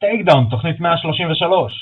טייקדאון, 0.00 0.46
תוכנית 0.50 0.80
133. 0.80 1.72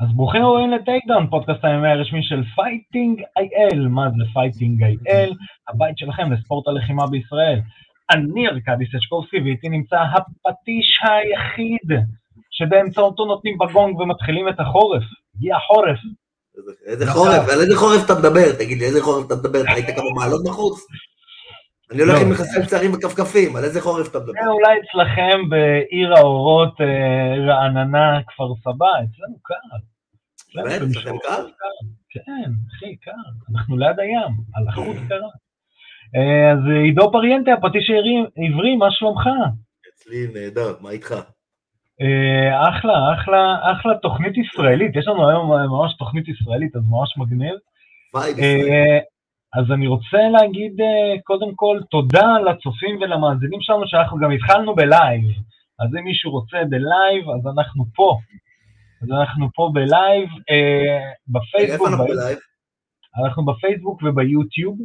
אז 0.00 0.08
ברוכים 0.16 0.44
הבאים 0.44 0.70
לטייקדאון, 0.70 1.26
פודקאסט 1.30 1.64
הימי 1.64 1.88
הרשמי 1.88 2.22
של 2.22 2.42
Fighting 2.54 3.22
IL. 3.36 3.88
מה 3.88 4.10
זה 4.10 4.24
Fighting 4.32 4.82
IL? 4.82 5.32
הבית 5.68 5.98
שלכם 5.98 6.32
לספורט 6.32 6.68
הלחימה 6.68 7.06
בישראל. 7.06 7.60
אני 8.10 8.48
ארקדי 8.48 8.84
סצ'קובסקי 8.86 9.40
ואיתי 9.40 9.68
נמצא 9.68 9.96
הפטיש 9.96 11.00
היחיד 11.02 11.88
שבאמצעותו 12.50 13.24
נותנים 13.24 13.58
בגונג 13.58 14.00
ומתחילים 14.00 14.48
את 14.48 14.60
החורף. 14.60 15.02
הגיע 15.36 15.56
החורף. 15.56 15.98
איזה 16.86 17.06
חורף? 17.06 17.48
על 17.52 17.60
איזה 17.60 17.76
חורף 17.76 18.04
אתה 18.04 18.14
מדבר? 18.14 18.52
תגיד 18.58 18.78
לי, 18.78 18.84
איזה 18.84 19.02
חורף 19.02 19.26
אתה 19.26 19.34
מדבר? 19.34 19.60
אתה 19.60 19.72
היית 19.72 19.86
כמה 19.96 20.10
מעלות 20.16 20.44
בחוץ? 20.44 20.86
אני 21.92 22.02
הולך 22.02 22.20
עם 22.20 22.30
מכסים 22.30 22.62
קצרים 22.62 22.92
וכפכפים, 22.94 23.56
על 23.56 23.64
איזה 23.64 23.80
חורף 23.80 24.10
אתה 24.10 24.18
מדבר? 24.18 24.32
אולי 24.46 24.78
אצלכם 24.80 25.48
בעיר 25.48 26.14
האורות 26.16 26.74
רעננה, 27.48 28.20
כפר 28.26 28.54
סבא, 28.62 28.86
אצלנו 28.86 29.36
קר. 29.42 29.54
באמת? 30.54 30.82
אצלכם 30.82 31.18
קר? 31.18 31.46
כן, 32.10 32.50
אחי, 32.76 32.96
קר. 32.96 33.10
אנחנו 33.54 33.78
ליד 33.78 34.00
הים, 34.00 34.32
על 34.54 34.68
החוץ 34.68 34.96
קרה. 35.08 35.28
אז 36.52 36.58
עידו 36.84 37.12
פריאנטה, 37.12 37.52
הפטיש 37.52 37.90
העברי, 37.90 38.76
מה 38.76 38.86
שלומך? 38.90 39.22
אצלי 39.94 40.26
נהדר, 40.34 40.74
מה 40.80 40.90
איתך? 40.90 41.14
אחלה, 42.68 43.14
אחלה, 43.14 43.72
אחלה 43.72 43.94
תוכנית 44.02 44.32
ישראלית, 44.36 44.96
יש 44.96 45.08
לנו 45.08 45.28
היום 45.28 45.52
ממש 45.52 45.96
תוכנית 45.98 46.28
ישראלית, 46.28 46.76
אז 46.76 46.82
ממש 46.90 47.16
מגניב. 47.16 47.54
אז 49.58 49.72
אני 49.72 49.86
רוצה 49.86 50.18
להגיד 50.32 50.72
קודם 51.24 51.54
כל 51.54 51.78
תודה 51.90 52.38
לצופים 52.38 52.96
ולמאזינים 53.00 53.60
שלנו, 53.60 53.82
שאנחנו 53.86 54.18
גם 54.18 54.30
התחלנו 54.30 54.74
בלייב. 54.74 55.24
אז 55.80 55.96
אם 55.98 56.04
מישהו 56.04 56.30
רוצה 56.30 56.58
ב 56.70 56.80
live, 56.80 57.30
אז 57.30 57.58
אנחנו 57.58 57.84
פה. 57.94 58.18
אז 59.02 59.08
אנחנו 59.20 59.48
פה 59.54 59.70
בלייב, 59.74 60.28
בפייסבוק. 61.28 61.72
איפה 61.72 61.88
אנחנו 61.88 62.04
בלייב? 62.04 62.38
אנחנו 63.24 63.44
בפייסבוק 63.44 64.02
וביוטיוב. 64.02 64.78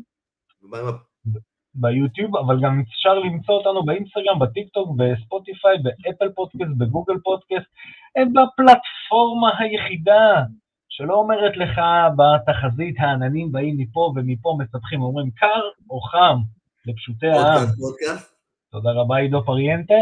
ביוטיוב, 1.75 2.37
אבל 2.37 2.59
גם 2.61 2.81
אפשר 2.89 3.13
למצוא 3.19 3.55
אותנו 3.55 3.85
באינסטגרם, 3.85 4.39
בטיק 4.39 4.69
טוק, 4.69 4.89
בספוטיפיי, 4.97 5.77
באפל 5.83 6.29
פודקאסט, 6.35 6.71
בגוגל 6.77 7.19
פודקאסט, 7.23 7.67
בפלטפורמה 8.17 9.51
היחידה 9.59 10.43
שלא 10.89 11.13
אומרת 11.13 11.57
לך 11.57 11.81
בתחזית 12.17 12.95
העננים 12.99 13.51
באים 13.51 13.77
מפה 13.77 14.13
ומפה 14.15 14.57
מספחים, 14.59 15.01
אומרים 15.01 15.31
קר 15.31 15.61
או 15.89 16.01
חם, 16.01 16.37
לפשוטי 16.85 17.27
העם. 17.27 17.65
תודה 18.71 18.91
רבה 18.91 19.17
עידו 19.17 19.43
פריאנטה. 19.45 19.93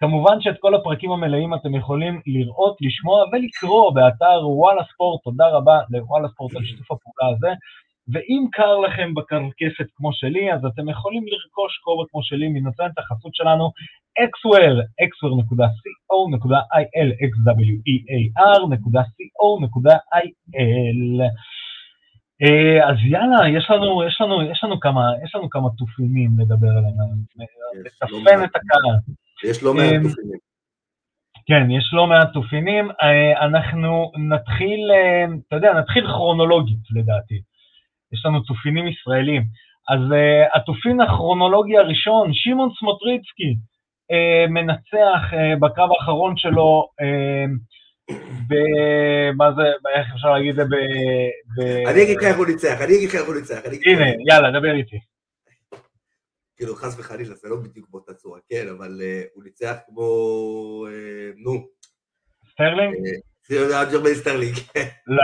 כמובן 0.00 0.40
שאת 0.40 0.56
כל 0.60 0.74
הפרקים 0.74 1.12
המלאים 1.12 1.54
אתם 1.54 1.74
יכולים 1.74 2.20
לראות, 2.26 2.76
לשמוע 2.80 3.24
ולקרוא 3.32 3.94
באתר 3.94 4.48
וואלה 4.48 4.82
ספורט, 4.94 5.22
תודה 5.24 5.48
רבה 5.48 5.78
לוואלה 5.90 6.28
ספורט 6.28 6.56
על 6.56 6.64
שיתוף 6.64 6.92
הפעולה 6.92 7.36
הזה. 7.36 7.48
ואם 8.12 8.44
קר 8.52 8.78
לכם 8.78 9.14
בקרקפת 9.14 9.86
כמו 9.94 10.12
שלי, 10.12 10.52
אז 10.52 10.64
אתם 10.64 10.88
יכולים 10.88 11.22
לרכוש 11.26 11.78
כובע 11.84 12.04
כמו 12.10 12.22
שלי 12.22 12.48
מנותנת 12.48 12.98
החסות 12.98 13.34
שלנו, 13.34 13.70
xware, 14.20 14.78
xware.co.il, 15.08 15.68
xwear.co.il. 17.32 17.72
אז 22.88 22.96
יאללה, 23.04 23.48
יש 23.48 23.70
לנו, 23.70 24.04
יש 24.04 24.20
לנו, 24.20 24.42
יש 24.42 24.64
לנו 24.64 24.80
כמה, 24.80 25.02
יש 25.24 25.34
לנו 25.34 25.50
כמה 25.50 25.68
תופינים 25.78 26.30
לדבר 26.38 26.68
עליהם, 26.68 26.94
לטפן 27.84 28.44
את 28.44 28.56
הקהל. 28.56 28.96
יש 29.44 29.62
לא 29.62 29.74
מעט 29.74 29.94
תופינים. 30.02 30.38
כן, 31.46 31.70
יש 31.70 31.90
לא 31.92 32.06
מעט 32.06 32.32
תופינים. 32.32 32.90
אנחנו 33.40 34.12
נתחיל, 34.16 34.90
אתה 35.48 35.56
יודע, 35.56 35.72
נתחיל 35.72 36.06
כרונולוגית 36.06 36.90
לדעתי. 36.90 37.40
יש 38.12 38.26
לנו 38.26 38.40
תופינים 38.40 38.88
ישראלים. 38.88 39.42
אז 39.88 40.00
uh, 40.00 40.56
התופין 40.58 41.00
הכרונולוגי 41.00 41.76
הראשון, 41.78 42.30
שמעון 42.32 42.70
סמוטריצקי, 42.78 43.54
uh, 44.12 44.50
מנצח 44.50 45.32
uh, 45.32 45.58
בקרב 45.60 45.88
האחרון 45.92 46.36
שלו, 46.36 46.88
uh, 47.00 48.14
ב... 48.48 48.54
מה 49.36 49.52
זה, 49.56 49.62
איך 49.96 50.06
אפשר 50.14 50.30
להגיד 50.30 50.50
את 50.50 50.56
זה? 50.56 50.64
ב... 50.64 50.74
ב... 51.56 51.86
אני 51.88 52.02
אגיד 52.02 52.16
לך 52.16 52.24
איך 52.24 52.36
הוא 52.36 52.46
ניצח, 52.46 52.80
אני 52.80 52.96
אגיד 52.96 53.08
לך 53.08 53.14
איך 53.14 53.26
הוא 53.26 53.34
ניצח. 53.34 53.60
הנה, 53.86 54.06
יאללה, 54.28 54.60
דבר 54.60 54.74
איתי. 54.74 54.98
כאילו, 56.56 56.74
חס 56.74 56.98
וחלילה, 56.98 57.34
זה 57.34 57.48
לא 57.48 57.56
בדיוק 57.56 57.88
באותה 57.90 58.14
צורה, 58.14 58.38
כן, 58.48 58.66
אבל 58.78 59.00
uh, 59.00 59.28
הוא 59.34 59.44
ניצח 59.44 59.76
כמו, 59.86 60.02
uh, 60.86 61.42
נו. 61.44 61.66
סטרלינג? 62.50 62.94
אלג'מיין 63.92 64.14
סטרלינג. 64.14 64.56
לא. 65.06 65.22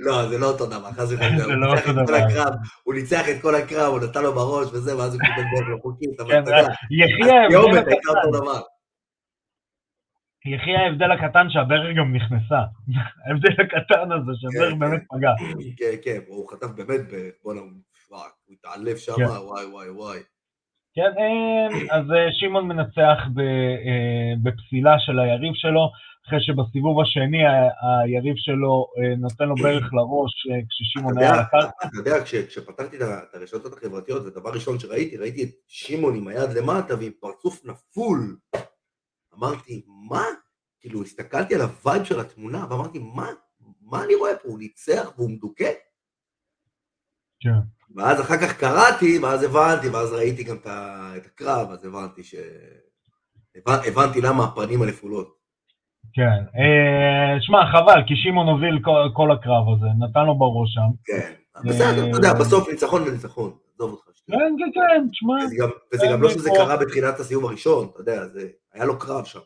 לא, 0.00 0.28
זה 0.28 0.38
לא 0.38 0.46
אותו 0.46 0.66
דבר, 0.66 0.92
חס 0.92 1.12
וחלילה. 1.12 1.44
זה 1.44 1.52
לא 1.52 1.72
אותו 1.72 1.92
דבר. 1.92 2.48
הוא 2.82 2.94
ניצח 2.94 3.28
את 3.28 3.42
כל 3.42 3.54
הקרב, 3.54 3.92
הוא 3.92 4.00
נתן 4.00 4.22
לו 4.22 4.32
בראש 4.32 4.68
וזה, 4.72 4.96
ואז 4.96 5.14
הוא 5.14 5.20
קיבל 5.20 5.48
דרך 5.56 5.68
לא 5.68 5.76
חוקית, 5.82 6.20
אבל 6.20 6.30
כן, 6.30 6.42
אתה 6.42 6.50
יודע, 6.50 6.68
הייתה 7.90 8.10
אותו 8.10 8.40
דבר. 8.40 8.60
יחי 10.46 10.70
ההבדל 10.76 11.10
הקטן 11.10 11.46
שהברך 11.50 11.96
גם 11.96 12.14
נכנסה. 12.14 12.60
ההבדל 13.26 13.52
הקטן 13.62 14.12
הזה 14.12 14.32
שהברך 14.40 14.74
באמת 14.78 15.02
פגע. 15.10 15.30
כן, 15.76 15.94
כן, 16.04 16.18
הוא 16.26 16.50
חטף 16.50 16.66
באמת, 16.66 17.00
בואנה, 17.42 17.60
הוא 17.60 18.20
התעלף 18.50 18.98
שם, 18.98 19.12
וואי, 19.12 19.64
וואי, 19.64 19.90
וואי. 19.90 20.18
כן, 20.94 21.12
אז 21.90 22.04
שמעון 22.40 22.68
מנצח 22.68 23.18
בפסילה 24.42 24.98
של 24.98 25.18
היריב 25.18 25.52
שלו. 25.54 25.90
אחרי 26.26 26.38
שבסיבוב 26.40 27.00
השני 27.00 27.38
היריב 28.04 28.34
שלו 28.36 28.86
נותן 29.18 29.44
לו 29.44 29.54
ברך 29.54 29.92
לראש 29.92 30.32
כששמעון 30.68 31.18
היה 31.18 31.34
על 31.34 31.38
הקרקע. 31.38 31.86
אתה 31.86 31.96
יודע, 31.96 32.24
כשפתחתי 32.24 32.96
את 32.96 33.34
הרשתות 33.34 33.72
החברתיות, 33.72 34.26
הדבר 34.26 34.50
ראשון 34.50 34.78
שראיתי, 34.78 35.16
ראיתי 35.16 35.44
את 35.44 35.48
שמעון 35.66 36.16
עם 36.16 36.28
היד 36.28 36.50
למטה 36.50 36.94
ועם 36.98 37.12
פרצוף 37.20 37.64
נפול. 37.64 38.36
אמרתי, 39.38 39.82
מה? 40.10 40.24
כאילו, 40.80 41.02
הסתכלתי 41.02 41.54
על 41.54 41.60
ה 41.60 41.69
vibe 41.69 42.04
של 42.04 42.20
התמונה 42.20 42.66
ואמרתי, 42.70 42.98
מה? 42.98 43.26
מה 43.80 44.04
אני 44.04 44.14
רואה 44.14 44.36
פה? 44.36 44.48
הוא 44.48 44.58
ניצח 44.58 45.12
והוא 45.16 45.30
מדוכא? 45.30 45.70
כן. 47.40 47.79
ואז 47.96 48.20
אחר 48.20 48.36
כך 48.36 48.52
קראתי, 48.60 49.18
ואז 49.18 49.42
הבנתי, 49.42 49.88
ואז 49.88 50.12
ראיתי 50.12 50.44
גם 50.44 50.56
את 51.16 51.26
הקרב, 51.26 51.70
אז 51.70 51.84
הבנתי 51.84 52.22
ש... 52.24 52.34
הבנתי 53.86 54.20
למה 54.20 54.44
הפנים 54.44 54.82
הנפולות. 54.82 55.40
כן, 56.12 56.44
שמע, 57.40 57.58
חבל, 57.72 58.02
כי 58.06 58.14
שמעון 58.16 58.48
הוביל 58.48 58.78
כל 59.12 59.32
הקרב 59.32 59.64
הזה, 59.76 59.86
נתן 59.98 60.24
לו 60.26 60.38
בראש 60.38 60.74
שם. 60.74 60.90
כן, 61.04 61.32
בסדר, 61.64 62.08
אתה 62.08 62.16
יודע, 62.16 62.34
בסוף 62.34 62.68
ניצחון 62.68 63.02
וניצחון, 63.02 63.52
עזוב 63.74 63.90
אותך. 63.90 64.04
כן, 64.26 64.54
כן, 64.58 64.70
כן, 64.74 65.08
תשמע. 65.10 65.34
וזה 65.94 66.06
גם 66.12 66.22
לא 66.22 66.30
שזה 66.30 66.50
קרה 66.56 66.76
בתחילת 66.76 67.20
הסיבוב 67.20 67.44
הראשון, 67.44 67.88
אתה 67.92 68.00
יודע, 68.00 68.22
היה 68.74 68.84
לו 68.84 68.98
קרב 68.98 69.24
שם. 69.24 69.38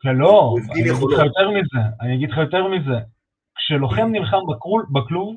כן, 0.00 0.16
לא, 0.16 0.54
אני 0.70 0.80
אגיד 0.80 0.92
לך 0.92 1.00
יותר 1.00 1.50
מזה, 1.50 1.88
אני 2.00 2.14
אגיד 2.16 2.30
לך 2.30 2.38
יותר 2.38 2.68
מזה. 2.68 2.98
כשלוחם 3.56 4.08
נלחם 4.12 4.38
בכלוב, 4.92 5.36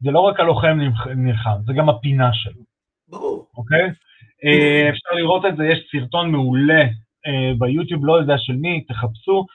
זה 0.00 0.10
לא 0.10 0.20
רק 0.20 0.40
הלוחם 0.40 0.78
נלחם, 1.16 1.56
זה 1.66 1.72
גם 1.72 1.88
הפינה 1.88 2.30
שלו. 2.32 2.62
ברור. 3.08 3.46
אוקיי? 3.56 3.90
אפשר 4.90 5.14
לראות 5.16 5.44
את 5.46 5.56
זה, 5.56 5.64
יש 5.64 5.78
סרטון 5.92 6.30
מעולה 6.30 6.84
ביוטיוב, 7.58 8.06
לא 8.06 8.18
יודע 8.18 8.34
של 8.38 8.56
מי, 8.56 8.84
תחפשו, 8.84 9.46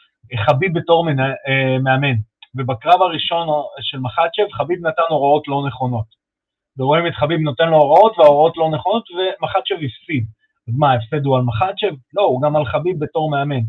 חביב 0.46 0.80
בתור 0.80 1.06
מאמן. 1.84 2.16
ובקרב 2.56 3.02
הראשון 3.02 3.48
של 3.82 4.00
מחצ'ב, 4.00 4.52
חביב 4.52 4.80
נתן 4.88 5.02
הוראות 5.10 5.48
לא 5.48 5.64
נכונות. 5.68 6.06
ורואים 6.78 7.08
את 7.08 7.14
חביב 7.14 7.40
נותן 7.40 7.70
לו 7.70 7.78
הוראות, 7.78 8.18
וההוראות 8.18 8.58
לא 8.58 8.70
נכונות, 8.70 9.04
ומחצ'ב 9.12 9.76
הפסיד. 9.76 10.26
אז 10.68 10.74
מה, 10.78 10.92
ההפסד 10.92 11.26
הוא 11.26 11.36
על 11.38 11.42
מחצ'ב? 11.42 11.96
לא, 12.14 12.22
הוא 12.22 12.42
גם 12.42 12.56
על 12.56 12.66
חביב 12.66 13.00
בתור 13.00 13.32
מאמן. 13.32 13.62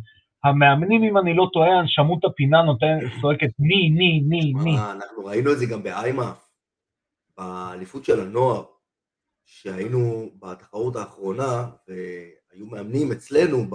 המאמנים, 0.44 1.04
אם 1.04 1.18
אני 1.18 1.34
לא 1.34 1.48
טועה, 1.52 1.78
הנשמות 1.78 2.24
הפינה 2.24 2.62
נותן, 2.62 2.98
צועקת 3.20 3.50
ני, 3.58 3.90
ני, 3.90 4.20
ני, 4.28 4.52
ני. 4.64 4.76
אנחנו 4.76 5.24
ראינו 5.24 5.52
את 5.52 5.58
זה 5.58 5.66
גם 5.66 5.82
באיימה, 5.82 6.32
באליפות 7.38 8.04
של 8.04 8.20
הנוער, 8.20 8.64
שהיינו 9.44 10.30
בתחרות 10.38 10.96
האחרונה, 10.96 11.68
היו 12.52 12.66
מאמנים 12.66 13.12
אצלנו 13.12 13.66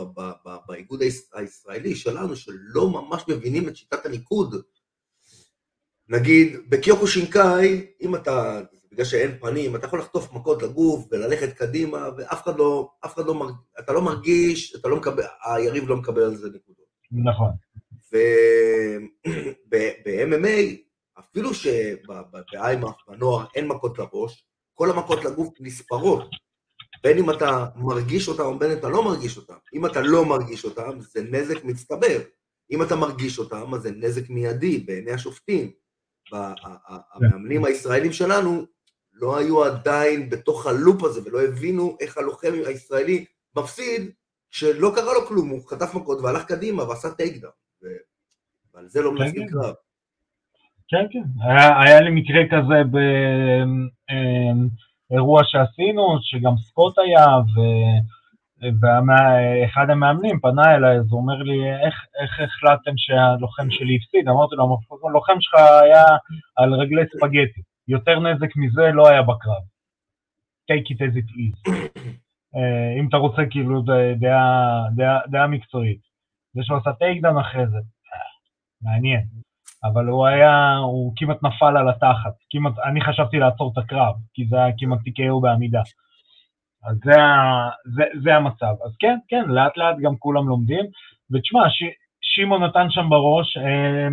באיגוד 0.68 1.02
הישראלי 1.34 1.96
שלנו, 1.96 2.36
שלא 2.36 2.90
ממש 2.90 3.24
מבינים 3.28 3.68
את 3.68 3.76
שיטת 3.76 4.06
הניקוד. 4.06 4.56
נגיד, 6.10 6.58
בקיוקו 6.70 7.08
שינקאי, 7.08 7.86
אם 8.02 8.16
אתה, 8.16 8.62
בגלל 8.92 9.06
שאין 9.06 9.38
פנים, 9.40 9.76
אתה 9.76 9.86
יכול 9.86 10.00
לחטוף 10.00 10.34
מכות 10.34 10.64
לגוף 10.64 11.08
וללכת 11.12 11.54
קדימה, 11.54 12.10
ואף 12.18 12.44
אחד 12.44 12.58
לא, 12.58 12.90
אף 13.06 13.14
אחד 13.14 13.26
לא 13.26 13.52
אתה 13.80 13.94
לא 13.94 14.02
מרגיש, 14.02 14.76
אתה 14.76 14.88
לא 14.88 14.98
מקבל, 14.98 15.24
היריב 15.46 15.90
לא 15.90 15.98
מקבל 15.98 16.24
על 16.24 16.36
זה 16.36 16.48
נקודות. 16.48 16.88
נכון. 17.12 17.52
וב-MMA, 19.72 20.58
אפילו 21.20 21.54
שב-IMMAF, 21.54 22.96
בנוער, 23.08 23.46
אין 23.56 23.68
מכות 23.68 24.00
לראש, 24.00 24.46
כל 24.74 24.92
המכות 24.92 25.26
לגוף 25.26 25.54
נספרות. 25.60 26.30
בין 27.04 27.18
אם 27.18 27.30
אתה 27.30 27.66
מרגיש 27.76 28.28
אותם 28.28 28.44
ובין 28.44 28.72
אם 28.72 28.78
אתה 28.78 28.90
לא 28.90 29.04
מרגיש 29.04 29.38
אותם. 29.38 29.54
אם 29.74 29.86
אתה 29.86 30.02
לא 30.02 30.26
מרגיש 30.26 30.66
אותם, 30.66 31.00
זה 31.00 31.22
נזק 31.22 31.64
מצטבר. 31.64 32.20
אם 32.72 32.84
אתה 32.84 32.96
מרגיש 32.96 33.40
אותם, 33.40 33.74
אז 33.74 33.82
זה 33.82 33.92
נזק 33.92 34.30
מיידי 34.30 34.78
בעיני 34.78 35.12
השופטים. 35.12 35.72
המאמנים 37.14 37.66
הישראלים 37.66 38.14
שלנו 38.14 38.66
לא 39.14 39.38
היו 39.38 39.64
עדיין 39.64 40.30
בתוך 40.30 40.68
ה 40.68 40.75
loop 40.75 41.04
הזה 41.04 41.22
ולא 41.26 41.42
הבינו 41.42 41.98
איך 42.00 42.18
הלוחם 42.18 42.54
הישראלי 42.66 43.26
מפסיד, 43.56 44.12
שלא 44.52 44.92
קרה 44.96 45.14
לו 45.14 45.28
כלום, 45.28 45.50
הוא 45.50 45.68
חטף 45.68 45.94
מכות 45.94 46.20
והלך 46.22 46.46
קדימה 46.46 46.90
ועשה 46.90 47.12
takedown. 47.12 47.54
ועל 48.74 48.88
זה 48.88 49.02
לא 49.02 49.10
כן, 49.10 49.16
מנצחים 49.16 49.48
כן. 49.48 49.54
קרב. 49.54 49.74
כן, 50.90 51.06
כן. 51.12 51.24
היה, 51.42 51.82
היה 51.82 52.02
לי 52.02 52.10
מקרה 52.12 52.42
כזה 52.52 52.82
באירוע 55.12 55.42
שעשינו, 55.44 56.18
שגם 56.22 56.58
סקוט 56.58 56.98
היה, 57.00 57.26
ו... 57.26 57.60
ואחד 58.62 59.90
המאמנים 59.90 60.40
פנה 60.40 60.76
אליי, 60.76 60.98
אז 60.98 61.12
הוא 61.12 61.22
אומר 61.22 61.44
לי, 61.44 61.72
איך, 61.86 61.96
איך 62.22 62.40
החלטתם 62.40 62.92
שהלוחם 62.98 63.72
שלי 63.72 63.98
הפסיד? 64.02 64.28
אמרתי 64.30 64.56
לו, 64.56 64.78
הלוחם 65.08 65.34
שלך 65.40 65.54
היה 65.84 66.06
על 66.56 66.74
רגלי 66.74 67.02
ספגטי, 67.06 67.62
יותר 67.88 68.20
נזק 68.20 68.56
מזה 68.56 68.92
לא 68.94 69.10
היה 69.10 69.22
בקרב. 69.22 69.64
take 70.72 70.88
it 70.92 71.00
as 71.00 71.16
it 71.22 71.30
is. 71.44 71.72
אה, 72.56 73.00
אם 73.00 73.08
אתה 73.10 73.18
רוצה 73.18 73.42
כאילו 73.50 73.82
דעה, 74.20 74.84
דעה, 74.96 75.20
דעה 75.28 75.48
מקצועית. 75.48 76.00
זה 76.54 76.62
שהוא 76.64 76.78
עשה 76.78 76.94
takedown 76.94 77.38
אחרי 77.38 77.68
זה, 77.68 77.78
מעניין. 78.82 79.24
אבל 79.84 80.06
הוא 80.06 80.28
היה, 80.28 80.78
הוא 80.78 81.14
כמעט 81.16 81.44
נפל 81.44 81.78
על 81.78 81.90
התחת. 81.90 82.34
כמעט, 82.50 82.74
אני 82.90 83.02
חשבתי 83.02 83.38
לעצור 83.38 83.72
את 83.74 83.78
הקרב, 83.78 84.16
כי 84.34 84.46
זה 84.50 84.56
היה 84.58 84.74
כמעט 84.78 85.00
TKO 85.00 85.42
בעמידה. 85.42 85.82
אז 86.84 86.98
זה, 87.04 87.12
זה, 87.96 88.04
זה 88.24 88.36
המצב. 88.36 88.74
אז 88.86 88.96
כן, 89.00 89.18
כן, 89.28 89.44
לאט 89.48 89.78
לאט 89.78 89.96
גם 90.02 90.18
כולם 90.20 90.48
לומדים. 90.48 90.86
ותשמע, 91.32 91.62
שמעון 92.22 92.64
נתן 92.64 92.88
שם 92.90 93.10
בראש, 93.10 93.58
אה, 93.58 94.08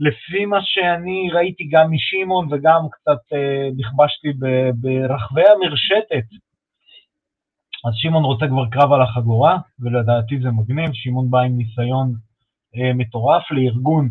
לפי 0.00 0.44
מה 0.44 0.58
שאני 0.62 1.30
ראיתי 1.32 1.68
גם 1.72 1.90
משמעון 1.92 2.48
וגם 2.50 2.80
קצת 2.90 3.32
אה, 3.32 3.68
נכבשתי 3.76 4.28
ברחבי 4.74 5.42
המרשתת, 5.48 6.28
אז 7.84 7.92
שמעון 7.94 8.24
רוצה 8.24 8.46
כבר 8.48 8.66
קרב 8.70 8.92
על 8.92 9.02
החגורה, 9.02 9.58
ולדעתי 9.80 10.40
זה 10.42 10.50
מגניב, 10.50 10.90
שמעון 10.92 11.30
בא 11.30 11.40
עם 11.40 11.56
ניסיון 11.56 12.12
אה, 12.76 12.92
מטורף 12.94 13.50
לארגון 13.50 14.08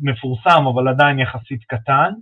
מפורסם, 0.00 0.66
אבל 0.66 0.88
עדיין 0.88 1.18
יחסית 1.18 1.64
קטן. 1.64 2.12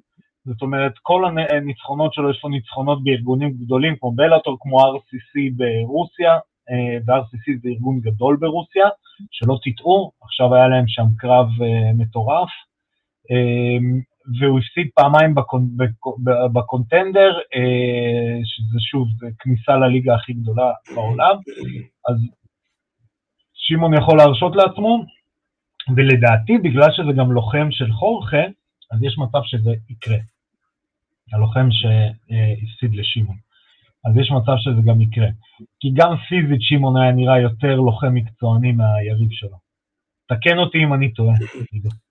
זאת 0.44 0.62
אומרת, 0.62 0.92
כל 1.02 1.24
הניצחונות 1.50 2.14
שלו, 2.14 2.30
יש 2.30 2.40
לו 2.44 2.50
ניצחונות 2.50 3.04
בארגונים 3.04 3.50
גדולים 3.50 3.96
כמו 4.00 4.12
בלאטור, 4.12 4.56
כמו 4.60 4.80
RCC 4.80 5.52
ברוסיה, 5.56 6.38
אה, 6.70 6.98
ו-RCC 7.06 7.60
זה 7.62 7.68
ארגון 7.68 8.00
גדול 8.00 8.36
ברוסיה, 8.36 8.88
שלא 9.30 9.58
תטעו, 9.62 10.12
עכשיו 10.22 10.54
היה 10.54 10.68
להם 10.68 10.84
שם 10.88 11.06
קרב 11.18 11.46
אה, 11.62 11.92
מטורף, 11.94 12.48
אה, 13.30 13.78
והוא 14.40 14.58
הפסיד 14.58 14.88
פעמיים 14.94 15.34
בקונ... 15.34 15.68
בקונטנדר, 16.52 17.38
שזה 18.44 18.80
שוב, 18.90 19.08
זה 19.18 19.26
כניסה 19.38 19.76
לליגה 19.76 20.14
הכי 20.14 20.32
גדולה 20.32 20.72
בעולם, 20.94 21.36
אז 22.08 22.16
שמעון 23.54 23.94
יכול 23.94 24.18
להרשות 24.18 24.56
לעצמו, 24.56 25.04
ולדעתי, 25.96 26.58
בגלל 26.58 26.88
שזה 26.92 27.12
גם 27.16 27.32
לוחם 27.32 27.68
של 27.70 27.92
חורכה, 27.92 28.44
אז 28.90 29.02
יש 29.02 29.18
מצב 29.18 29.38
שזה 29.44 29.70
יקרה. 29.90 30.18
הלוחם 31.32 31.68
שהפסיד 31.70 32.94
לשמעון. 32.94 33.36
אז 34.04 34.16
יש 34.16 34.30
מצב 34.30 34.52
שזה 34.58 34.80
גם 34.86 35.00
יקרה. 35.00 35.28
כי 35.80 35.88
גם 35.94 36.14
פיזית 36.28 36.60
שמעון 36.60 36.96
היה 36.96 37.12
נראה 37.12 37.40
יותר 37.40 37.74
לוחם 37.74 38.14
מקצועני 38.14 38.72
מהיריב 38.72 39.28
שלו. 39.30 39.56
תקן 40.28 40.58
אותי 40.58 40.78
אם 40.78 40.94
אני 40.94 41.12
טועה. 41.12 41.34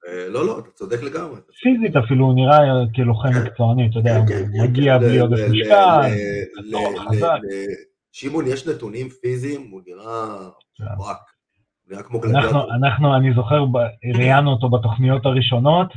אה, 0.08 0.28
לא, 0.30 0.46
לא, 0.48 0.60
אתה 0.60 0.70
צודק 0.70 1.04
לגמרי. 1.04 1.40
פיזית 1.62 1.96
אפילו 1.96 2.26
הוא 2.26 2.36
נראה 2.36 2.60
כלוחם 2.96 3.30
מקצועני, 3.44 3.90
אתה 3.90 4.00
יודע, 4.00 4.14
כן, 4.14 4.20
הוא 4.20 4.26
כן, 4.28 4.64
מגיע 4.64 5.00
כן, 5.00 5.06
בלי 5.06 5.20
עודף 5.20 5.38
משקל, 5.52 6.02
חזק. 6.98 7.40
שמעון, 8.12 8.46
יש 8.48 8.68
נתונים 8.68 9.10
פיזיים, 9.10 9.72
הוא 9.72 9.82
נראה 9.88 10.50
וואק. 10.98 11.35
נראה 11.90 12.04
כמו 12.04 12.20
גלדיאטור. 12.20 12.76
אנחנו, 12.76 13.16
אני 13.16 13.34
זוכר, 13.34 13.66
ראיינו 14.16 14.52
אותו 14.52 14.70
בתוכניות 14.70 15.26
הראשונות, 15.26 15.94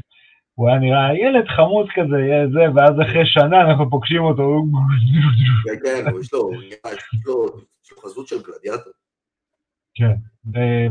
הוא 0.54 0.68
היה 0.68 0.78
נראה 0.78 1.14
ילד 1.14 1.48
חמוד 1.48 1.86
כזה, 1.94 2.46
זה, 2.52 2.64
ואז 2.74 2.94
אחרי 3.02 3.26
שנה 3.26 3.60
אנחנו 3.60 3.90
פוגשים 3.90 4.22
אותו. 4.22 4.62
כן, 5.64 5.78
כן, 5.84 6.10
יש 7.84 7.92
לו 7.92 8.02
חזות 8.02 8.28
של 8.28 8.36
גלדיאטור. 8.36 8.92
כן, 9.94 10.14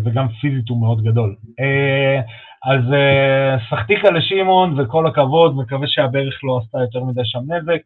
וגם 0.03 0.27
פיזית 0.41 0.69
הוא 0.69 0.81
מאוד 0.81 1.03
גדול. 1.03 1.35
אה, 1.59 2.21
אז 2.63 2.93
אה, 2.93 3.55
סחטיקה 3.69 4.09
לשמעון, 4.11 4.79
וכל 4.79 5.07
הכבוד, 5.07 5.55
מקווה 5.55 5.87
שהברך 5.87 6.43
לא 6.43 6.59
עשתה 6.63 6.77
יותר 6.77 7.03
מדי 7.03 7.21
שם 7.25 7.39
נזק, 7.39 7.81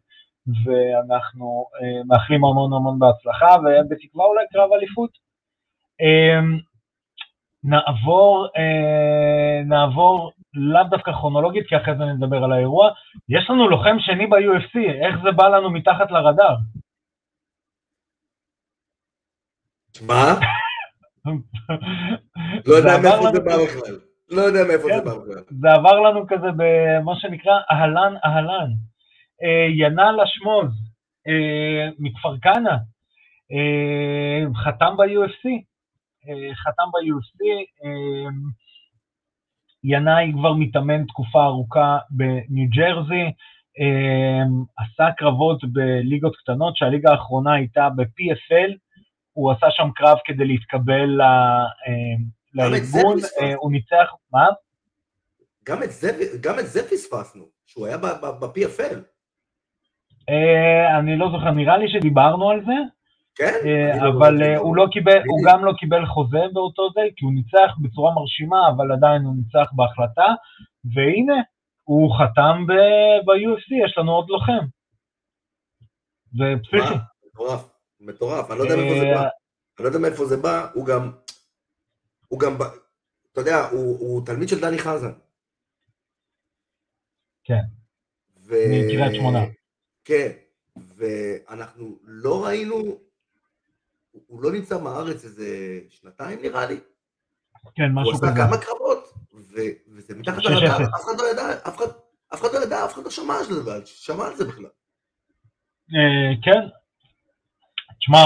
ואנחנו 0.64 1.66
אה, 1.82 2.04
מאחלים 2.06 2.44
המון 2.44 2.72
המון 2.72 2.98
בהצלחה, 2.98 3.56
ובתקווה 3.60 4.24
אולי 4.24 4.44
קרב 4.52 4.70
אליפות. 4.72 5.10
נעבור, 7.64 8.48
נעבור 9.64 10.32
לאו 10.54 10.84
דווקא 10.90 11.12
כרונולוגית, 11.12 11.66
כי 11.68 11.76
אחרי 11.76 11.96
זה 11.98 12.04
נדבר 12.04 12.44
על 12.44 12.52
האירוע. 12.52 12.90
יש 13.28 13.50
לנו 13.50 13.68
לוחם 13.68 13.96
שני 13.98 14.26
ב-UFC, 14.26 14.78
איך 15.06 15.16
זה 15.24 15.30
בא 15.32 15.48
לנו 15.48 15.70
מתחת 15.70 16.10
לרדאר? 16.10 16.56
מה? 20.06 20.34
לא 22.66 22.74
יודע 22.74 22.98
מאיפה 23.02 23.30
זה 23.32 23.40
בא 23.40 23.56
בכלל. 23.64 23.98
לא 24.30 24.42
יודע 24.42 24.64
מאיפה 24.68 24.86
זה 24.88 24.92
כן, 24.98 25.04
בא 25.04 25.14
בכלל. 25.18 25.44
זה 25.60 25.72
עבר 25.72 26.00
לנו 26.00 26.26
כזה 26.28 26.48
במה 26.56 27.12
שנקרא 27.16 27.60
אהלן 27.70 28.14
אהלן. 28.24 28.70
אה, 29.42 29.66
ינאל 29.76 30.20
אשמוז, 30.20 30.70
אה, 31.28 31.88
מכפר 31.98 32.34
כנא, 32.42 32.76
אה, 33.52 34.54
חתם 34.64 34.96
ב-UFC. 34.96 35.71
חתם 36.54 36.88
ב-UFC, 36.92 37.38
ינאי 39.84 40.32
כבר 40.32 40.52
מתאמן 40.52 41.04
תקופה 41.04 41.44
ארוכה 41.44 41.98
בניו 42.10 42.68
ג'רזי, 42.70 43.32
אמ, 43.78 44.64
עשה 44.78 45.12
קרבות 45.16 45.58
בליגות 45.72 46.36
קטנות, 46.36 46.76
שהליגה 46.76 47.10
האחרונה 47.10 47.54
הייתה 47.54 47.88
ב-PFL, 47.96 48.72
הוא 49.32 49.52
עשה 49.52 49.66
שם 49.70 49.88
קרב 49.94 50.18
כדי 50.24 50.44
להתקבל 50.44 51.20
לארגון, 52.54 53.18
אה, 53.40 53.54
הוא 53.54 53.72
ניצח, 53.72 54.12
מה? 54.32 54.46
גם 55.64 55.82
את 55.82 55.90
זה, 55.90 56.10
גם 56.40 56.58
את 56.58 56.66
זה 56.66 56.88
פספסנו, 56.90 57.44
שהוא 57.66 57.86
היה 57.86 57.98
ב-PFL. 57.98 58.96
אה, 60.28 60.98
אני 60.98 61.16
לא 61.18 61.28
זוכר, 61.32 61.50
נראה 61.50 61.78
לי 61.78 61.88
שדיברנו 61.88 62.50
על 62.50 62.60
זה. 62.64 63.01
כן? 63.34 63.52
אה, 63.64 64.08
אבל 64.08 64.42
אה, 64.42 64.58
הוא 64.58 64.76
לא 64.76 64.86
קיבל, 64.92 65.22
הוא 65.26 65.40
גם 65.46 65.64
לא 65.64 65.72
קיבל 65.78 66.06
חוזה 66.06 66.44
באותו 66.52 66.88
זה, 66.94 67.00
כי 67.16 67.24
הוא 67.24 67.32
ניצח 67.34 67.70
בצורה 67.82 68.14
מרשימה, 68.14 68.68
אבל 68.76 68.92
עדיין 68.92 69.22
הוא 69.22 69.34
ניצח 69.36 69.72
בהחלטה, 69.72 70.28
והנה, 70.94 71.42
הוא 71.84 72.14
חתם 72.18 72.66
ב-UFC, 72.66 73.86
יש 73.86 73.98
לנו 73.98 74.12
עוד 74.12 74.30
לוחם. 74.30 74.64
זה 76.38 76.44
פסיכי. 76.62 76.94
מטורף, 77.26 77.68
מטורף, 78.00 78.50
אני 78.50 78.58
לא 78.58 78.64
יודע 78.64 78.76
מאיפה 78.76 79.00
זה 79.00 79.14
בא. 79.14 79.28
אני 79.78 79.84
לא 79.84 79.86
יודע 79.86 79.98
מאיפה 79.98 80.24
זה 80.24 80.36
בא, 80.36 80.66
הוא 80.74 80.86
גם, 80.86 81.12
הוא 82.28 82.40
גם, 82.40 82.56
אתה 83.32 83.40
יודע, 83.40 83.68
הוא, 83.70 84.26
תלמיד 84.26 84.48
של 84.48 84.60
דני 84.60 84.78
חזן. 84.78 85.12
כן, 87.44 87.62
ו... 88.36 88.54
מקריית 88.70 89.14
שמונה. 89.14 89.38
כן, 90.04 90.30
ואנחנו 90.76 91.98
לא 92.02 92.44
ראינו 92.44 92.76
הוא 94.12 94.42
לא 94.42 94.52
נמצא 94.52 94.78
בארץ 94.78 95.24
איזה 95.24 95.80
שנתיים 95.90 96.38
נראה 96.42 96.66
לי. 96.66 96.80
כן, 97.74 97.92
משהו 97.94 98.12
כזה. 98.12 98.26
הוא 98.26 98.32
עשה 98.32 98.46
כמה 98.46 98.56
קרבות, 98.56 99.12
וזה 99.88 100.14
מתחת 100.14 100.38
לרדאר, 100.44 100.84
אף 100.84 101.04
אחד 101.04 101.20
לא 101.20 101.30
ידע, 101.30 101.52
אף 102.34 102.40
אחד 102.40 102.48
לא 102.52 102.64
ידע, 102.64 102.84
אף 102.84 102.94
אחד 102.94 103.02
לא 103.04 103.10
שמע 103.10 103.34
על 103.34 103.44
זה, 103.44 103.86
שמע 103.86 104.26
על 104.26 104.34
זה 104.36 104.44
בכלל. 104.44 104.64
אה, 105.94 106.42
כן. 106.42 106.68
תשמע, 107.98 108.18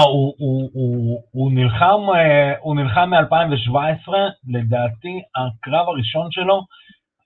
הוא 1.31 1.51
נלחם, 1.51 2.01
אה, 2.15 2.59
הוא 2.59 2.75
נלחם 2.75 3.09
מ-2017, 3.09 4.11
לדעתי 4.47 5.21
הקרב 5.35 5.87
הראשון 5.87 6.31
שלו 6.31 6.61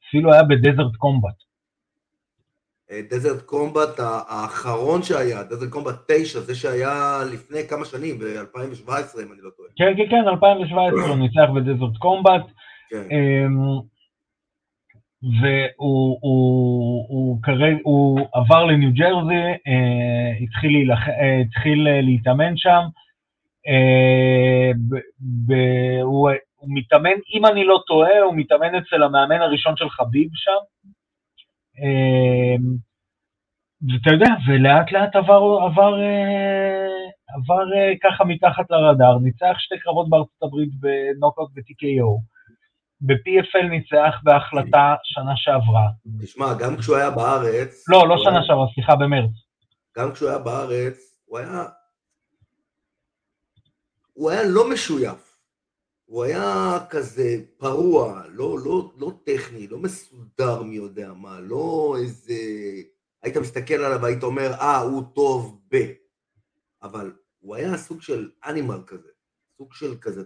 אפילו 0.07 0.33
היה 0.33 0.43
ב 0.43 0.50
Desert 0.50 0.95
Combat. 0.97 1.50
Desert 2.99 3.41
Combat 3.41 3.99
האחרון 3.99 5.03
שהיה, 5.03 5.43
Desert 5.43 5.69
Combat 5.69 5.95
9, 6.07 6.39
זה 6.39 6.55
שהיה 6.55 7.19
לפני 7.33 7.67
כמה 7.69 7.85
שנים, 7.85 8.19
ב-2017 8.19 8.91
אם 9.23 9.31
אני 9.33 9.41
לא 9.41 9.49
טועה. 9.57 9.69
כן, 9.75 9.93
כן, 9.97 10.09
כן, 10.09 10.27
2017 10.27 11.09
הוא 11.09 11.17
ניצח 11.17 11.49
בדזרט 11.55 11.97
קומבט. 11.97 12.41
כן. 12.89 13.07
אמ, 13.11 13.91
והוא 15.23 16.17
הוא, 16.21 17.05
הוא, 17.09 17.39
הוא, 17.43 17.79
הוא 17.83 18.27
עבר 18.33 18.65
לניו 18.65 18.93
ג'רזי, 18.93 19.43
אה, 19.67 20.31
התחיל, 20.41 20.71
להילח, 20.71 21.09
אה, 21.09 21.41
התחיל 21.41 21.87
להתאמן 22.01 22.57
שם. 22.57 22.81
אה, 23.67 24.71
ב, 24.89 24.95
ב, 25.47 25.53
הוא, 26.01 26.29
הוא 26.55 26.69
מתאמן, 26.73 27.17
אם 27.35 27.45
אני 27.45 27.63
לא 27.63 27.81
טועה, 27.87 28.21
הוא 28.21 28.33
מתאמן 28.35 28.75
אצל 28.75 29.03
המאמן 29.03 29.41
הראשון 29.41 29.77
של 29.77 29.89
חביב 29.89 30.29
שם. 30.33 30.61
אה, 31.81 32.55
ואתה 33.87 34.09
יודע, 34.13 34.31
ולאט 34.47 34.91
לאט 34.91 35.15
עבר, 35.15 35.43
עבר, 35.65 35.93
אה, 36.01 37.05
עבר 37.35 37.65
אה, 37.75 37.93
ככה 38.03 38.23
מתחת 38.23 38.65
לרדאר, 38.69 39.17
ניצח 39.17 39.55
שתי 39.59 39.79
קרבות 39.79 40.09
בארצות 40.09 40.43
הברית 40.43 40.69
בנוקאוט 40.79 41.49
ב-TKO. 41.53 42.21
ב-PFL 43.01 43.67
ניצח 43.69 44.15
בהחלטה 44.23 44.95
שנה 45.03 45.31
שעברה. 45.35 45.87
תשמע, 46.21 46.53
גם 46.59 46.77
כשהוא 46.77 46.95
היה 46.95 47.11
בארץ... 47.11 47.89
לא, 47.89 48.07
לא 48.07 48.15
שנה 48.23 48.43
שעברה, 48.43 48.65
סליחה, 48.73 48.95
במרץ. 48.95 49.31
גם 49.97 50.11
כשהוא 50.11 50.29
היה 50.29 50.39
בארץ, 50.39 51.15
הוא 51.25 51.37
היה... 51.39 51.63
הוא 54.13 54.31
היה 54.31 54.41
לא 54.45 54.69
משויף. 54.73 55.30
הוא 56.11 56.23
היה 56.23 56.77
כזה 56.89 57.41
פרוע, 57.57 58.23
לא, 58.29 58.59
לא, 58.65 58.91
לא 58.97 59.11
טכני, 59.23 59.67
לא 59.67 59.77
מסודר 59.77 60.63
מי 60.63 60.75
יודע 60.75 61.13
מה, 61.13 61.39
לא 61.39 61.95
איזה... 61.99 62.33
היית 63.23 63.37
מסתכל 63.37 63.73
עליו 63.73 64.01
והיית 64.01 64.23
אומר, 64.23 64.51
אה, 64.53 64.79
הוא 64.79 65.03
טוב 65.13 65.61
ב... 65.73 65.75
אבל 66.83 67.11
הוא 67.39 67.55
היה 67.55 67.77
סוג 67.77 68.01
של 68.01 68.29
אנימל 68.45 68.79
כזה, 68.87 69.09
סוג 69.57 69.73
של 69.73 69.95
כזה... 70.01 70.21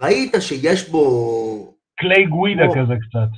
ראית 0.00 0.34
שיש 0.40 0.88
בו... 0.88 1.78
קליי 1.96 2.26
גווידה 2.26 2.66
או... 2.66 2.72
כזה 2.72 2.94
קצת. 3.08 3.28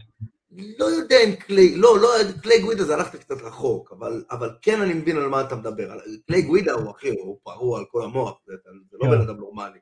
לא 0.78 0.84
יודע 0.84 1.16
אם 1.24 1.36
קליי, 1.36 1.76
לא, 1.76 1.98
לא, 2.00 2.08
קליי 2.42 2.60
גווידה 2.62 2.84
זה 2.84 2.94
הלכת 2.94 3.18
קצת 3.18 3.42
רחוק, 3.42 3.92
אבל, 3.92 4.24
אבל 4.30 4.50
כן 4.62 4.80
אני 4.80 4.94
מבין 4.94 5.16
על 5.16 5.28
מה 5.28 5.40
אתה 5.40 5.56
מדבר. 5.56 5.98
קליי 6.26 6.42
גווידה 6.42 6.72
הוא 6.72 6.90
אחי, 6.90 7.08
הוא 7.08 7.38
פרוע 7.42 7.78
על 7.78 7.84
כל 7.90 8.02
המוח, 8.02 8.38
זה, 8.46 8.52
זה 8.90 8.96
לא 9.00 9.04
כן. 9.04 9.10
בן 9.10 9.20
אדם 9.20 9.36
נורמלי. 9.36 9.78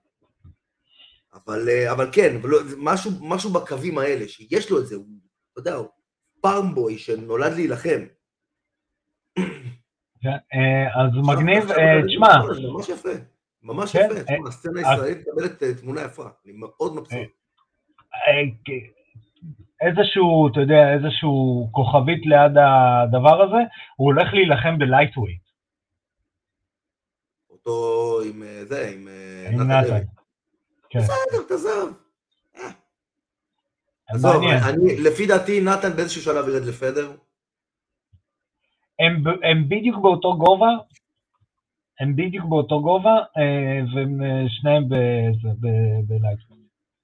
אבל, 1.35 1.69
אה, 1.69 1.93
אבל 1.93 2.09
כן, 2.13 2.37
אבל 2.41 2.51
לא, 2.51 2.59
משהו, 2.79 3.11
משהו 3.21 3.51
בקווים 3.51 3.99
האלה, 3.99 4.29
שיש 4.29 4.71
לו 4.71 4.81
את 4.81 4.87
זה, 4.87 4.97
הוא, 4.97 5.07
אתה 5.53 5.61
יודע, 5.61 5.75
הוא 5.75 5.89
פארמבוי 6.41 6.99
שנולד 6.99 7.53
להילחם. 7.53 8.01
כן, 10.23 10.39
אה, 10.55 11.03
אז 11.03 11.11
מגניב, 11.29 11.71
אה, 11.71 12.03
תשמע. 12.07 12.29
ממש 12.73 12.89
יפה, 12.89 13.09
ממש 13.63 13.97
כן, 13.97 14.09
יפה, 14.11 14.23
תשמע, 14.23 14.49
הסצנה 14.49 14.91
הישראלית 14.91 15.19
מקבלת 15.19 15.63
תמונה 15.81 16.01
יפה, 16.01 16.25
אני 16.45 16.53
מאוד 16.53 16.95
מבסוט. 16.97 17.19
איזשהו, 19.81 20.49
אתה 20.53 20.61
יודע, 20.61 20.95
איזשהו 20.95 21.69
כוכבית 21.73 22.27
ליד 22.27 22.53
הדבר 22.59 23.43
הזה, 23.43 23.63
הוא 23.97 24.07
הולך 24.07 24.35
להילחם 24.35 24.79
בלייטווייט. 24.79 25.43
אותו 27.51 28.21
עם 28.27 28.43
זה, 28.69 28.91
עם 28.95 29.09
נתן. 29.61 30.05
כן. 30.95 31.01
בסדר, 31.01 31.43
תעזוב. 31.49 31.99
אה. 32.57 32.71
עזוב, 34.09 34.43
אני, 34.45 34.97
לפי 34.97 35.27
דעתי 35.27 35.61
נתן 35.61 35.97
באיזשהו 35.97 36.23
שלב 36.23 36.49
ירד 36.49 36.65
לפדר. 36.65 37.13
הם, 38.99 39.25
הם 39.51 39.69
בדיוק 39.69 40.03
באותו 40.03 40.37
גובה, 40.39 40.71
הם 42.01 42.17
בדיוק 42.17 42.45
באותו 42.49 42.81
גובה, 42.83 43.15
אה, 43.37 43.81
והם 43.95 44.23
אה, 44.23 44.45
שניהם 44.49 44.89
בלייב. 46.07 46.39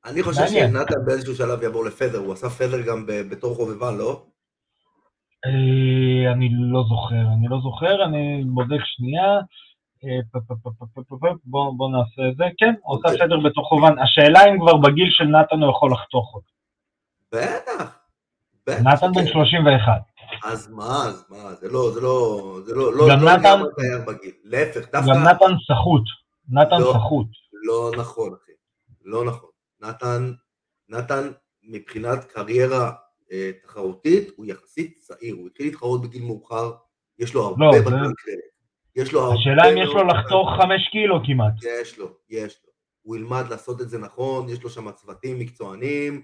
אני 0.05 0.23
חושב 0.23 0.47
שנתן 0.47 1.05
באיזשהו 1.07 1.35
שלב 1.35 1.63
יעבור 1.63 1.85
לפדר, 1.85 2.19
הוא 2.19 2.33
עשה 2.33 2.49
פדר 2.49 2.87
גם 2.87 3.07
בתור 3.07 3.55
חובבן, 3.55 3.97
לא? 3.99 4.27
אני 6.35 6.49
לא 6.73 6.83
זוכר, 6.89 7.33
אני 7.39 7.49
לא 7.49 7.59
זוכר, 7.63 8.05
אני 8.05 8.45
בודק 8.45 8.85
שנייה. 8.85 9.41
בוא, 11.45 11.73
בוא 11.77 11.91
נעשה 11.91 12.29
את 12.31 12.37
זה, 12.37 12.45
כן, 12.59 12.75
עושה 12.83 13.09
אוקיי. 13.09 13.27
סדר 13.27 13.41
בתוך 13.41 13.69
חובן. 13.69 13.99
השאלה 13.99 14.41
אם 14.45 14.61
כבר 14.61 14.77
בגיל 14.77 15.09
של 15.11 15.25
נתן 15.25 15.63
הוא 15.63 15.71
יכול 15.71 15.93
לחתוך 15.93 16.35
אותו. 16.35 16.53
בטח. 17.33 18.01
נתן 18.69 19.13
בן 19.13 19.27
31. 19.27 19.93
אז 20.45 20.71
מה, 20.71 21.05
אז 21.09 21.25
מה, 21.29 21.55
זה 21.55 21.69
לא, 21.69 21.91
זה 21.95 22.01
לא, 22.01 22.59
זה 22.67 22.75
לא, 22.75 22.95
לא, 22.95 23.07
גם 23.11 23.23
לא 23.23 23.37
נתן, 23.37 23.63
להפך, 24.45 24.93
דווקא... 24.93 25.15
גם 25.15 25.23
נתן 25.23 25.55
סחוט, 25.67 26.03
נתן 26.49 26.81
לא, 26.81 26.93
סחוט. 26.93 27.27
לא 27.53 27.91
נכון, 27.97 28.35
אחי, 28.43 28.53
לא 29.05 29.25
נכון. 29.25 29.51
נתן, 29.81 30.33
נתן 30.89 31.31
מבחינת 31.63 32.25
קריירה 32.25 32.93
אה, 33.33 33.51
תחרותית, 33.63 34.29
הוא 34.37 34.47
יחסית 34.47 34.99
צעיר, 34.99 35.35
הוא 35.35 35.47
התחיל 35.47 35.67
להתחרות 35.67 36.03
בגיל 36.03 36.23
מאוחר, 36.23 36.71
יש 37.19 37.35
לו 37.35 37.43
הרבה 37.43 37.67
לא, 37.67 37.73
בטנק 37.81 38.17
יש 38.97 39.13
לו. 39.13 39.33
השאלה 39.35 39.73
אם 39.73 39.77
יש 39.77 39.89
לו 39.89 40.05
לחתוך 40.05 40.51
חמש 40.61 40.89
קילו 40.89 41.21
כמעט. 41.25 41.53
יש 41.81 41.99
לו, 41.99 42.09
יש 42.31 42.61
לו. 42.65 42.71
הוא 43.03 43.17
ילמד 43.17 43.45
לעשות 43.51 43.81
את 43.81 43.89
זה 43.89 43.99
נכון, 43.99 44.49
יש 44.49 44.63
לו 44.63 44.71
שם 44.71 44.91
צוותים 44.91 45.39
מקצוענים. 45.39 46.23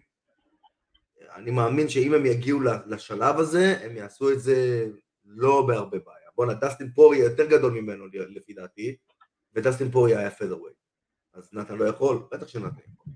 אני 1.36 1.50
מאמין 1.50 1.88
שאם 1.88 2.14
הם 2.14 2.26
יגיעו 2.26 2.60
לשלב 2.86 3.38
הזה, 3.38 3.76
הם 3.84 3.96
יעשו 3.96 4.30
את 4.30 4.40
זה 4.40 4.86
לא 5.24 5.66
בהרבה 5.66 5.98
בעיה. 5.98 6.26
בואנה, 6.36 6.54
דסטין 6.54 6.90
פורי 6.94 7.18
יותר 7.18 7.46
גדול 7.46 7.72
ממנו 7.72 8.04
לפי 8.12 8.52
דעתי, 8.52 8.96
ודסטין 9.54 9.90
פורי 9.90 10.16
היה 10.16 10.30
פדרווי. 10.30 10.70
אז 11.34 11.50
נתן 11.52 11.76
לא 11.76 11.84
יכול? 11.84 12.18
בטח 12.32 12.48
שנתן 12.48 12.66
יכול. 12.66 13.12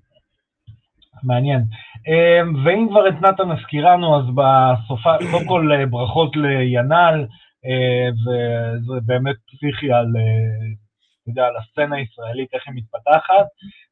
מעניין. 1.23 1.61
אמ, 2.07 2.65
ואם 2.65 2.87
כבר 2.89 3.09
את 3.09 3.13
נתן 3.21 3.51
הזכירנו, 3.51 4.19
אז 4.19 4.25
בסופה, 4.25 5.31
קודם 5.31 5.47
כל 5.47 5.85
ברכות 5.89 6.35
לינל, 6.35 6.93
אה, 6.93 7.25
וזה 8.21 8.99
באמת 9.05 9.35
פסיכי 9.47 9.91
על, 9.91 10.07
אה, 10.17 10.71
אתה 11.21 11.29
יודע, 11.29 11.45
על 11.45 11.57
הסצנה 11.57 11.95
הישראלית, 11.95 12.49
איך 12.53 12.63
היא 12.67 12.75
מתפתחת. 12.75 13.47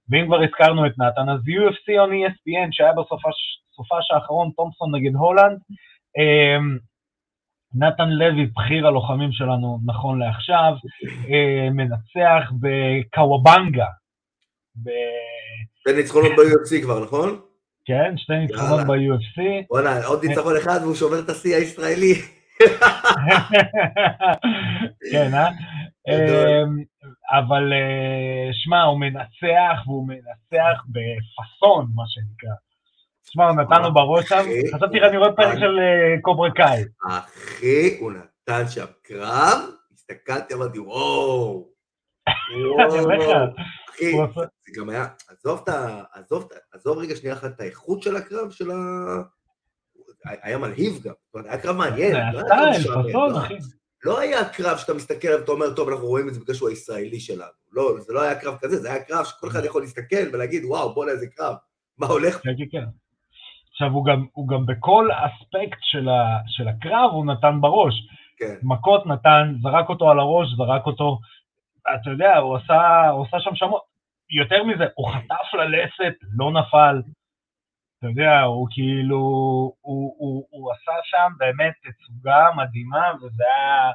ואם 0.10 0.26
כבר 0.26 0.42
הזכרנו 0.44 0.86
את 0.86 0.92
נתן, 0.98 1.30
אז 1.30 1.40
UFC 1.40 1.88
on 1.88 2.12
ESPN, 2.12 2.70
שהיה 2.72 2.94
בסופש 2.94 4.12
האחרון, 4.14 4.52
תומפסון 4.56 4.96
נגד 4.96 5.16
הולנד, 5.16 5.60
אה, 6.18 6.58
נתן 7.76 8.10
לוי, 8.10 8.46
בכיר 8.46 8.88
הלוחמים 8.88 9.32
שלנו 9.32 9.80
נכון 9.86 10.20
לעכשיו, 10.20 10.74
מנצח 11.72 12.52
בקוואבנגה. 12.62 13.86
שתי 15.80 15.94
ניצחונות 15.96 16.32
ב-UFC 16.32 16.82
כבר, 16.84 17.04
נכון? 17.04 17.40
כן, 17.86 18.14
שתי 18.18 18.34
ניצחונות 18.34 18.88
ב-UFC. 18.88 19.42
וואלה, 19.70 20.06
עוד 20.06 20.26
ניצחון 20.26 20.54
אחד 20.58 20.80
והוא 20.82 20.96
שובר 20.96 21.20
את 21.20 21.30
השיא 21.30 21.56
הישראלי. 21.56 22.39
כן, 25.12 25.34
אה? 25.34 25.50
אמ, 26.08 26.84
אבל 27.32 27.74
אה, 27.74 28.50
שמע, 28.52 28.84
הוא 28.84 29.00
מנצח, 29.00 29.88
והוא 29.88 30.08
מנצח 30.08 30.84
בפאסון, 30.88 31.88
מה 31.96 32.04
שנקרא. 32.08 32.56
שמע, 33.24 33.50
הוא 33.50 33.56
נתן 33.56 33.82
לו 33.82 33.94
בראש 33.94 34.30
שם, 34.30 34.46
חשבתי 34.76 35.00
אני 35.02 35.18
רואה 35.18 35.34
פרק 35.34 35.60
של 35.60 35.80
אה, 35.80 36.22
קוברה 36.22 36.52
קאי. 36.52 36.84
אחי, 37.08 37.98
הוא 38.00 38.12
נתן 38.12 38.68
שם 38.68 38.86
קרב, 39.02 39.60
הסתכלתי, 39.94 40.54
אמרתי, 40.54 40.80
וואו. 40.80 41.68
וואו. 42.78 42.88
אחי, 43.90 44.12
זה 44.66 44.72
גם 44.80 44.90
היה. 44.90 45.08
עזוב 46.74 46.98
רגע 46.98 47.16
שנייה 47.16 47.36
אחת 47.36 47.52
את 47.56 47.62
האיכות 47.62 48.04
של 48.04 48.16
הקרב, 48.16 48.52
של 48.52 48.72
ה... 48.72 48.76
היה 50.26 50.58
מלהיב 50.58 51.04
גם, 51.04 51.14
היה 51.46 51.58
קרב 51.58 51.76
מעניין. 51.76 52.16
לא 54.04 54.20
היה 54.20 54.50
קרב 54.50 54.78
שאתה 54.78 54.94
מסתכל 54.94 55.28
עליו 55.28 55.40
ואתה 55.40 55.52
אומר, 55.52 55.76
טוב, 55.76 55.90
אנחנו 55.90 56.08
רואים 56.08 56.28
את 56.30 56.34
זה 56.34 56.40
בגלל 56.40 56.56
שהוא 56.56 56.70
הישראלי 56.70 57.20
שלנו. 57.20 57.52
לא, 57.72 57.96
זה 58.00 58.14
לא 58.14 58.22
היה 58.22 58.36
קרב 58.36 58.58
כזה, 58.62 58.78
זה 58.78 58.94
היה 58.94 59.04
קרב 59.04 59.26
שכל 59.26 59.48
אחד 59.48 59.66
יכול 59.66 59.82
להסתכל 59.82 60.30
ולהגיד, 60.34 60.66
וואו, 60.66 60.94
בוא'נה 60.94 61.12
איזה 61.12 61.28
קרב, 61.28 61.56
מה 61.98 62.08
הולך 62.08 62.42
כן, 62.44 62.52
כן, 62.58 62.66
כן. 62.72 62.86
עכשיו, 63.72 63.88
הוא 63.92 64.06
גם, 64.06 64.26
הוא 64.34 64.48
גם 64.48 64.66
בכל 64.66 65.10
אספקט 65.12 65.80
של, 65.82 66.10
ה, 66.10 66.38
של 66.48 66.68
הקרב, 66.68 67.12
הוא 67.12 67.26
נתן 67.26 67.62
בראש. 67.62 67.94
כן. 68.38 68.56
מכות 68.64 69.06
נתן, 69.06 69.56
זרק 69.62 69.90
אותו 69.90 70.12
על 70.12 70.20
הראש, 70.20 70.48
זרק 70.58 70.86
אותו, 70.86 71.20
אתה 71.82 72.10
יודע, 72.10 72.38
הוא 72.38 72.58
עשה, 72.58 73.10
הוא 73.10 73.26
עשה 73.26 73.40
שם 73.40 73.56
שמות. 73.56 73.82
יותר 74.40 74.64
מזה, 74.64 74.84
הוא 74.96 75.10
חטף 75.10 75.54
ללסת, 75.54 76.14
לא 76.38 76.52
נפל. 76.52 77.02
אתה 78.00 78.08
יודע, 78.08 78.42
הוא 78.42 78.68
כאילו, 78.72 79.18
הוא, 79.82 80.16
הוא, 80.18 80.48
הוא 80.50 80.72
עשה 80.72 80.98
שם 81.04 81.32
באמת 81.38 81.74
תצוגה 81.84 82.46
מדהימה, 82.58 83.12
וזה 83.18 83.44
היה, 83.44 83.92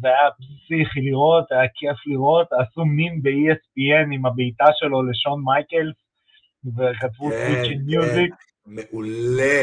זה 0.00 0.08
היה 0.08 0.30
פסיכי 0.30 1.00
לראות, 1.00 1.52
היה 1.52 1.68
כיף 1.74 2.06
לראות, 2.06 2.46
עשו 2.52 2.84
מין 2.84 3.22
ב-ESPN 3.22 4.14
עם 4.14 4.26
הבעיטה 4.26 4.64
שלו 4.72 5.02
לשון 5.02 5.42
מייקלס, 5.44 5.96
וכתבו 6.66 7.30
סוויצ'ין 7.30 7.78
כן, 7.78 7.84
מיוזיק. 7.86 8.34
מעולה. 8.66 9.62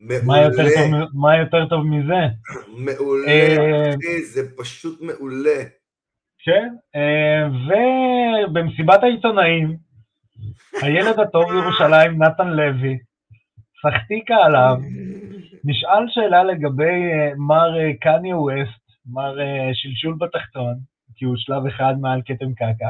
מעולה. 0.00 0.26
מה 0.26 0.42
יותר 0.42 0.64
טוב, 0.74 1.08
מה 1.14 1.36
יותר 1.36 1.68
טוב 1.68 1.86
מזה? 1.86 2.22
מעולה, 2.68 3.26
אה, 3.28 3.90
אחי, 3.90 4.22
זה 4.24 4.56
פשוט 4.56 5.00
מעולה. 5.00 5.62
כן, 6.44 6.68
אה, 6.96 7.48
ובמסיבת 8.46 9.02
העיתונאים, 9.02 9.76
הילד 10.82 11.20
הטוב 11.20 11.52
בירושלים, 11.52 12.22
נתן 12.22 12.48
לוי, 12.48 12.98
סחטיקה 13.82 14.36
עליו, 14.36 14.76
נשאל 15.64 16.04
שאלה 16.08 16.44
לגבי 16.44 16.98
אה, 17.12 17.34
מר 17.36 17.78
אה, 17.80 17.92
קניה 18.00 18.36
ווסט, 18.36 18.82
מר 19.06 19.40
אה, 19.40 19.70
שלשול 19.72 20.16
בתחתון, 20.20 20.74
כי 21.16 21.24
הוא 21.24 21.34
שלב 21.36 21.66
אחד 21.66 21.94
מעל 22.00 22.20
כתם 22.26 22.54
קקה. 22.54 22.88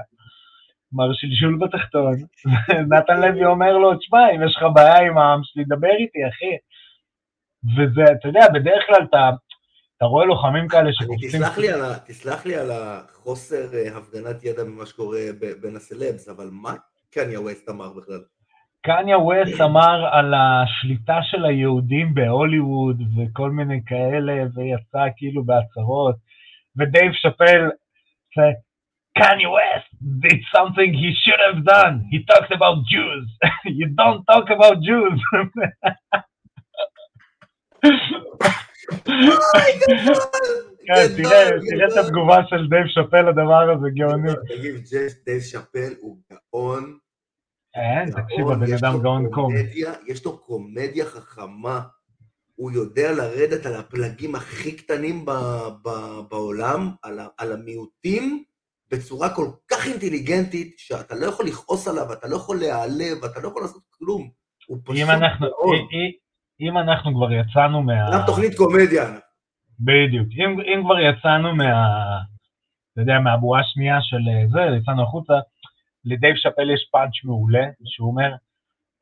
מר 0.92 1.12
שלשול 1.12 1.58
בתחתון, 1.60 2.14
נתן 2.92 3.20
לוי 3.20 3.44
אומר 3.44 3.72
לו, 3.78 3.96
תשמע, 3.96 4.30
אם 4.34 4.42
יש 4.46 4.56
לך 4.56 4.62
בעיה 4.74 5.06
עם 5.06 5.18
העם 5.18 5.40
שלי, 5.42 5.64
דבר 5.64 5.94
איתי, 5.98 6.18
אחי. 6.28 6.56
וזה, 7.76 8.12
אתה 8.12 8.28
יודע, 8.28 8.46
בדרך 8.54 8.82
כלל 8.86 9.04
אתה, 9.08 9.30
אתה 9.96 10.04
רואה 10.04 10.24
לוחמים 10.24 10.68
כאלה 10.68 10.90
שקופצים... 10.92 11.28
תסלח 11.28 11.58
לי, 11.58 11.72
על 11.72 11.82
ה, 11.82 11.98
תסלח 11.98 12.46
לי 12.46 12.56
על 12.56 12.70
החוסר 12.70 13.68
הפגנת 13.94 14.44
ידע 14.44 14.64
ממה 14.64 14.86
שקורה 14.86 15.20
בין 15.60 15.76
הסלבס, 15.76 16.28
אבל 16.28 16.48
מה 16.52 16.74
קניה 17.14 17.40
ווסט 17.40 17.68
אמר 17.68 17.92
בכלל? 17.92 18.20
קניה 18.82 19.18
ווסט 19.18 19.60
אמר 19.60 20.08
על 20.12 20.34
השליטה 20.34 21.18
של 21.22 21.44
היהודים 21.44 22.14
בהוליווד 22.14 23.02
וכל 23.16 23.50
מיני 23.50 23.80
כאלה, 23.86 24.32
ויצא 24.54 25.06
כאילו 25.16 25.44
בהצהרות, 25.44 26.16
ודייב 26.76 27.12
שאפל, 27.12 27.70
קניה 29.18 29.48
ווסט 29.48 29.90
did 30.24 30.40
something 30.56 30.94
he 30.94 31.10
shouldn't 31.22 31.40
have 31.48 31.64
done, 31.64 31.94
he 32.10 32.18
talked 32.24 32.52
about 32.52 32.76
Jews, 32.92 33.26
you 33.78 33.86
don't 34.00 34.24
talk 34.24 34.46
about 34.50 34.76
Jews. 34.82 35.20
כן, 40.94 41.22
תראה 41.22 41.86
את 41.86 42.04
התגובה 42.04 42.36
של 42.48 42.68
דייב 42.68 42.86
שאפל 42.86 43.28
לדבר 43.28 43.70
הזה, 43.70 43.86
גאוני. 43.94 44.32
תגיד, 44.48 44.74
דייב 45.26 45.40
שאפל 45.40 45.92
הוא 46.00 46.16
גאון 46.30 46.98
אין, 47.74 48.10
תקשיב, 48.10 48.48
הבן 48.48 48.72
אדם 48.72 49.02
גאון 49.02 49.30
קומי. 49.30 49.52
יש 50.06 50.24
לו 50.24 50.38
קומדיה 50.38 51.04
חכמה, 51.04 51.80
הוא 52.54 52.70
יודע 52.70 53.12
לרדת 53.12 53.66
על 53.66 53.74
הפלגים 53.74 54.34
הכי 54.34 54.76
קטנים 54.76 55.24
בעולם, 56.30 56.90
על 57.38 57.52
המיעוטים, 57.52 58.44
בצורה 58.90 59.34
כל 59.34 59.46
כך 59.68 59.86
אינטליגנטית, 59.86 60.74
שאתה 60.78 61.14
לא 61.14 61.26
יכול 61.26 61.46
לכעוס 61.46 61.88
עליו, 61.88 62.12
אתה 62.12 62.28
לא 62.28 62.36
יכול 62.36 62.58
להיעלב, 62.58 63.24
אתה 63.24 63.40
לא 63.40 63.48
יכול 63.48 63.62
לעשות 63.62 63.82
כלום. 63.90 64.30
הוא 64.66 64.78
פשוט. 64.84 64.96
אם 66.60 66.78
אנחנו 66.78 67.14
כבר 67.14 67.32
יצאנו 67.32 67.82
מה... 67.82 67.92
גם 68.12 68.20
תוכנית 68.26 68.54
קומדיה. 68.56 69.18
בדיוק. 69.80 70.28
אם, 70.38 70.60
אם 70.60 70.84
כבר 70.84 71.00
יצאנו 71.00 71.56
מה... 71.56 72.20
אתה 72.92 73.00
יודע, 73.00 73.18
מהבועה 73.18 73.60
השנייה 73.60 73.98
של 74.02 74.22
זה, 74.52 74.76
יצאנו 74.76 75.02
החוצה, 75.02 75.34
לדייב 76.04 76.36
שאפל 76.36 76.70
יש 76.70 76.88
פאנץ' 76.92 77.24
מעולה, 77.24 77.66
שהוא 77.84 78.10
אומר 78.10 78.34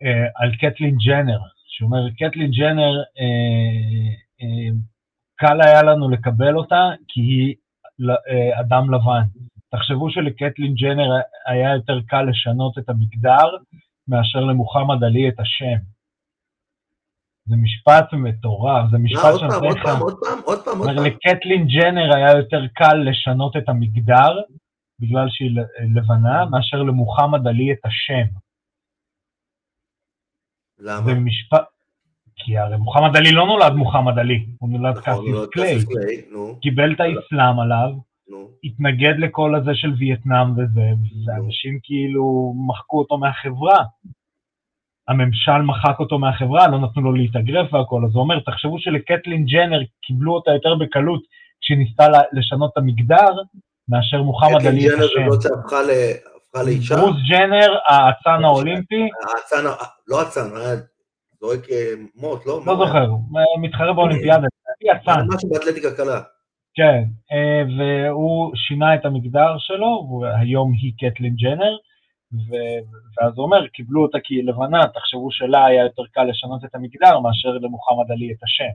אה, 0.02 0.26
על 0.34 0.56
קטלין 0.56 0.96
ג'נר, 1.06 1.38
שהוא 1.66 1.86
אומר, 1.86 2.10
קטלין 2.10 2.50
ג'נר, 2.50 2.92
אה, 3.20 4.12
אה, 4.42 4.70
קל 5.36 5.60
היה 5.60 5.82
לנו 5.82 6.10
לקבל 6.10 6.56
אותה 6.56 6.90
כי 7.08 7.20
היא 7.20 7.54
אה, 8.10 8.60
אדם 8.60 8.94
לבן. 8.94 9.22
תחשבו 9.70 10.10
שלקטלין 10.10 10.74
ג'נר 10.74 11.10
היה 11.46 11.74
יותר 11.74 12.00
קל 12.06 12.22
לשנות 12.22 12.78
את 12.78 12.88
המגדר 12.88 13.48
מאשר 14.08 14.40
למוחמד 14.40 15.04
עלי 15.04 15.28
את 15.28 15.40
השם. 15.40 15.97
זה 17.48 17.56
משפט 17.56 18.12
מטורף, 18.12 18.90
זה 18.90 18.98
משפט 18.98 19.38
שנותן 19.38 19.56
לך... 19.56 19.62
עוד 19.64 19.78
פעם, 19.82 19.98
עוד 20.00 20.18
פעם, 20.24 20.38
עוד 20.44 20.64
פעם. 20.64 21.04
לקטלין 21.04 21.66
ג'נר 21.66 22.16
היה 22.16 22.36
יותר 22.36 22.66
קל 22.74 22.94
לשנות 22.94 23.56
את 23.56 23.68
המגדר 23.68 24.40
בגלל 25.00 25.26
שהיא 25.28 25.50
לבנה, 25.94 26.44
מאשר 26.44 26.82
למוחמד 26.82 27.46
עלי 27.46 27.72
את 27.72 27.78
השם. 27.84 28.26
למה? 30.78 31.04
זה 31.04 31.14
משפט... 31.14 31.64
כי 32.36 32.58
הרי 32.58 32.76
מוחמד 32.76 33.16
עלי 33.16 33.32
לא 33.32 33.46
נולד 33.46 33.72
מוחמד 33.72 34.18
עלי, 34.18 34.46
הוא 34.58 34.70
נולד 34.70 34.98
נכון, 34.98 35.24
קאסיס 35.52 35.84
קליי. 35.84 36.22
קיבל 36.62 36.92
את 36.92 37.00
האסלאם 37.00 37.60
עליו, 37.60 37.90
התנגד 38.64 39.14
לכל 39.18 39.54
הזה 39.54 39.70
של 39.74 39.92
וייטנאם 39.98 40.52
וזה, 40.52 40.90
ואנשים 41.26 41.78
כאילו 41.82 42.54
מחקו 42.68 42.98
אותו 42.98 43.18
מהחברה. 43.18 43.84
הממשל 45.08 45.62
מחק 45.62 46.00
אותו 46.00 46.18
מהחברה, 46.18 46.68
לא 46.68 46.78
נתנו 46.78 47.02
לו 47.02 47.12
להתאגרף 47.12 47.74
והכל, 47.74 48.02
אז 48.04 48.14
הוא 48.14 48.22
אומר, 48.22 48.40
תחשבו 48.40 48.78
שלקטלין 48.78 49.46
ג'נר 49.46 49.80
קיבלו 50.02 50.34
אותה 50.34 50.50
יותר 50.50 50.74
בקלות 50.74 51.22
כשהיא 51.60 51.78
ניסתה 51.78 52.06
לשנות 52.32 52.70
את 52.72 52.78
המגדר, 52.78 53.32
מאשר 53.88 54.22
מוחמד 54.22 54.66
עלי 54.66 54.88
את 54.88 54.92
השם. 54.92 55.20
ג'נר 55.20 55.30
זאת 55.30 55.42
שהפכה 55.42 56.62
לאישה? 56.62 56.96
ברוס 56.96 57.16
ג'נר, 57.30 57.76
האצן 57.88 58.44
האולימפי. 58.44 59.08
האצן, 59.22 59.64
לא 60.08 60.22
אצן, 60.22 60.56
היה 60.56 60.76
זורק 61.40 61.70
אה, 61.70 61.92
מוט, 62.16 62.46
לא? 62.46 62.60
לא 62.66 62.76
זוכר, 62.76 63.10
מתחרה 63.60 63.92
באולימפיאדה, 63.92 64.46
אצן. 64.96 65.26
משהו 65.34 65.48
באתלטיקה 65.50 65.90
קלה. 65.96 66.20
כן, 66.74 67.02
אה, 67.32 67.62
והוא 67.78 68.52
שינה 68.56 68.94
את 68.94 69.04
המגדר 69.04 69.54
שלו, 69.58 70.20
והיום 70.22 70.72
היא 70.72 70.92
קטלין 70.98 71.34
ג'נר, 71.36 71.76
ואז 72.32 73.32
הוא 73.36 73.44
אומר, 73.44 73.66
קיבלו 73.68 74.02
אותה 74.02 74.18
כי 74.24 74.34
היא 74.34 74.44
לבנה, 74.44 74.86
תחשבו 74.94 75.30
שלה 75.30 75.66
היה 75.66 75.82
יותר 75.82 76.02
קל 76.12 76.24
לשנות 76.24 76.64
את 76.64 76.74
המגדר 76.74 77.20
מאשר 77.20 77.48
למוחמד 77.48 78.10
עלי 78.10 78.32
את 78.32 78.42
השם. 78.42 78.72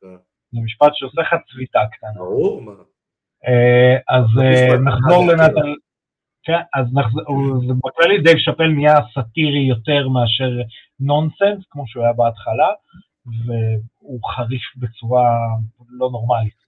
כן. 0.00 0.16
זה 0.52 0.60
משפט 0.64 0.92
שעושה 0.94 1.20
לך 1.20 1.34
צביטה 1.52 1.80
קטנה. 1.92 2.10
ברור, 2.16 2.62
מה. 2.62 2.72
אה, 3.46 3.96
אז 4.08 4.24
אה, 4.42 4.78
נחזור 4.78 5.26
לנתן, 5.26 5.72
כן, 6.42 6.60
אז 6.74 6.86
בכללי 7.84 8.18
דייב 8.22 8.38
שאפל 8.38 8.66
נהיה 8.66 8.94
סאטירי 9.14 9.64
יותר 9.68 10.08
מאשר 10.08 10.50
נונסנס, 11.00 11.64
כמו 11.70 11.86
שהוא 11.86 12.04
היה 12.04 12.12
בהתחלה, 12.12 12.68
והוא 13.46 14.20
חריף 14.36 14.62
בצורה 14.76 15.38
לא 15.90 16.08
נורמלית. 16.12 16.62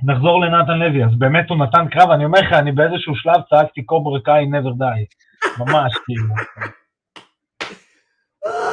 אה, 0.00 0.14
נחזור 0.14 0.40
לנתן 0.40 0.78
לוי, 0.78 1.04
אז 1.04 1.10
באמת 1.18 1.50
הוא 1.50 1.58
נתן 1.58 1.88
קרב, 1.90 2.10
אני 2.10 2.24
אומר 2.24 2.40
לך, 2.40 2.52
אני 2.52 2.72
באיזשהו 2.72 3.14
שלב 3.16 3.40
צעקתי 3.50 3.82
קוברה 3.82 4.20
קאי 4.20 4.44
never 4.44 4.74
die, 4.80 5.06
ממש 5.58 5.92
כאילו. 6.04 6.34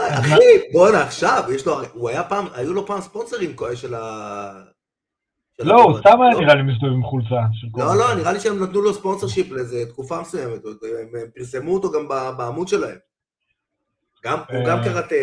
אחי, 0.09 0.71
בואנה 0.73 1.01
עכשיו, 1.01 1.43
יש 1.55 1.65
לו, 1.65 1.81
הוא 1.93 2.09
היה 2.09 2.23
פעם, 2.23 2.45
היו 2.53 2.73
לו 2.73 2.85
פעם 2.85 3.01
ספונסרים 3.01 3.55
של 3.75 3.93
ה... 3.93 4.63
לא, 5.59 5.83
הוא 5.83 5.99
סתם 5.99 6.21
היה 6.21 6.39
נראה 6.39 6.55
לי 6.55 6.61
מסתובב 6.61 6.93
עם 6.93 7.03
חולצה. 7.03 7.41
לא, 7.77 7.97
לא, 7.97 8.15
נראה 8.15 8.33
לי 8.33 8.39
שהם 8.39 8.63
נתנו 8.63 8.81
לו 8.81 8.93
ספונסר 8.93 9.27
לאיזה 9.51 9.85
תקופה 9.89 10.21
מסוימת, 10.21 10.65
הם 10.65 11.31
פרסמו 11.35 11.73
אותו 11.73 11.91
גם 11.91 12.07
בעמוד 12.37 12.67
שלהם. 12.67 12.97
הוא 14.23 14.65
גם 14.65 14.77
אה. 14.79 14.83
קראטה, 14.83 15.15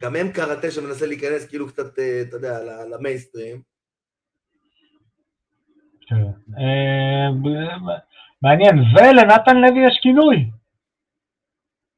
גם 0.00 0.16
הם 0.16 0.32
קראטה 0.32 0.70
שמנסה 0.70 1.06
להיכנס 1.06 1.46
כאילו 1.46 1.68
קצת, 1.68 1.98
אה, 1.98 2.22
אתה 2.22 2.36
יודע, 2.36 2.58
למיינסטרים. 2.90 3.71
אה, 6.58 7.28
מעניין, 8.42 8.74
ולנתן 8.78 9.56
לוי 9.56 9.86
יש 9.88 9.98
כינוי. 10.02 10.50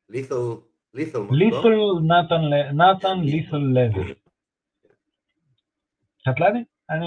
לית'ל, 0.09 0.35
לית'ל, 0.95 1.19
לית'ל 1.31 1.67
נתן 2.73 3.21
לית'ל 3.21 3.57
לוי. 3.57 4.15
קטלני? 6.25 6.65
אני, 6.91 7.07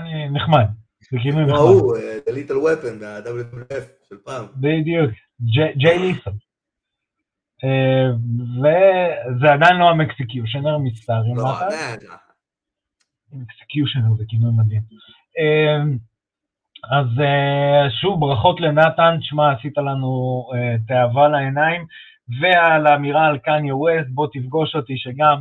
אני 0.00 0.28
נחמד. 0.28 0.64
זה 1.10 1.18
כינוי 1.22 1.44
נחמד. 1.44 1.58
הוא, 1.58 1.96
The 2.26 2.30
Little 2.30 2.52
Weapon 2.52 2.94
מה-WWF 3.00 4.08
של 4.08 4.16
פעם. 4.24 4.46
בדיוק, 4.56 5.10
ג'יי 5.76 5.98
ליסון. 5.98 6.32
אה, 7.64 8.10
וזה 8.58 9.52
עדיין 9.52 9.76
לא 9.76 9.90
המקסקיושנר, 9.90 10.78
מצטערים 10.78 11.36
לא, 11.36 11.60
עדיין. 11.60 12.00
מקסקיושנר 13.32 14.14
זה 14.18 14.24
כינוי 14.28 14.50
מדהים. 14.56 14.82
אה, 16.92 16.98
אז 16.98 17.06
אה, 17.20 17.90
שוב, 18.00 18.20
ברכות 18.20 18.60
לנתן, 18.60 19.16
שמע, 19.20 19.52
עשית 19.52 19.78
לנו 19.78 20.44
תאווה 20.88 21.28
לעיניים, 21.28 21.86
ועל 22.40 22.86
האמירה 22.86 23.26
על 23.26 23.38
קניה 23.38 23.76
ווסט, 23.76 24.08
בוא 24.08 24.26
תפגוש 24.32 24.76
אותי, 24.76 24.96
שגם 24.96 25.40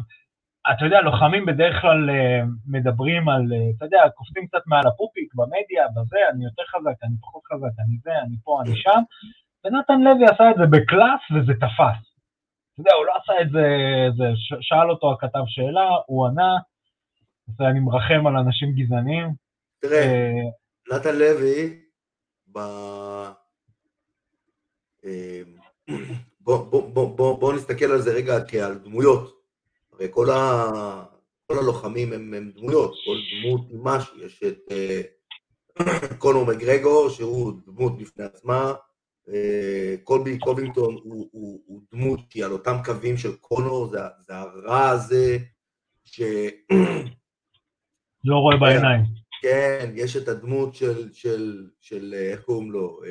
אתה 0.71 0.85
יודע, 0.85 1.01
לוחמים 1.01 1.45
בדרך 1.45 1.81
כלל 1.81 2.09
אה, 2.09 2.41
מדברים 2.67 3.29
על, 3.29 3.53
אה, 3.53 3.69
אתה 3.77 3.85
יודע, 3.85 4.09
קופצים 4.15 4.47
קצת 4.47 4.61
מעל 4.65 4.87
הפופיק, 4.87 5.35
במדיה, 5.35 5.87
בזה, 5.95 6.17
אני 6.31 6.45
יותר 6.45 6.63
חזק, 6.67 7.03
אני 7.03 7.15
פחות 7.21 7.41
חזק, 7.53 7.79
אני 7.79 7.97
זה, 8.03 8.11
אני 8.25 8.35
פה, 8.43 8.61
אני 8.61 8.75
שם, 8.75 9.01
ונתן 9.65 10.01
לוי 10.01 10.25
עשה 10.25 10.51
את 10.51 10.55
זה 10.55 10.65
בקלאס 10.71 11.21
וזה 11.31 11.53
תפס. 11.53 12.03
אתה 12.73 12.81
יודע, 12.81 12.93
הוא 12.93 13.05
לא 13.05 13.13
עשה 13.23 13.41
את 13.41 13.49
זה, 13.49 13.67
זה 14.17 14.23
שאל 14.61 14.89
אותו 14.89 15.13
הכתב 15.13 15.43
שאלה, 15.47 15.89
הוא 16.05 16.27
ענה, 16.27 16.57
ואני 17.59 17.79
מרחם 17.79 18.27
על 18.27 18.37
אנשים 18.37 18.71
גזעניים. 18.71 19.33
תראה, 19.81 20.03
אה, 20.03 20.49
נתן 20.95 21.15
לוי, 21.15 21.79
ב... 22.51 22.59
בוא, 26.39 26.57
בוא, 26.57 26.89
בוא, 26.89 27.17
בוא, 27.17 27.39
בוא 27.39 27.53
נסתכל 27.53 27.85
על 27.85 28.01
זה 28.01 28.13
רגע 28.13 28.45
כעל 28.47 28.73
דמויות. 28.73 29.41
הרי 29.93 30.07
כל, 30.11 30.29
ה... 30.29 30.63
כל 31.47 31.59
הלוחמים 31.59 32.13
הם, 32.13 32.51
דמויות, 32.55 32.93
כל 33.05 33.17
דמות 33.31 33.61
היא 33.69 33.79
משהו, 33.83 34.23
יש 34.23 34.43
את 34.43 34.59
uh, 34.69 36.13
קונור 36.17 36.45
מגרגור, 36.45 37.09
שהוא 37.09 37.53
דמות 37.65 37.97
בפני 37.97 38.25
עצמה, 38.25 38.73
אה, 39.29 39.95
קולבי 40.03 40.39
קובינגטון 40.39 40.97
הוא, 41.03 41.81
דמות 41.91 42.19
שהיא 42.29 42.45
על 42.45 42.51
אותם 42.51 42.75
קווים 42.85 43.17
של 43.17 43.35
קונור, 43.35 43.87
זה 43.87 44.35
הרע 44.35 44.89
הזה, 44.89 45.37
ש... 46.05 46.21
לא 48.25 48.35
רואה 48.35 48.57
בעיניים. 48.57 49.22
כן, 49.43 49.91
יש 49.95 50.17
את 50.17 50.27
הדמות 50.27 50.75
של, 50.75 51.13
של, 51.13 51.69
של 51.81 52.13
איך 52.31 52.41
קוראים 52.43 52.71
לו, 52.71 53.01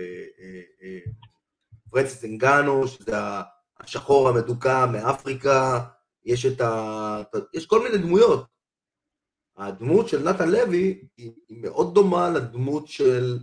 פרנסיס 1.90 2.24
אנגנו, 2.24 2.88
שזה 2.88 3.16
השחור 3.80 4.28
המדוכא 4.28 4.86
מאפריקה, 4.92 5.88
יש 6.24 6.46
את 6.46 6.60
ה... 6.60 7.22
יש 7.54 7.66
כל 7.66 7.82
מיני 7.82 7.98
דמויות. 7.98 8.46
הדמות 9.56 10.08
של 10.08 10.28
נתן 10.28 10.48
לוי 10.48 11.08
היא, 11.16 11.32
היא 11.48 11.62
מאוד 11.62 11.94
דומה 11.94 12.30
לדמות 12.30 12.88
של 12.88 13.38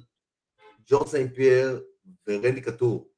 ג'ורג' 0.88 1.08
סיין 1.08 1.30
פייר 1.34 1.84
ורנדי 2.28 2.62
קטור. 2.62 3.10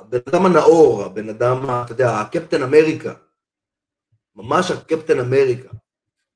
הבן 0.00 0.18
אדם 0.28 0.46
הנאור, 0.46 1.02
הבן 1.02 1.28
אדם, 1.28 1.58
אתה 1.84 1.92
יודע, 1.92 2.20
הקפטן 2.20 2.62
אמריקה, 2.62 3.12
ממש 4.36 4.70
הקפטן 4.70 5.20
אמריקה. 5.20 5.68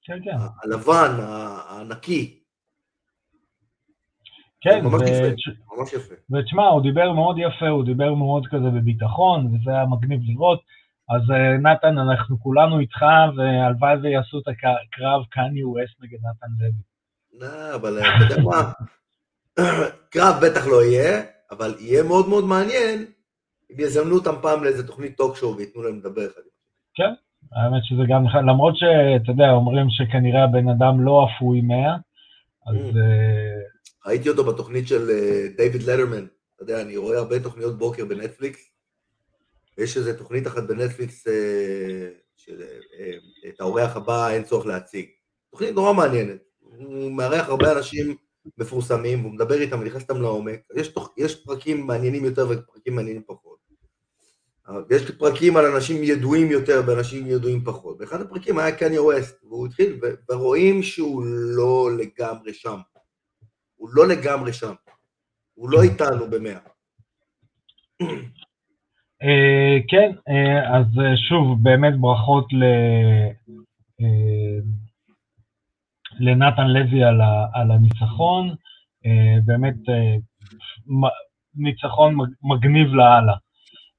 כן, 0.02 0.18
כן. 0.24 0.36
הלבן, 0.62 1.16
הענקי. 1.20 2.38
כן, 4.60 4.84
ממש 4.84 5.02
ו... 5.02 5.04
יפה, 5.04 5.76
ממש 5.76 5.92
יפה. 5.92 6.14
ותשמע, 6.30 6.66
הוא 6.66 6.82
דיבר 6.82 7.12
מאוד 7.12 7.36
יפה, 7.38 7.68
הוא 7.68 7.84
דיבר 7.84 8.14
מאוד 8.14 8.46
כזה 8.46 8.70
בביטחון, 8.76 9.46
וזה 9.46 9.70
היה 9.70 9.86
מגניב 9.86 10.20
לראות. 10.22 10.60
אז 11.10 11.30
אה, 11.30 11.56
נתן, 11.56 11.98
אנחנו 11.98 12.40
כולנו 12.40 12.80
איתך, 12.80 13.04
והלוואי 13.36 13.96
ויעשו 14.02 14.38
את 14.38 14.48
הקרב 14.48 15.24
קניה 15.30 15.68
ווסט 15.68 15.94
נגד 16.00 16.18
נתן 16.18 16.46
לוי. 16.58 16.82
לא, 17.32 17.74
אבל 17.74 17.98
אה, 17.98 18.16
אתה 18.16 18.24
יודע 18.24 18.42
מה? 18.42 18.72
קרב 20.12 20.34
בטח 20.42 20.66
לא 20.66 20.84
יהיה, 20.84 21.22
אבל 21.50 21.74
יהיה 21.78 22.02
מאוד 22.02 22.28
מאוד 22.28 22.44
מעניין 22.44 23.04
אם 23.70 23.80
יזמנו 23.80 24.14
אותם 24.14 24.34
פעם 24.42 24.64
לאיזה 24.64 24.86
תוכנית 24.86 25.16
טוק-שואו 25.16 25.56
וייתנו 25.56 25.82
להם 25.82 25.98
לדבר 25.98 26.26
אחד. 26.26 26.40
כן, 26.94 27.12
האמת 27.52 27.84
שזה 27.84 28.02
גם, 28.08 28.24
למרות 28.48 28.74
שאתה 28.76 29.30
יודע, 29.30 29.50
אומרים 29.50 29.86
שכנראה 29.90 30.44
הבן 30.44 30.68
אדם 30.68 31.04
לא 31.04 31.26
אפוי 31.26 31.60
מאה, 31.60 31.96
אז... 32.66 32.76
Mm. 32.76 32.98
אה, 32.98 33.62
ראיתי 34.06 34.28
אותו 34.28 34.44
בתוכנית 34.44 34.88
של 34.88 35.06
דיוויד 35.56 35.82
לטרמן, 35.82 36.26
אתה 36.54 36.62
יודע, 36.62 36.82
אני 36.82 36.96
רואה 36.96 37.18
הרבה 37.18 37.40
תוכניות 37.40 37.78
בוקר 37.78 38.04
בנטפליקס, 38.04 38.70
ויש 39.78 39.96
איזו 39.96 40.10
תוכנית 40.18 40.46
אחת 40.46 40.62
בנטפליקס 40.62 41.26
שאת 42.36 43.60
האורח 43.60 43.96
הבא 43.96 44.30
אין 44.30 44.42
צורך 44.44 44.66
להציג. 44.66 45.06
תוכנית 45.50 45.74
נורא 45.74 45.92
מעניינת, 45.92 46.38
הוא 46.60 47.12
מארח 47.12 47.48
הרבה 47.48 47.72
אנשים 47.72 48.16
מפורסמים, 48.58 49.20
והוא 49.20 49.32
מדבר 49.32 49.60
איתם 49.60 49.80
ונכנס 49.80 50.02
איתם 50.02 50.22
לעומק. 50.22 50.60
יש, 50.76 50.88
תוך, 50.88 51.14
יש 51.16 51.44
פרקים 51.44 51.86
מעניינים 51.86 52.24
יותר 52.24 52.46
ופרקים 52.50 52.94
מעניינים 52.94 53.22
פחות. 53.26 53.57
יש 54.90 55.10
פרקים 55.10 55.56
על 55.56 55.64
אנשים 55.64 56.02
ידועים 56.02 56.50
יותר 56.50 56.82
ואנשים 56.86 57.26
ידועים 57.26 57.64
פחות. 57.64 57.96
ואחד 58.00 58.20
הפרקים 58.20 58.58
היה 58.58 58.76
קניה 58.76 59.02
ווסט, 59.02 59.44
והוא 59.44 59.66
התחיל, 59.66 60.00
ורואים 60.30 60.82
שהוא 60.82 61.24
לא 61.56 61.88
לגמרי 61.98 62.54
שם. 62.54 62.78
הוא 63.76 63.88
לא 63.92 64.08
לגמרי 64.08 64.52
שם. 64.52 64.72
הוא 65.54 65.70
לא 65.70 65.82
איתנו 65.82 66.30
במאה. 66.30 66.58
Uh, 69.22 69.78
כן, 69.88 70.10
uh, 70.12 70.76
אז 70.76 70.86
uh, 70.86 71.16
שוב, 71.28 71.58
באמת 71.62 72.00
ברכות 72.00 72.52
ל... 72.52 72.64
לנתן 76.20 76.66
לוי 76.66 77.04
על, 77.54 77.70
הניצחון, 77.70 78.54
באמת 79.44 79.74
ניצחון 81.54 82.16
מגניב 82.42 82.86
לאללה. 82.94 83.34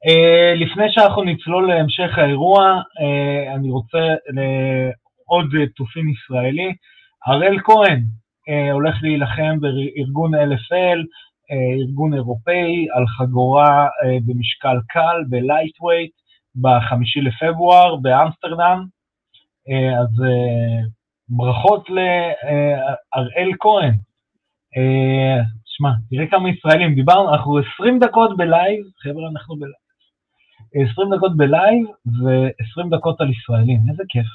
Uh, 0.08 0.56
לפני 0.56 0.84
שאנחנו 0.90 1.24
נצלול 1.24 1.68
להמשך 1.68 2.18
האירוע, 2.18 2.82
uh, 2.82 3.56
אני 3.56 3.70
רוצה 3.70 3.98
לעוד 4.36 5.46
תופין 5.76 6.10
ישראלי. 6.10 6.74
הראל 7.26 7.60
כהן 7.64 8.04
הולך 8.72 8.96
להילחם 9.02 9.60
בארגון 9.60 10.36
LFL, 10.36 11.00
ארגון 11.80 12.14
אירופאי, 12.14 12.88
על 12.94 13.08
חגורה 13.08 13.88
במשקל 14.26 14.78
קל, 14.88 15.24
בלייטווייט, 15.30 16.12
בחמישי 16.62 17.22
לפברואר 17.22 17.96
באמסטרדם. 17.96 18.86
אז 20.02 20.24
ברכות 21.30 21.90
להראל 21.90 23.52
כהן. 23.60 23.94
אה, 24.78 25.44
שמע, 25.66 25.90
תראה 26.10 26.28
כמה 26.32 26.50
ישראלים, 26.50 26.96
דיברנו, 26.96 27.34
אנחנו 27.34 27.60
20 27.76 28.00
דקות 28.00 28.38
בלייב, 28.38 28.84
חבר'ה, 29.04 29.30
אנחנו 29.32 29.56
בלייב. 29.56 29.89
20 30.74 31.16
דקות 31.16 31.38
בלייב 31.38 31.86
ו-20 32.06 32.98
דקות 32.98 33.22
על 33.22 33.30
ישראלים, 33.30 33.80
איזה 33.90 34.04
כיף. 34.10 34.28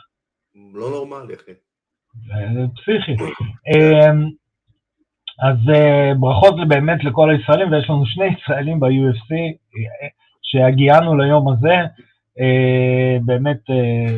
לא 0.74 0.90
נורמלי, 0.90 1.34
אחי. 1.34 1.52
זה 2.54 2.66
פסיכי. 2.76 3.12
אה, 3.68 4.10
אז 5.42 5.56
אה, 5.74 6.12
ברכות 6.20 6.54
באמת 6.68 7.04
לכל 7.04 7.30
הישראלים, 7.30 7.72
ויש 7.72 7.90
לנו 7.90 8.06
שני 8.06 8.24
ישראלים 8.26 8.80
ב-UFC 8.80 9.34
שהגענו 10.42 11.16
ליום 11.16 11.52
הזה. 11.52 11.76
אה, 12.40 13.18
באמת 13.24 13.70
אה, 13.70 14.16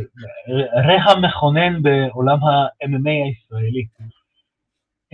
רגע 0.86 1.16
מכונן 1.16 1.82
בעולם 1.82 2.44
ה-MMA 2.44 3.10
הישראלי. 3.26 3.86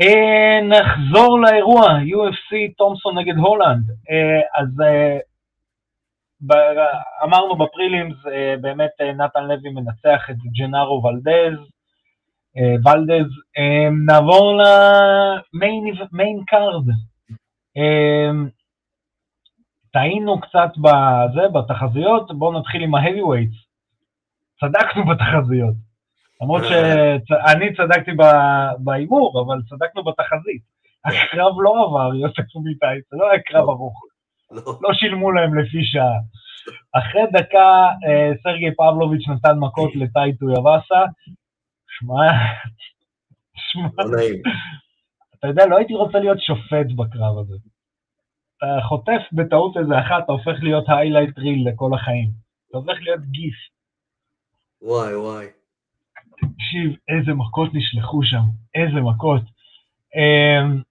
אה, 0.01 0.61
נחזור 0.63 1.41
לאירוע, 1.41 1.85
UFC 1.85 2.73
תומסון 2.77 3.19
נגד 3.19 3.37
הולנד. 3.37 3.85
אז 4.59 4.69
אמרנו 7.25 7.57
ב 7.57 7.63
prelims, 7.63 8.17
באמת 8.61 8.91
נתן 9.17 9.45
לוי 9.45 9.71
מנצח 9.71 10.31
את 10.31 10.37
ג'נארו 10.59 11.03
ולדז. 11.05 11.59
ולדז. 12.85 13.31
נעבור 14.07 14.61
ל 15.55 15.73
main 15.73 16.45
card. 16.47 16.85
טעינו 19.93 20.41
קצת 20.41 20.71
בזה, 20.79 21.49
בתחזיות, 21.49 22.33
בואו 22.39 22.59
נתחיל 22.59 22.83
עם 22.83 22.95
ה-heavyweights. 22.95 23.59
צדקנו 24.61 25.05
בתחזיות. 25.07 25.75
למרות 26.43 26.63
שאני 27.25 27.75
צדקתי 27.77 28.11
בהימור, 28.79 29.45
אבל 29.47 29.63
צדקנו 29.69 30.05
בתחזית. 30.05 30.63
הקרב 31.05 31.53
לא 31.61 31.87
עבר, 31.87 32.15
יוסף 32.15 32.57
ומיטאי, 32.57 32.97
זה 33.11 33.17
לא 33.17 33.31
היה 33.31 33.43
קרב 33.43 33.69
ארוך. 33.69 34.03
לא. 34.53 34.79
לא 34.81 34.91
שילמו 34.93 35.33
להם 35.33 35.59
לפי 35.59 35.85
שעה. 35.85 36.19
אחרי 36.93 37.23
דקה 37.33 37.89
אה, 38.07 38.31
סרגי 38.43 38.75
פבלוביץ' 38.77 39.29
נתן 39.29 39.59
מכות 39.59 39.97
לטייטו 39.97 40.51
יבאסה. 40.51 41.03
שמע, 41.89 42.23
שמע, 43.57 44.05
לא 44.05 44.19
אתה 45.39 45.47
יודע, 45.47 45.67
לא 45.67 45.77
הייתי 45.77 45.95
רוצה 45.95 46.19
להיות 46.19 46.41
שופט 46.41 46.87
בקרב 46.97 47.39
הזה. 47.39 47.55
אתה 48.57 48.67
חוטף 48.89 49.23
בטעות 49.33 49.77
איזה 49.77 49.99
אחת, 49.99 50.25
אתה 50.25 50.33
הופך 50.33 50.63
להיות 50.63 50.85
היילייט 50.89 51.39
ריל 51.39 51.69
לכל 51.69 51.91
החיים. 51.95 52.31
אתה 52.69 52.79
הופך 52.79 53.03
להיות 53.03 53.21
גיף. 53.21 53.55
וואי 54.83 55.17
וואי. 55.17 55.47
תקשיב, 56.37 56.97
איזה 57.09 57.33
מכות 57.35 57.71
נשלחו 57.75 58.23
שם, 58.23 58.43
איזה 58.75 59.01
מכות. 59.01 59.43
אמ, 60.17 60.83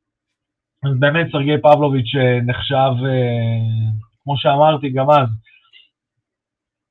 אז 0.86 0.92
באמת 1.00 1.32
סרגי 1.32 1.58
פבלוביץ' 1.62 2.16
אה, 2.16 2.42
נחשב, 2.42 2.92
אה, 3.06 3.82
כמו 4.24 4.38
שאמרתי 4.38 4.90
גם 4.90 5.10
אז, 5.10 5.30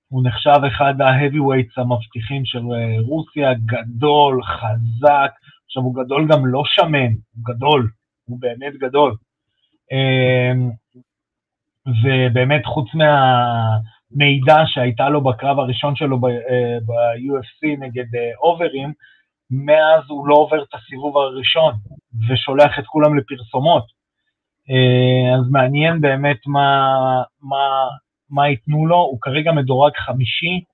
הוא 0.08 0.22
נחשב 0.24 0.60
אחד 0.68 1.00
ה-heavyweights 1.00 1.74
המבטיחים 1.76 2.44
של 2.44 2.58
אה, 2.58 3.00
רוסיה, 3.06 3.54
גדול, 3.54 4.42
חזק, 4.42 5.32
עכשיו 5.66 5.82
הוא 5.82 6.04
גדול 6.04 6.28
גם 6.28 6.46
לא 6.46 6.62
שמן, 6.66 7.12
הוא 7.34 7.44
גדול, 7.44 7.90
הוא 8.24 8.40
באמת 8.40 8.72
גדול. 8.78 9.16
אמ, 9.92 10.70
ובאמת 12.02 12.66
חוץ 12.66 12.88
מהמידע 12.94 14.62
שהייתה 14.66 15.08
לו 15.08 15.20
בקרב 15.24 15.58
הראשון 15.58 15.96
שלו 15.96 16.20
ב-UFC 16.20 17.78
נגד 17.78 18.06
אוברים, 18.42 18.92
מאז 19.50 20.02
הוא 20.08 20.28
לא 20.28 20.34
עובר 20.34 20.62
את 20.62 20.74
הסיבוב 20.74 21.16
הראשון 21.16 21.74
ושולח 22.28 22.78
את 22.78 22.86
כולם 22.86 23.18
לפרסומות. 23.18 23.84
אה, 24.70 25.38
אז 25.38 25.50
מעניין 25.50 26.00
באמת 26.00 26.40
מה, 26.46 26.88
מה, 27.42 27.64
מה 28.30 28.48
ייתנו 28.48 28.86
לו, 28.86 28.96
הוא 28.96 29.18
כרגע 29.20 29.52
מדורג 29.52 29.92
חמישי, 29.96 30.64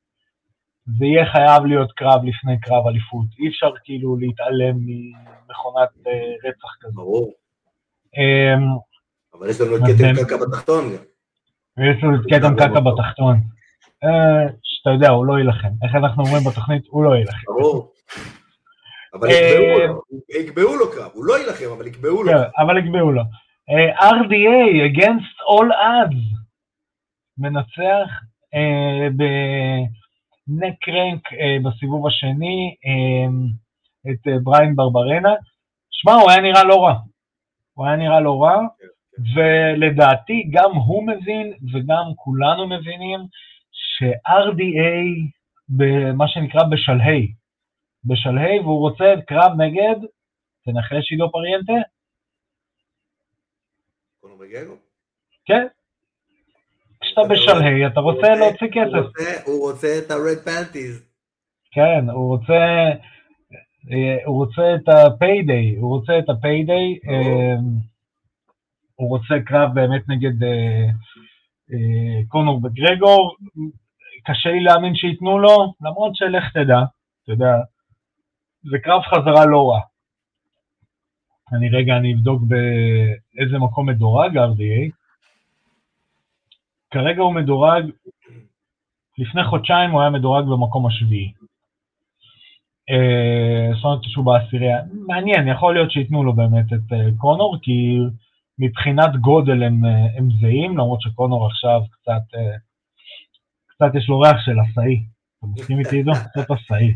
ויהיה 0.99 1.33
חייב 1.33 1.65
להיות 1.65 1.93
קרב 1.93 2.25
לפני 2.25 2.61
קרב 2.61 2.87
אליפות. 2.87 3.27
אי 3.39 3.49
אפשר 3.49 3.71
כאילו 3.85 4.17
להתעלם 4.17 4.77
ממכונת 4.77 5.89
רצח 6.45 6.77
כזו. 6.81 6.97
ברור. 6.97 7.33
אמ, 8.17 8.63
אבל 9.35 9.51
יש 9.51 9.61
לנו 9.61 9.77
את 9.77 9.83
כתם 9.83 10.25
קקע 10.25 10.37
בתחתון 10.37 10.85
גם. 10.85 11.03
ויש 11.79 12.03
לנו 12.03 12.17
את 12.17 12.21
כתם 12.31 12.55
קקע 12.55 12.81
בתחתון. 12.81 13.37
אה, 14.05 14.53
שאתה 14.63 14.91
יודע, 14.91 15.11
הוא 15.11 15.27
לא 15.27 15.39
יילחם. 15.39 15.69
איך 15.83 15.95
אנחנו 15.95 16.25
אומרים 16.25 16.45
בתוכנית? 16.51 16.83
הוא 16.89 17.05
לא 17.05 17.15
יילחם. 17.15 17.47
ברור. 17.47 17.93
אבל 19.17 19.29
אה, 19.29 20.41
יקבעו 20.41 20.77
לו, 20.77 20.91
קרב, 20.91 21.11
הוא 21.15 21.25
לא 21.25 21.39
יילחם, 21.39 21.71
אבל 21.77 21.87
יקבעו 21.87 22.23
לו. 22.23 22.33
כן, 22.33 22.63
אבל 22.63 22.79
יקבעו 22.79 23.13
לו. 23.13 23.23
אה, 23.71 24.11
RDA, 24.11 24.59
against 24.91 25.37
all 25.51 25.71
odds, 25.71 26.25
מנצח 27.39 28.09
אה, 28.55 29.09
בנקרנק 30.49 31.33
אה, 31.33 31.57
בסיבוב 31.65 32.07
השני 32.07 32.75
את 34.11 34.43
בריין 34.43 34.77
ברברנה. 34.77 35.35
שמע, 35.91 36.13
הוא 36.13 36.31
היה 36.31 36.41
נראה 36.41 36.65
לא 36.65 36.85
רע. 36.85 36.95
הוא 37.75 37.87
היה 37.87 37.97
נראה 37.97 38.21
לא 38.21 38.43
רע, 38.43 38.59
ולדעתי 39.35 40.49
גם 40.51 40.71
הוא 40.75 41.07
מבין 41.07 41.53
וגם 41.73 42.05
כולנו 42.17 42.67
מבינים 42.67 43.21
ש-RDA 43.73 44.93
במה 45.69 46.29
שנקרא 46.29 46.65
בשלהי. 46.65 47.29
בשלהי, 48.07 48.61
והוא 48.61 48.81
רוצה 48.81 49.15
קרב 49.27 49.53
נגד, 49.59 50.07
תנחש 50.65 51.13
עידו 51.13 51.31
פריאנטה? 51.33 51.73
קונור 54.21 54.39
מגגו? 54.39 54.77
כן. 55.47 55.67
כשאתה 57.01 57.21
בשלהי, 57.31 57.87
אתה 57.87 58.01
רוצה 58.01 58.29
להוציא 58.35 58.67
כסף. 58.73 59.05
הוא 59.47 59.71
רוצה 59.71 59.99
את 59.99 60.11
ה-red 60.11 60.49
panties. 60.49 61.07
כן, 61.71 62.11
הוא 62.11 62.37
רוצה, 62.37 62.63
אה, 63.93 64.17
הוא 64.27 64.45
רוצה 64.45 64.75
את 64.75 64.89
ה-payday, 64.89 65.81
הוא 65.81 65.97
רוצה 65.97 66.19
את 66.19 66.29
ה-payday, 66.29 67.11
אה, 67.11 67.57
הוא 68.95 69.09
רוצה 69.09 69.35
קרב 69.47 69.75
באמת 69.75 70.09
נגד 70.09 70.43
אה, 70.43 70.87
קונור 72.29 72.61
וגרגור, 72.65 73.37
קשה 74.25 74.49
לי 74.49 74.61
להאמין 74.61 74.95
שייתנו 74.95 75.39
לו, 75.39 75.75
למרות 75.81 76.17
שלך 76.17 76.53
תדע, 76.53 76.79
אתה 77.23 77.33
יודע, 77.33 77.53
זה 78.71 78.79
קרב 78.79 79.03
חזרה 79.03 79.47
לא 79.47 79.71
רע. 79.71 79.81
אני 81.53 81.69
רגע, 81.69 81.97
אני 81.97 82.15
אבדוק 82.15 82.43
באיזה 82.43 83.59
מקום 83.59 83.89
מדורג 83.89 84.39
RDA. 84.39 84.91
כרגע 86.91 87.23
הוא 87.23 87.35
מדורג, 87.35 87.85
לפני 89.19 89.45
חודשיים 89.45 89.91
הוא 89.91 90.01
היה 90.01 90.11
מדורג 90.11 90.45
במקום 90.45 90.87
השביעי. 90.87 91.33
אה, 92.91 93.75
זאת 93.75 93.85
אומרת 93.85 94.01
שהוא 94.03 94.25
בעשירייה. 94.25 94.79
מעניין, 95.07 95.49
יכול 95.49 95.75
להיות 95.75 95.91
שייתנו 95.91 96.25
לו 96.25 96.33
באמת 96.33 96.73
את 96.73 96.93
אה, 96.93 97.09
קונור, 97.19 97.59
כי 97.63 97.99
מבחינת 98.59 99.17
גודל 99.17 99.63
הם, 99.63 99.85
אה, 99.85 100.07
הם 100.17 100.29
זהים, 100.41 100.73
למרות 100.73 101.01
שקונור 101.01 101.47
עכשיו 101.47 101.81
קצת, 101.91 102.39
קצת 103.67 103.95
יש 103.95 104.09
לו 104.09 104.21
ריח 104.21 104.37
של 104.45 104.57
עשאי. 104.61 105.16
אתה 105.39 105.47
מסכים 105.47 105.79
איתי 105.79 105.97
עידו? 105.97 106.13
קצת 106.13 106.51
עשאי. 106.51 106.95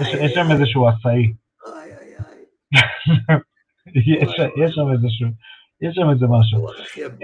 יש, 0.00 0.32
שם 0.34 0.50
איזשהו 0.52 0.88
עשאי. 0.88 1.32
יש, 3.86 4.74
שם 4.74 4.92
איזשהו, 4.92 5.28
יש 5.80 5.94
שם 5.94 6.10
איזה 6.10 6.26
משהו. 6.26 6.66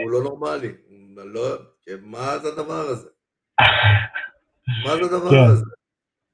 הוא 0.02 0.10
לא 0.10 0.22
נורמלי. 0.22 0.72
לא... 1.16 1.56
מה 2.02 2.38
זה 2.38 2.48
הדבר 2.48 2.74
הזה? 2.74 3.08
מה 4.84 4.96
זה 4.96 5.04
הדבר 5.04 5.30
כן. 5.30 5.44
הזה? 5.50 5.64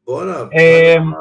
בואנה, 0.06 0.36
אמ? 0.40 1.12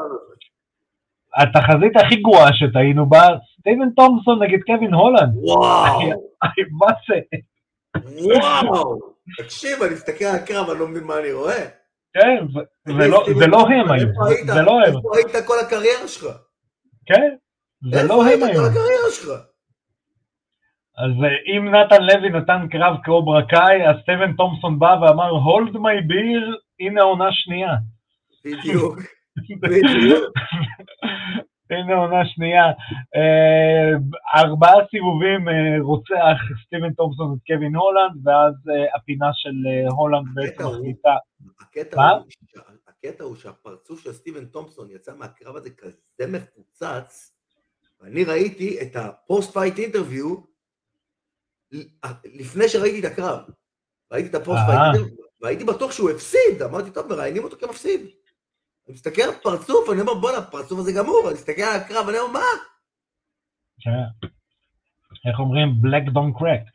התחזית 1.36 1.96
הכי 1.96 2.16
גרועה 2.16 2.48
שטעינו 2.52 3.08
בה, 3.08 3.22
סטיבן 3.60 3.90
תומפסון 3.96 4.42
נגד 4.42 4.58
קווין 4.66 4.94
הולנד. 4.94 5.34
וואו, 5.34 6.00
מה 6.70 6.92
זה? 7.08 7.20
וואו. 8.34 9.00
תקשיב, 9.36 9.82
אני 9.82 9.94
מסתכל 9.94 10.24
על 10.24 10.36
הקרב, 10.36 10.70
אני 10.70 10.80
לא 10.80 10.88
מבין 10.88 11.04
מה 11.04 11.18
אני 11.18 11.32
רואה. 11.32 11.64
כן, 12.14 12.46
זה- 12.98 13.08
לא- 13.08 13.24
זה 13.38 13.46
לא 13.46 13.60
הם 13.68 13.90
היו, 13.92 14.08
איפה 14.08 14.28
היית? 14.28 14.46
זה 14.46 14.62
לא 14.62 14.72
הם. 14.72 14.96
איפה 14.96 15.16
היית 15.16 15.46
כל 15.46 15.54
הקריירה 15.66 16.08
שלך? 16.08 16.24
כן, 17.06 17.30
זה 17.92 18.00
איפה 18.02 18.14
לא 18.14 18.24
היית 18.24 18.42
הם 18.42 18.48
היו. 18.48 18.60
כל 18.60 18.66
הקריירה 18.70 19.10
שלך? 19.10 19.30
אז 20.98 21.10
אה, 21.24 21.56
אם 21.56 21.74
נתן 21.74 22.02
לוי 22.02 22.30
נתן 22.30 22.66
קרב 22.70 22.96
קוברה 23.04 23.42
קאי, 23.48 23.88
אז 23.90 23.96
סטיבן 24.02 24.32
תומפסון 24.36 24.78
בא 24.78 24.96
ואמר, 25.02 25.30
hold 25.30 25.70
my 25.72 25.98
beer, 26.10 26.56
הנה 26.80 27.02
עונה 27.02 27.28
שנייה. 27.32 27.72
בדיוק, 28.44 28.98
בדיוק. 29.60 30.24
הנה 31.74 31.94
עונה 31.96 32.26
שנייה. 32.26 32.64
אה, 33.16 33.90
ארבעה 34.36 34.74
סיבובים 34.90 35.48
אה, 35.48 35.54
רוצח 35.80 36.38
סטיבן 36.66 36.92
תומפסון 36.92 37.36
את 37.36 37.46
קווין 37.46 37.74
הולנד, 37.76 38.26
ואז 38.26 38.54
אה, 38.70 38.96
הפינה 38.96 39.30
של 39.32 39.54
הולנד 39.90 40.26
בעצם 40.34 40.64
מחליטה. 40.66 41.16
הקטע? 41.60 43.24
הוא, 43.24 43.36
שהפרצוף 43.36 44.00
של 44.00 44.12
סטיבן 44.12 44.44
תומפסון 44.44 44.90
יצא 44.90 45.12
מהקרב 45.18 45.56
הזה 45.56 45.70
כזה 45.70 46.26
מפוצץ, 46.28 47.32
ואני 48.00 48.24
ראיתי 48.24 48.82
את 48.82 48.96
ה 48.96 49.07
post 49.07 49.52
fight 49.52 49.78
interview 49.78 50.36
לפני 52.24 52.68
שראיתי 52.68 53.06
את 53.06 53.12
הקרב. 53.12 53.40
ראיתי 54.12 54.28
את 54.28 54.34
ה 54.34 54.39
post 54.39 54.60
fight. 54.66 54.80
interview, 54.84 55.24
והייתי 55.42 55.64
בטוח 55.64 55.92
שהוא 55.92 56.10
הפסיד, 56.10 56.62
אמרתי, 56.64 56.90
טוב, 56.90 57.06
מראיינים 57.06 57.44
אותו 57.44 57.56
כמפסיד. 57.56 58.00
אני 58.88 58.94
מסתכל 58.94 59.22
על 59.22 59.30
הפרצוף, 59.30 59.90
אני 59.92 60.00
אומר, 60.00 60.14
בואנה, 60.14 60.38
הפרצוף 60.38 60.78
הזה 60.78 60.92
גמור, 60.98 61.22
אני 61.26 61.34
מסתכל 61.34 61.62
על 61.62 61.80
הקרב, 61.80 62.08
אני 62.08 62.18
אומר, 62.18 62.32
מה? 62.32 62.46
כן. 63.80 64.28
איך 65.28 65.38
אומרים? 65.40 65.68
black 65.68 66.08
don't 66.10 66.40
crack. 66.40 66.70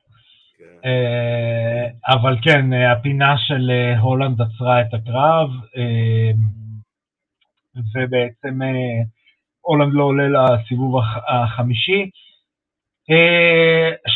כן. 0.58 0.80
אה, 0.86 1.88
אבל 2.14 2.36
כן, 2.44 2.74
אה, 2.74 2.92
הפינה 2.92 3.36
של 3.38 3.70
אה, 3.72 4.00
הולנד 4.00 4.42
עצרה 4.42 4.82
את 4.82 4.94
הקרב, 4.94 5.50
ובעצם 7.96 8.60
הולנד 9.62 9.94
לא 9.94 10.04
עולה 10.04 10.24
לסיבוב 10.56 10.98
הח- 10.98 11.24
החמישי. 11.28 12.10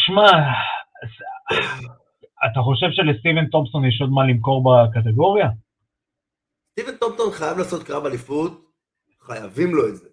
שמע, 0.05 0.51
אתה 2.45 2.59
חושב 2.61 2.87
שלסטיבן 2.91 3.45
תומפסון 3.47 3.85
יש 3.85 4.01
עוד 4.01 4.09
מה 4.09 4.23
למכור 4.25 4.63
בקטגוריה? 4.63 5.49
סטיבן 6.73 6.97
טומפטון 6.97 7.31
חייב 7.31 7.57
לעשות 7.57 7.83
קרב 7.83 8.05
אליפות, 8.05 8.65
חייבים 9.21 9.75
לו 9.75 9.87
את 9.87 9.95
זה. 9.95 10.09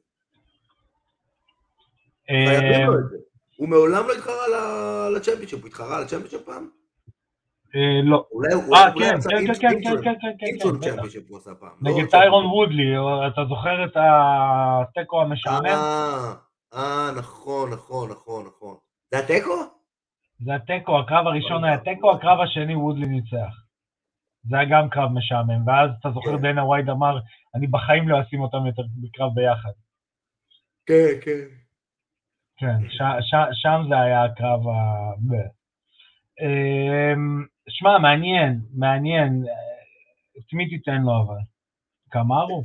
חייבים 2.26 2.80
אה, 2.80 2.86
לו 2.86 2.98
את 2.98 3.08
זה. 3.10 3.16
הוא 3.56 3.68
מעולם 3.68 4.06
לא 4.08 4.12
התחרה 4.12 4.46
לצ'מפיונשיפ, 5.10 5.60
הוא 5.60 5.68
התחרה 5.68 5.96
על 5.96 6.02
הצ'מפיונשיפ 6.02 6.42
פעם? 6.46 6.68
אה, 7.76 8.00
לא. 8.04 8.24
אולי 8.32 8.54
הוא 8.54 8.76
אה, 8.76 8.86
עשה 8.86 8.94
בטח. 8.96 9.58
championship 10.62 11.22
הוא 11.28 11.38
עשה 11.38 11.54
פעם. 11.54 11.68
לא 11.68 11.90
נגד 11.90 11.90
צ'מפיונשיפ. 11.90 12.10
טיירון 12.10 12.46
וודלי, 12.46 12.92
אתה 13.32 13.40
זוכר 13.48 13.84
את 13.84 13.96
התיקו 13.96 15.22
המשעמם? 15.22 15.66
אה, 15.66 16.32
אה, 16.74 17.10
נכון, 17.16 17.70
נכון, 17.70 18.10
נכון, 18.10 18.46
נכון. 18.46 18.76
זה 19.10 19.18
התיקו? 19.18 19.54
זה 20.44 20.54
התיקו, 20.54 20.98
הקרב 20.98 21.26
הראשון 21.26 21.64
היה 21.64 21.78
תיקו, 21.78 22.10
הקרב 22.10 22.40
השני 22.40 22.74
וודלי 22.74 23.06
ניצח. 23.06 23.69
זה 24.48 24.57
היה 24.59 24.68
גם 24.70 24.88
קרב 24.90 25.11
משעמם, 25.12 25.66
ואז 25.66 25.90
אתה 26.00 26.09
זוכר 26.14 26.37
כן. 26.37 26.42
דנה 26.42 26.64
ווייד 26.64 26.88
אמר, 26.90 27.18
אני 27.55 27.66
בחיים 27.66 28.09
לא 28.09 28.20
אשים 28.22 28.40
אותם 28.40 28.66
יותר 28.66 28.83
בקרב 29.03 29.35
ביחד. 29.35 29.70
כן, 30.87 31.09
כן. 31.24 31.44
כן, 32.57 32.90
ש- 32.90 33.24
ש- 33.31 33.62
שם 33.62 33.83
זה 33.88 34.00
היה 34.00 34.24
הקרב 34.24 34.68
ה... 34.68 34.72
אמ, 36.40 37.46
שמע, 37.68 37.98
מעניין, 37.98 38.61
מעניין. 38.74 39.44
את 40.38 40.53
מי 40.53 40.68
תיתן 40.68 41.03
לו 41.03 41.12
אבל? 41.26 41.38
קמרו? 42.09 42.62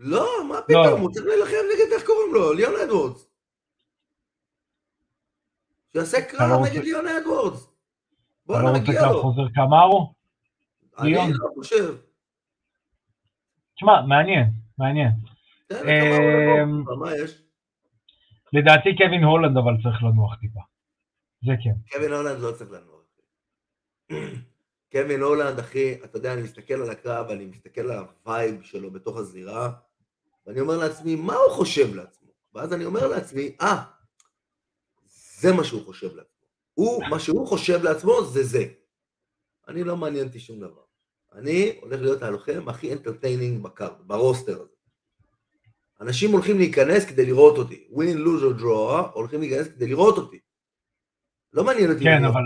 לא, 0.00 0.26
מה 0.48 0.54
לא. 0.54 0.60
פתאום, 0.68 1.00
הוא 1.00 1.10
צריך 1.12 1.26
להילחם 1.26 1.52
נגד, 1.74 1.92
איך 1.92 2.06
קוראים 2.06 2.34
לו? 2.34 2.52
ליאון 2.52 2.74
אדוורדס. 2.84 3.28
שיעשה 5.92 6.18
לא 6.18 6.24
קרב 6.38 6.58
רוצה- 6.58 6.70
נגד 6.72 6.82
ליאון 6.82 7.04
אדוורדס. 7.06 7.62
אתה 7.64 7.72
בואנה, 8.46 8.62
לא 8.72 8.78
רוצה 8.78 8.92
קרב 8.92 9.12
לו. 9.12 9.22
חוזר 9.22 9.48
קמרו? 9.54 10.12
אני. 10.98 11.32
לא 11.32 11.48
חושב. 11.54 11.96
שמע, 13.76 14.06
מעניין, 14.08 14.46
מעניין. 14.78 15.10
מה 16.98 17.16
יש? 17.16 17.42
לדעתי 18.52 18.96
קווין 18.96 19.24
הולנד 19.24 19.56
אבל 19.56 19.72
צריך 19.82 20.02
לנוח 20.02 20.34
טיפה. 20.40 20.60
זה 21.46 21.52
כן. 21.64 21.96
קווין 21.98 22.12
הולנד 22.12 22.40
לא 22.40 22.52
צריך 22.52 22.70
לנוח. 22.70 22.98
קווין 24.92 25.20
הולנד, 25.20 25.58
אחי, 25.58 25.94
אתה 26.04 26.18
יודע, 26.18 26.34
אני 26.34 26.42
מסתכל 26.42 26.74
על 26.74 26.90
הקרב, 26.90 27.30
אני 27.30 27.44
מסתכל 27.44 27.80
על 27.80 27.90
ה 27.98 28.11
vibe 28.11 28.62
שלו 28.62 28.90
בתוך 28.90 29.16
הזירה, 29.16 29.70
ואני 30.46 30.60
אומר 30.60 30.76
לעצמי, 30.76 31.16
מה 31.16 31.34
הוא 31.34 31.52
חושב 31.52 31.94
לעצמו? 31.94 32.30
ואז 32.54 32.72
אני 32.72 32.84
אומר 32.84 33.08
לעצמי, 33.08 33.56
אה, 33.60 33.82
זה 35.40 35.52
מה 35.52 35.64
שהוא 35.64 35.84
חושב 35.84 36.16
לעצמו. 36.16 36.46
הוא, 36.74 37.04
מה 37.10 37.18
שהוא 37.18 37.46
חושב 37.46 37.82
לעצמו 37.82 38.24
זה 38.24 38.42
זה. 38.42 38.64
אני 39.68 39.84
לא 39.84 39.96
מעניין 39.96 40.26
אותי 40.26 40.40
שום 40.40 40.60
דבר. 40.60 40.82
אני 41.34 41.72
הולך 41.80 42.00
להיות 42.00 42.22
הלוחם 42.22 42.68
הכי 42.68 42.92
entertaining 42.92 43.62
בקר, 43.62 43.88
ב 44.06 44.13
roster 44.13 44.52
הזה. 44.60 44.74
אנשים 46.00 46.32
הולכים 46.32 46.58
להיכנס 46.58 47.06
כדי 47.10 47.26
לראות 47.26 47.58
אותי. 47.58 47.88
win, 47.92 48.16
lose 48.16 48.42
or 48.42 48.60
draw, 48.62 49.10
הולכים 49.14 49.40
להיכנס 49.40 49.68
כדי 49.68 49.86
לראות 49.88 50.16
אותי. 50.18 50.38
לא 51.52 51.64
מעניין 51.64 51.90
אותי. 51.90 52.04
כן, 52.04 52.24
אבל-. 52.24 52.40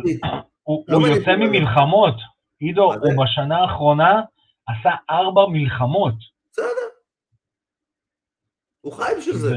הוא 0.62 0.84
לא 0.88 0.96
הוא 0.96 1.06
יוצא. 1.06 1.30
ממלחמות. 1.36 2.14
עידו, 2.58 2.88
מה 2.88 2.94
זה? 2.98 3.00
הוא 3.12 3.24
בשנה 3.24 3.58
האחרונה 3.58 4.20
עשה 4.66 4.90
ארבע 5.10 5.40
מלחמות. 5.52 6.14
בסדר. 6.50 6.88
הוא 8.80 8.92
חי 8.92 9.12
בשביל 9.18 9.34
זה. 9.34 9.48
זה- 9.48 9.56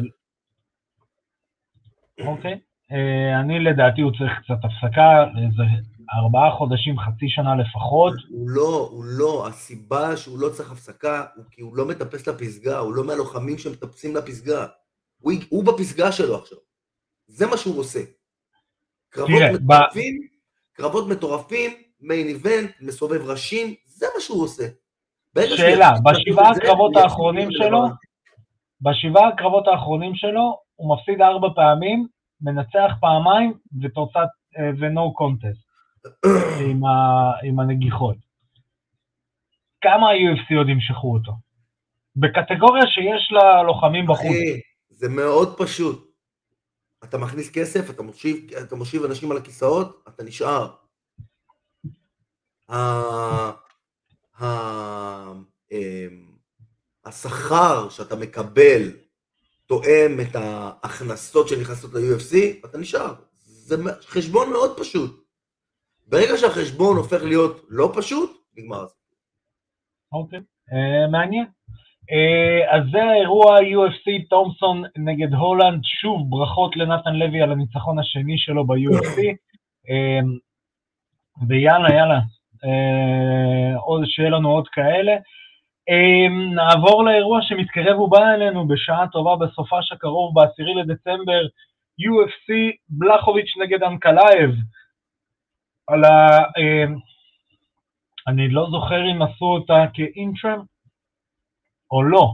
אוקיי. 2.28 2.60
אה, 2.92 3.40
אני 3.42 3.60
לדעתי 3.60 4.02
הוא 4.02 4.12
צריך 4.12 4.32
קצת 4.44 4.60
הפסקה, 4.64 5.24
איזה 5.46 5.64
ארבעה 6.14 6.52
חודשים, 6.52 7.00
חצי 7.00 7.26
שנה 7.30 7.56
לפחות. 7.56 8.14
הוא 8.30 8.50
לא, 8.50 8.90
הוא 8.92 9.04
לא, 9.06 9.48
הסיבה 9.48 10.18
שהוא 10.18 10.40
לא 10.40 10.50
צריך 10.50 10.72
הפסקה 10.72 11.26
הוא 11.36 11.46
כי 11.52 11.62
הוא 11.62 11.78
לא 11.78 11.86
מטפס 11.88 12.28
לפסגה, 12.28 12.78
הוא 12.78 12.94
לא 12.96 13.04
מהלוחמים 13.04 13.58
שמטפסים 13.58 14.16
לפסגה. 14.16 14.66
הוא, 15.20 15.34
הוא 15.50 15.64
בפסגה 15.64 16.12
שלו 16.12 16.36
עכשיו. 16.36 16.58
זה 17.28 17.48
מה 17.48 17.58
שהוא 17.58 17.80
עושה. 17.80 18.00
קרבות 19.10 19.30
תראה, 19.38 19.52
ב- 19.52 19.74
מטורפים, 19.74 20.28
קרבות 20.74 21.08
מטורפים, 21.08 21.72
מיין 22.02 22.28
איבנט, 22.28 22.72
מסובב 22.82 23.30
ראשים, 23.30 23.76
זה 23.86 24.06
מה 24.16 24.22
שהוא 24.22 24.44
עושה. 24.44 24.64
שאלה, 25.38 25.92
בשבעה 26.04 26.52
הקרבות 26.52 26.96
האחרונים 26.96 27.52
שלו. 27.52 27.86
בשבעה 28.82 29.28
הקרבות 29.28 29.68
האחרונים 29.68 30.16
שלו, 30.16 30.60
הוא 30.76 30.96
מפסיד 30.96 31.22
ארבע 31.22 31.48
פעמים, 31.56 32.08
מנצח 32.42 32.92
פעמיים, 33.02 33.54
ותוצאת, 33.82 34.30
אה, 34.58 34.70
ו-no 34.80 35.22
contest 35.22 35.65
עם, 36.70 36.86
ה, 36.86 37.32
עם 37.44 37.60
הנגיחות. 37.60 38.16
כמה 39.82 40.10
ה-UFC 40.10 40.58
עוד 40.58 40.70
ימשכו 40.70 41.14
אותו? 41.14 41.32
בקטגוריה 42.16 42.84
שיש 42.88 43.32
לה 43.32 43.64
לוחמים 43.64 44.06
בחוץ. 44.08 44.26
אחי, 44.26 44.60
זה 44.90 45.10
מאוד 45.10 45.58
פשוט. 45.58 46.12
אתה 47.04 47.18
מכניס 47.18 47.52
כסף, 47.52 47.90
אתה 47.90 48.04
מושיב, 48.04 48.54
אתה 48.68 48.76
מושיב 48.76 49.04
אנשים 49.04 49.32
על 49.32 49.38
הכיסאות, 49.38 50.04
אתה 50.08 50.24
נשאר. 50.24 50.70
אמ, 55.72 56.36
השכר 57.06 57.90
שאתה 57.90 58.16
מקבל 58.16 58.92
תואם 59.66 60.20
את 60.22 60.36
ההכנסות 60.36 61.48
שנכנסות 61.48 61.94
ל-UFC, 61.94 62.36
אתה 62.66 62.78
נשאר. 62.78 63.14
זה 63.38 63.76
חשבון 64.08 64.50
מאוד 64.50 64.80
פשוט. 64.80 65.25
ברגע 66.08 66.38
שהחשבון 66.38 66.98
הופך 66.98 67.24
להיות 67.24 67.62
לא 67.70 67.92
פשוט, 67.98 68.30
נגמר 68.58 68.84
הסיפור. 68.84 69.18
אוקיי, 70.12 70.40
אה, 70.74 71.08
מעניין. 71.12 71.46
אה, 72.12 72.76
אז 72.76 72.84
זה 72.92 73.04
האירוע 73.04 73.60
UFC 73.60 74.30
תומפסון 74.30 74.84
נגד 74.98 75.34
הולנד, 75.34 75.82
שוב 75.84 76.30
ברכות 76.30 76.76
לנתן 76.78 77.16
לוי 77.16 77.42
על 77.42 77.52
הניצחון 77.52 78.00
השני 78.00 78.38
שלו 78.38 78.68
ב-UFC, 78.68 79.20
אה, 79.90 80.20
ויאללה 81.48 81.90
יאללה, 81.94 82.20
עוד 83.86 84.04
שיהיה 84.06 84.30
לנו 84.30 84.52
עוד 84.52 84.68
כאלה. 84.68 85.16
נעבור 86.56 87.06
לאירוע 87.06 87.40
שמתקרב 87.42 88.00
ובא 88.00 88.34
אלינו 88.34 88.68
בשעה 88.68 89.08
טובה 89.08 89.36
בסופש 89.36 89.92
הקרוב, 89.92 90.40
ב-10 90.40 90.80
לדצמבר, 90.80 91.42
UFC 92.02 92.54
בלחוביץ' 92.90 93.58
נגד 93.62 93.84
אנקלייב. 93.84 94.52
על 95.88 96.04
ה... 96.04 96.38
אה, 96.58 96.86
אני 98.28 98.50
לא 98.50 98.68
זוכר 98.72 99.02
אם 99.12 99.22
עשו 99.22 99.46
אותה 99.46 99.86
כ 99.94 100.09
interim 100.09 100.64
או 101.92 102.04
לא. 102.04 102.34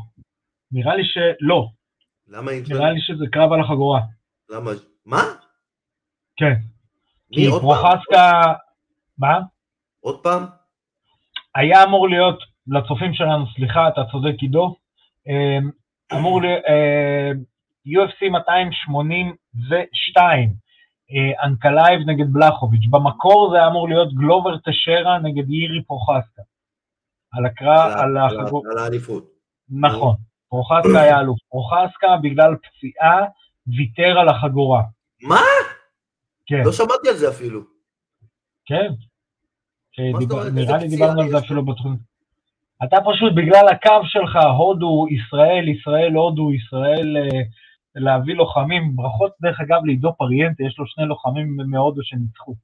נראה 0.72 0.96
לי 0.96 1.04
שלא. 1.06 1.68
למה 2.28 2.52
interim? 2.52 2.80
נראה 2.80 2.92
לי 2.92 3.02
שזה 3.02 3.26
קרב 3.32 3.54
על 3.54 3.62
החגורה. 3.62 4.02
למה? 4.50 4.72
מה? 5.06 5.22
כן. 6.36 6.54
מי 7.36 7.46
עוד 7.46 7.62
פעם? 7.62 7.70
פרוחסקה... 7.70 8.54
מה? 9.18 9.40
עוד 10.00 10.24
פעם? 10.24 10.44
היה 11.56 11.84
אמור 11.84 12.10
להיות, 12.10 12.40
לצופים 12.68 13.14
שלנו, 13.14 13.46
סליחה, 13.56 13.88
אתה 13.88 14.02
צודק 14.12 14.36
עידו, 14.42 14.76
אה, 15.28 15.60
אמור 16.18 16.42
להיות 16.42 16.64
אה, 16.68 17.32
UFC 17.86 18.30
282, 18.30 20.50
אה, 20.50 20.56
אנקלייב 21.44 22.02
נגד 22.06 22.34
בלחוביץ'. 22.34 22.88
במקור 22.90 23.50
זה 23.52 23.58
היה 23.58 23.68
אמור 23.68 23.90
להיות 23.90 24.14
גלובר 24.14 24.58
טשרה 24.58 25.20
נגד 25.20 25.50
יירי 25.50 25.84
פרוחסקה. 25.84 26.42
על 27.32 27.46
הקרב, 27.46 27.92
על 27.92 28.18
על 28.72 28.78
האליפות. 28.78 29.24
נכון, 29.70 30.16
פרוחסקה 30.50 31.02
היה 31.04 31.20
אלוף. 31.20 31.38
פרוחסקה 31.50 32.18
בגלל 32.24 32.56
פציעה 32.56 33.26
ויתר 33.68 34.20
על 34.20 34.30
החגורה. 34.30 34.82
מה? 35.22 35.42
כן, 36.46 36.62
לא 36.66 36.72
שמעתי 36.72 37.10
על 37.10 37.16
זה 37.16 37.30
אפילו. 37.30 37.62
כן. 38.66 38.94
אה? 40.00 40.50
נראה 40.54 40.78
לי 40.78 40.88
דיברנו 40.88 41.22
על 41.22 41.30
זה 41.30 41.38
אפילו 41.38 41.62
לו? 41.62 41.66
בתחום. 41.66 41.98
אתה 42.84 42.98
פשוט, 43.06 43.34
בגלל 43.36 43.68
הקו 43.72 44.06
שלך, 44.06 44.40
הודו, 44.58 45.06
ישראל, 45.10 45.68
ישראל, 45.68 46.14
הודו, 46.14 46.54
ישראל, 46.54 47.18
אה, 47.18 47.42
להביא 47.96 48.36
לוחמים. 48.36 48.96
ברכות, 48.96 49.32
דרך 49.42 49.60
אגב, 49.60 49.86
לעידו 49.86 50.14
פריאנטה, 50.18 50.64
יש 50.64 50.80
לו 50.80 50.88
שני 50.88 51.06
לוחמים 51.06 51.58
מהודו 51.68 52.04
שניצחו. 52.04 52.56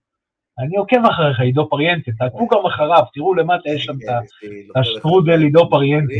אני 0.59 0.77
עוקב 0.77 1.05
אחריך, 1.11 1.39
עידו 1.39 1.69
פריאנטה, 1.69 2.11
תעקבו 2.19 2.47
גם 2.47 2.65
אחריו, 2.65 3.03
תראו 3.13 3.35
למטה, 3.35 3.69
יש 3.69 3.83
שם 3.83 3.93
את. 3.93 4.23
יש 4.25 4.49
לי 4.49 4.67
לוחם 4.67 4.79
השטרודל 4.79 5.41
עידו 5.41 5.69
פריאנטה. 5.69 6.13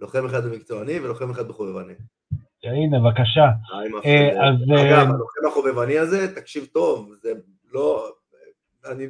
לוחם 0.00 0.26
אחד 0.26 0.44
במקצועני 0.44 1.00
ולוחם 1.00 1.30
אחד 1.30 1.48
בחובבני. 1.48 1.92
הנה, 2.64 2.98
בבקשה. 3.00 3.40
אה, 3.40 3.78
אה. 4.04 4.48
אז, 4.48 4.54
אגב, 4.62 4.78
אה, 4.78 5.00
הלוחם 5.00 5.46
החובבני 5.48 5.98
הזה, 5.98 6.34
תקשיב 6.34 6.64
טוב, 6.72 7.14
זה 7.22 7.32
לא... 7.72 8.08
אני 8.84 9.06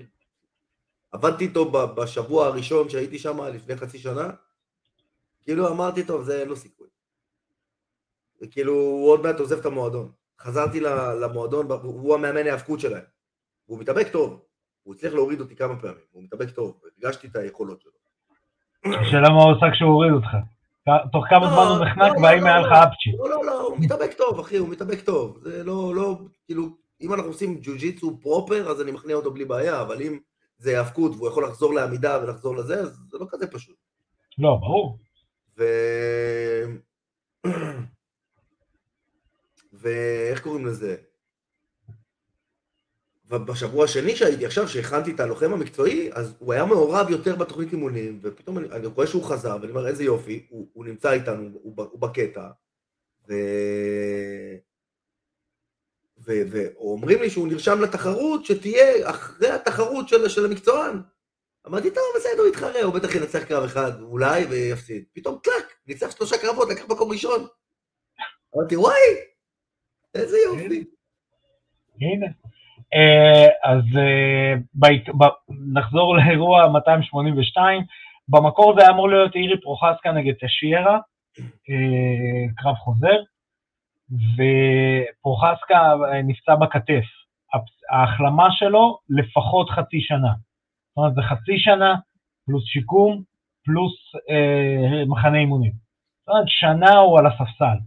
עבדתי 1.13 1.45
איתו 1.45 1.71
בשבוע 1.71 2.47
הראשון 2.47 2.89
שהייתי 2.89 3.19
שם 3.19 3.41
לפני 3.55 3.77
חצי 3.77 3.99
שנה, 3.99 4.31
כאילו 5.45 5.69
אמרתי, 5.69 6.05
טוב, 6.05 6.23
זה 6.23 6.41
אין 6.41 6.49
לו 6.49 6.57
סיכוי. 6.57 6.76
וכאילו, 8.43 8.73
הוא 8.73 9.11
עוד 9.11 9.23
מעט 9.23 9.41
עוזב 9.41 9.59
את 9.59 9.67
המועדון. 9.67 10.11
חזרתי 10.41 10.81
למועדון, 11.21 11.67
הוא 11.83 12.15
המאמן 12.15 12.47
ההאבקות 12.47 12.81
שלהם. 12.81 13.03
והוא 13.69 13.81
מתאבק 13.81 14.09
טוב. 14.13 14.41
הוא 14.83 14.95
הצליח 14.95 15.13
להוריד 15.13 15.41
אותי 15.41 15.57
כמה 15.57 15.77
פעמים, 15.77 16.05
הוא 16.13 16.23
מתאבק 16.23 16.51
טוב, 16.51 16.81
הרגשתי 16.85 17.27
את 17.27 17.37
היכולות 17.37 17.81
שלו. 17.81 17.93
שאלה 19.11 19.29
מה 19.31 19.43
הוא 19.43 19.53
עושה 19.53 19.67
כשהוא 19.73 19.91
הוריד 19.91 20.13
אותך. 20.13 20.29
תוך 21.13 21.25
כמה 21.29 21.41
לא, 21.41 21.49
זמן 21.49 21.63
הוא 21.63 21.87
נחנק 21.87 22.13
לא, 22.17 22.23
והאם 22.23 22.43
לא, 22.43 22.49
היה. 22.49 22.61
לך 22.61 22.73
אפצ'י. 22.73 23.11
לא, 23.19 23.31
לא, 23.31 23.45
לא, 23.45 23.63
הוא 23.63 23.77
מתאבק 23.81 24.13
טוב, 24.13 24.41
אחי, 24.41 24.57
הוא 24.57 24.69
מתאבק 24.69 25.01
טוב. 25.01 25.39
זה 25.43 25.65
לא, 25.65 25.95
לא, 25.95 26.19
כאילו, 26.47 26.69
אם 27.01 27.15
אנחנו 27.15 27.29
עושים 27.29 27.61
ג'ו-ג'יצו 27.63 28.19
פרופר, 28.21 28.71
אז 28.71 28.83
אני 28.83 28.93
מכניע 28.93 29.17
אותו 29.17 29.31
בלי 29.31 29.45
בעיה, 29.45 29.81
אבל 29.83 30.03
אם 30.03 30.19
זה 30.59 30.71
היאבקות 30.71 31.13
והוא 31.17 31.29
יכול 31.29 31.45
לחזור 31.45 31.75
לעמידה 31.75 32.19
ולחזור 32.23 32.57
לזה, 32.57 32.81
אז 32.81 33.01
זה 33.11 33.19
לא 33.19 33.27
כזה 33.31 33.47
פשוט. 33.47 33.77
לא, 34.39 34.59
ברור. 34.61 34.99
ו... 39.87 39.89
ואיך 39.89 40.43
קוראים 40.43 40.67
לזה? 40.67 40.97
ובשבוע 43.29 43.85
השני 43.85 44.17
שהייתי 44.17 44.47
עכשיו, 44.47 44.69
שהכנתי 44.69 45.11
את 45.11 45.21
הלוחם 45.21 45.53
המקצועי, 45.53 46.11
אז 46.13 46.35
הוא 46.39 46.53
היה 46.53 46.65
מעורב 46.65 47.11
יותר 47.11 47.37
בתוכנית 47.37 47.73
אימונים, 47.73 48.21
ופתאום 48.23 48.59
אני, 48.59 48.69
אני 48.69 48.87
רואה 48.87 49.07
שהוא 49.07 49.25
חזר, 49.25 49.57
ואני 49.61 49.71
אומר, 49.71 49.87
איזה 49.89 50.05
יופי, 50.05 50.47
הוא, 50.49 50.69
הוא 50.73 50.85
נמצא 50.85 51.13
איתנו, 51.13 51.49
הוא, 51.63 51.77
ב- 51.77 51.81
הוא 51.81 52.01
בקטע, 52.01 52.49
ו... 53.29 53.35
ו... 56.27 56.33
ואומרים 56.51 57.21
לי 57.21 57.31
שהוא 57.31 57.49
נרשם 57.49 57.81
לתחרות 57.81 58.45
שתהיה 58.45 59.11
אחרי 59.11 59.51
התחרות 59.51 60.09
של, 60.09 60.29
של 60.29 60.45
המקצוען. 60.45 61.01
אמרתי, 61.67 61.91
טוב, 61.91 62.05
בסדר, 62.17 62.41
הוא 62.41 62.49
יתחרה, 62.49 62.83
הוא 62.83 62.95
בטח 62.95 63.15
ינצח 63.15 63.45
קרב 63.45 63.65
אחד, 63.65 64.01
אולי, 64.01 64.45
ויפסיד. 64.45 65.05
פתאום 65.13 65.39
טלק, 65.43 65.73
ניצח 65.87 66.17
שלושה 66.17 66.39
קרבות, 66.39 66.69
לקח 66.69 66.85
מקום 66.89 67.13
ראשון. 67.13 67.47
אמרתי, 68.57 68.77
וואי, 68.77 69.01
איזה 70.21 70.37
יופי. 70.47 70.85
הנה. 72.01 72.27
אה, 72.95 73.49
אז 73.65 73.83
אה, 73.99 74.55
נחזור 75.75 76.17
לאירוע 76.17 76.69
282. 76.69 77.83
במקור 78.29 78.75
זה 78.77 78.83
היה 78.83 78.91
אמור 78.91 79.09
להיות 79.09 79.35
אירי 79.35 79.61
פרוחסקה 79.61 80.13
נגד 80.13 80.35
תשיירה, 80.41 80.99
אה, 81.41 82.55
קרב 82.57 82.75
חוזר, 82.75 83.17
ופרוחסקה 84.11 85.95
נפצע 86.25 86.55
בכתף. 86.55 87.05
ההחלמה 87.91 88.49
שלו 88.51 88.99
לפחות 89.11 89.71
חצי 89.71 90.01
שנה. 90.01 90.33
זאת 90.89 90.97
אומרת, 90.97 91.15
זה 91.15 91.23
חצי 91.23 91.59
שנה 91.59 91.95
פלוס 92.47 92.65
שיקום 92.65 93.23
פלוס 93.65 93.93
אה, 94.31 95.05
מחנה 95.07 95.39
אימונים. 95.39 95.73
זאת 95.73 96.29
אומרת, 96.29 96.45
שנה 96.49 96.97
הוא 96.99 97.19
על 97.19 97.27
הספסל. 97.27 97.79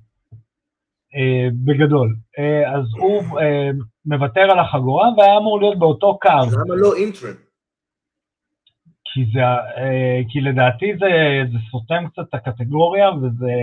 אה, 1.16 1.48
בגדול. 1.66 2.16
אה, 2.40 2.76
אז 2.76 2.86
הוא 3.00 3.40
אה, 3.40 3.70
מוותר 4.06 4.42
על 4.42 4.60
החגורה 4.60 5.10
והיה 5.18 5.38
אמור 5.38 5.60
להיות 5.60 5.80
באותו 5.80 6.20
קו, 6.20 6.30
למה 6.30 6.76
לא 6.76 6.96
אינטרם? 6.96 7.34
כי, 9.14 9.26
זה, 9.34 9.40
כי 10.30 10.42
לדעתי 10.42 10.94
זה, 11.00 11.42
זה 11.52 11.58
סותם 11.72 12.04
קצת 12.08 12.22
את 12.30 12.34
הקטגוריה 12.34 13.12
וזה, 13.12 13.54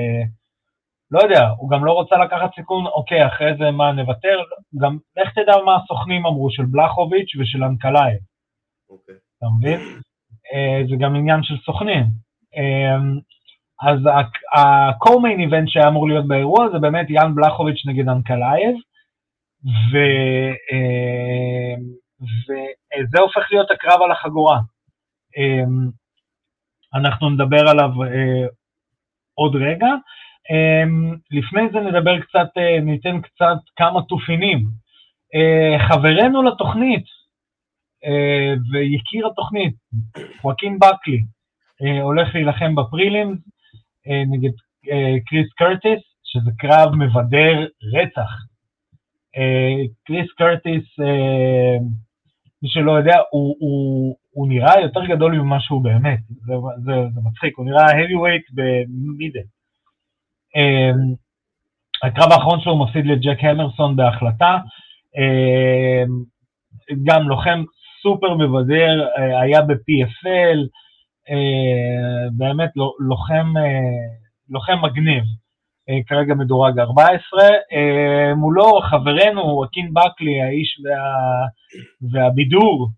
לא 1.11 1.21
יודע, 1.23 1.49
הוא 1.49 1.71
גם 1.71 1.85
לא 1.85 1.93
רוצה 1.93 2.17
לקחת 2.17 2.55
סיכון, 2.55 2.87
אוקיי, 2.87 3.27
אחרי 3.27 3.57
זה 3.59 3.71
מה, 3.71 3.93
נוותר? 3.93 4.39
גם 4.83 4.99
לך 5.17 5.33
תדע 5.33 5.57
מה 5.65 5.77
הסוכנים 5.77 6.27
אמרו 6.27 6.51
של 6.51 6.65
בלחוביץ' 6.65 7.37
ושל 7.41 7.65
אנקלאייב, 7.65 8.13
אוקיי. 8.91 9.15
אתה 9.39 9.47
מבין? 9.59 9.81
זה 10.91 10.97
גם 10.99 11.17
עניין 11.17 11.43
של 11.43 11.55
סוכנים. 11.65 12.05
אה, 13.83 13.91
אז 13.91 13.99
ה-co-main 14.55 15.49
event 15.49 15.67
שהיה 15.67 15.89
אמור 15.89 16.09
להיות 16.09 16.29
באירוע 16.29 16.69
זה 16.73 16.79
באמת 16.79 17.07
יאן 17.11 17.35
בלחוביץ' 17.35 17.87
נגד 17.87 18.09
אנקלייב, 18.09 18.77
ו, 19.65 19.97
אה, 20.73 21.75
וזה 22.23 23.19
הופך 23.21 23.49
להיות 23.51 23.71
הקרב 23.71 24.03
על 24.03 24.11
החגורה. 24.11 24.59
אה, 25.39 25.65
אנחנו 26.95 27.31
נדבר 27.31 27.69
עליו 27.69 27.91
עוד 29.35 29.57
רגע. 29.57 29.87
לפני 31.31 31.63
זה 31.73 31.81
נדבר 31.81 32.21
קצת, 32.21 32.49
ניתן 32.83 33.21
קצת 33.21 33.59
כמה 33.77 34.03
תופינים. 34.03 34.67
חברנו 35.89 36.43
לתוכנית 36.43 37.05
ויקיר 38.73 39.27
התוכנית, 39.27 39.75
חואקין 40.41 40.79
בקלי, 40.79 41.23
הולך 42.03 42.35
להילחם 42.35 42.75
בפרילימס 42.75 43.39
נגד 44.07 44.53
קריס 45.27 45.53
קרטיס, 45.57 46.01
שזה 46.25 46.51
קרב 46.59 46.95
מבדר 46.95 47.67
רצח. 47.95 48.31
קריס 50.07 50.33
קרטיס, 50.39 50.99
מי 52.63 52.69
שלא 52.69 52.93
יודע, 52.93 53.17
הוא, 53.31 53.57
הוא, 53.59 54.17
הוא 54.31 54.49
נראה 54.49 54.81
יותר 54.81 55.07
גדול 55.07 55.39
ממה 55.39 55.61
שהוא 55.61 55.85
באמת, 55.85 56.19
זה, 56.29 56.55
זה, 56.85 56.93
זה 57.15 57.21
מצחיק, 57.25 57.57
הוא 57.57 57.67
נראה 57.67 57.87
heavyweight 57.87 58.55
במידל. 58.55 59.47
הקרב 62.03 62.33
האחרון 62.33 62.61
שלו 62.61 62.85
מפסיד 62.85 63.07
לג'ק 63.07 63.45
המרסון 63.45 63.97
בהחלטה, 63.97 64.59
גם 67.05 67.29
לוחם 67.29 67.65
סופר 68.03 68.35
מבדר, 68.35 69.09
היה 69.43 69.63
ב-PFL, 69.63 70.59
באמת 72.37 72.71
לוחם, 72.99 73.53
לוחם 74.49 74.79
מגניב. 74.83 75.25
אה, 75.89 76.03
כרגע 76.07 76.35
מדורג 76.35 76.79
14. 76.79 77.43
אה, 77.73 78.35
מולו 78.35 78.81
חברנו 78.91 79.41
ווקין 79.41 79.95
בקלי, 79.95 80.43
האיש 80.43 80.81
וה... 80.85 81.47
והבידור, 82.13 82.89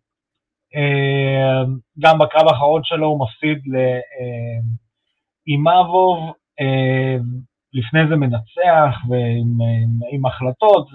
אה, 0.76 1.62
גם 1.98 2.18
בקרב 2.18 2.48
האחרון 2.48 2.84
שלו 2.84 3.06
הוא 3.06 3.20
מפסיד 3.20 3.58
לאימאבוב, 5.46 6.32
לפני 7.72 8.00
זה 8.08 8.16
מנצח 8.16 8.96
ועם 9.08 9.60
עם, 9.60 9.98
עם 10.12 10.26
החלטות 10.26 10.88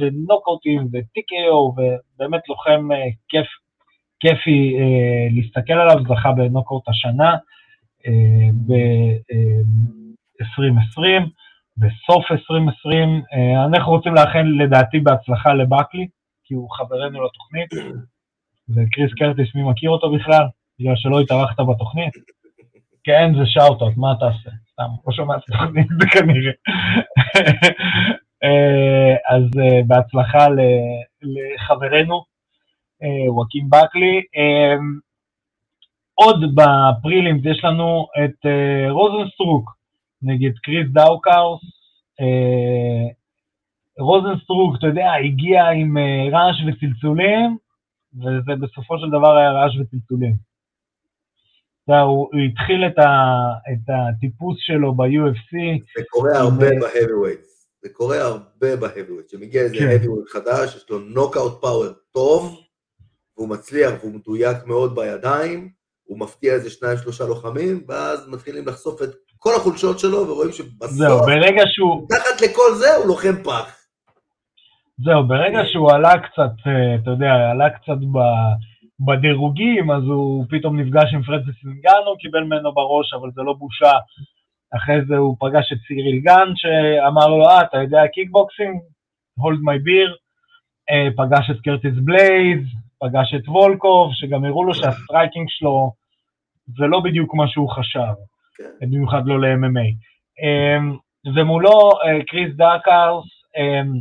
ונוקאוטים 0.00 0.82
ו-TKO 0.92 1.54
ובאמת 1.54 2.48
לוחם 2.48 2.88
כיף, 3.28 3.46
כיפי 4.22 4.76
להסתכל 5.36 5.72
עליו, 5.72 5.96
זכה 6.08 6.32
בנוקאוט 6.32 6.88
השנה. 6.88 7.36
ב- 8.66 9.32
2020, 10.42 11.22
בסוף 11.76 12.30
2020. 12.30 13.22
אה, 13.32 13.64
אנחנו 13.64 13.92
רוצים 13.92 14.14
לאחל 14.14 14.44
לדעתי 14.64 15.00
בהצלחה 15.00 15.54
לבקלי, 15.54 16.06
כי 16.44 16.54
הוא 16.54 16.70
חברנו 16.70 17.24
לתוכנית, 17.24 17.70
וקריס 18.74 19.14
קרטיס, 19.18 19.54
מי 19.54 19.62
מכיר 19.70 19.90
אותו 19.90 20.12
בכלל? 20.12 20.44
בגלל 20.80 20.96
שלא 20.96 21.20
התארחת 21.20 21.60
בתוכנית? 21.60 22.12
כן, 23.04 23.32
זה 23.38 23.46
שאוטות, 23.46 23.96
מה 23.96 24.12
אתה 24.12 24.24
עושה? 24.24 24.50
סתם, 24.72 24.88
לא 25.06 25.12
שומע 25.12 25.36
את 25.36 25.42
התוכנית, 25.48 25.86
זה 26.00 26.06
כנראה. 26.12 26.52
אה, 28.44 29.14
אז 29.28 29.42
אה, 29.60 29.80
בהצלחה 29.86 30.46
לחברנו, 31.22 32.24
וואקין 33.28 33.70
באקלי. 33.70 34.22
עוד 36.14 36.36
ב 36.54 36.65
prelims 36.65 37.42
יש 37.44 37.64
לנו 37.64 38.06
את 38.24 38.46
רוזנסטרוק, 38.90 39.70
נגד 40.22 40.52
קריס 40.62 40.86
דאוקאוס. 40.92 41.60
אה, 42.20 43.08
רוזנסטרוק, 43.98 44.76
אתה 44.78 44.86
יודע, 44.86 45.12
הגיע 45.24 45.68
עם 45.68 45.98
אה, 45.98 46.28
רעש 46.32 46.56
וצלצולים, 46.66 47.56
וזה 48.14 48.52
בסופו 48.60 48.98
של 48.98 49.10
דבר 49.10 49.36
היה 49.36 49.52
רעש 49.52 49.76
וצלצולים. 49.80 50.52
הוא 51.86 52.28
התחיל 52.48 52.86
את, 52.86 52.98
ה, 52.98 53.08
את 53.72 53.88
הטיפוס 53.88 54.56
שלו 54.60 54.94
ב-UFC. 54.94 55.52
זה 55.98 56.02
קורה 56.10 56.38
הרבה 56.38 56.66
ב-heavyweight. 56.66 57.46
זה 57.82 57.88
קורה 57.92 58.16
הרבה 58.16 58.76
ב-heavyweight. 58.76 59.28
כשמגיע 59.28 59.62
איזה 59.62 59.76
כן. 59.78 59.88
heavyweight 59.88 60.32
חדש, 60.32 60.76
יש 60.76 60.90
לו 60.90 60.98
נוקאוט 60.98 61.60
פאוור 61.60 61.92
טוב, 62.12 62.60
והוא 63.36 63.48
מצליח 63.48 63.92
והוא 64.00 64.12
מדויק 64.14 64.56
מאוד 64.66 64.94
בידיים, 64.94 65.68
הוא 66.04 66.18
מפתיע 66.20 66.52
איזה 66.52 66.70
שניים 66.70 66.98
שלושה 66.98 67.24
לוחמים, 67.24 67.84
ואז 67.88 68.28
מתחילים 68.28 68.66
לחשוף 68.66 69.02
את 69.02 69.10
כל 69.38 69.50
החולשות 69.56 69.98
שלו, 69.98 70.28
ורואים 70.28 70.52
שבסוף, 70.52 70.90
זהו, 70.90 71.20
ברגע 71.20 71.62
שהוא... 71.66 72.08
תחת 72.08 72.40
לכל 72.40 72.74
זה 72.74 72.94
הוא 72.94 73.06
לוחם 73.06 73.42
פח. 73.44 73.82
זהו, 75.04 75.28
ברגע 75.28 75.60
שהוא 75.72 75.92
עלה 75.92 76.18
קצת, 76.18 76.54
אה, 76.66 76.94
אתה 77.02 77.10
יודע, 77.10 77.32
עלה 77.50 77.70
קצת 77.70 78.00
ב... 78.12 78.18
בדירוגים, 79.06 79.90
אז 79.90 80.02
הוא 80.02 80.44
פתאום 80.50 80.80
נפגש 80.80 81.14
עם 81.14 81.22
פרנסיס 81.22 81.54
אינגנו, 81.64 82.16
קיבל 82.18 82.44
ממנו 82.44 82.72
בראש, 82.74 83.14
אבל 83.20 83.30
זה 83.34 83.42
לא 83.42 83.52
בושה. 83.52 83.92
אחרי 84.76 85.04
זה 85.08 85.16
הוא 85.16 85.36
פגש 85.40 85.72
את 85.72 85.78
סיריל 85.86 86.20
גן, 86.20 86.48
שאמר 86.54 87.26
לו, 87.26 87.48
אה, 87.48 87.62
אתה 87.62 87.76
יודע 87.82 88.02
קיקבוקסינג? 88.14 88.80
Hold 89.36 89.58
my 89.62 89.78
beer. 89.78 90.16
פגש 91.16 91.50
את 91.50 91.60
קרטיס 91.64 91.94
בלייז, 92.04 92.60
פגש 93.02 93.34
את 93.34 93.48
וולקוב, 93.48 94.10
שגם 94.14 94.44
הראו 94.44 94.64
לו 94.64 94.74
שה 94.74 94.94
striking 94.94 95.46
שלו 95.48 95.92
זה 96.66 96.86
לא 96.86 97.00
בדיוק 97.00 97.34
מה 97.34 97.48
שהוא 97.48 97.70
חשב. 97.70 98.14
כן. 98.56 98.64
במיוחד 98.80 99.22
לא 99.26 99.40
ל-MMA. 99.40 99.88
אמ, 100.42 100.96
ומולו 101.36 101.90
אה, 102.04 102.24
קריס 102.26 102.56
דאוקאוס, 102.56 103.24
אמ, 103.56 103.92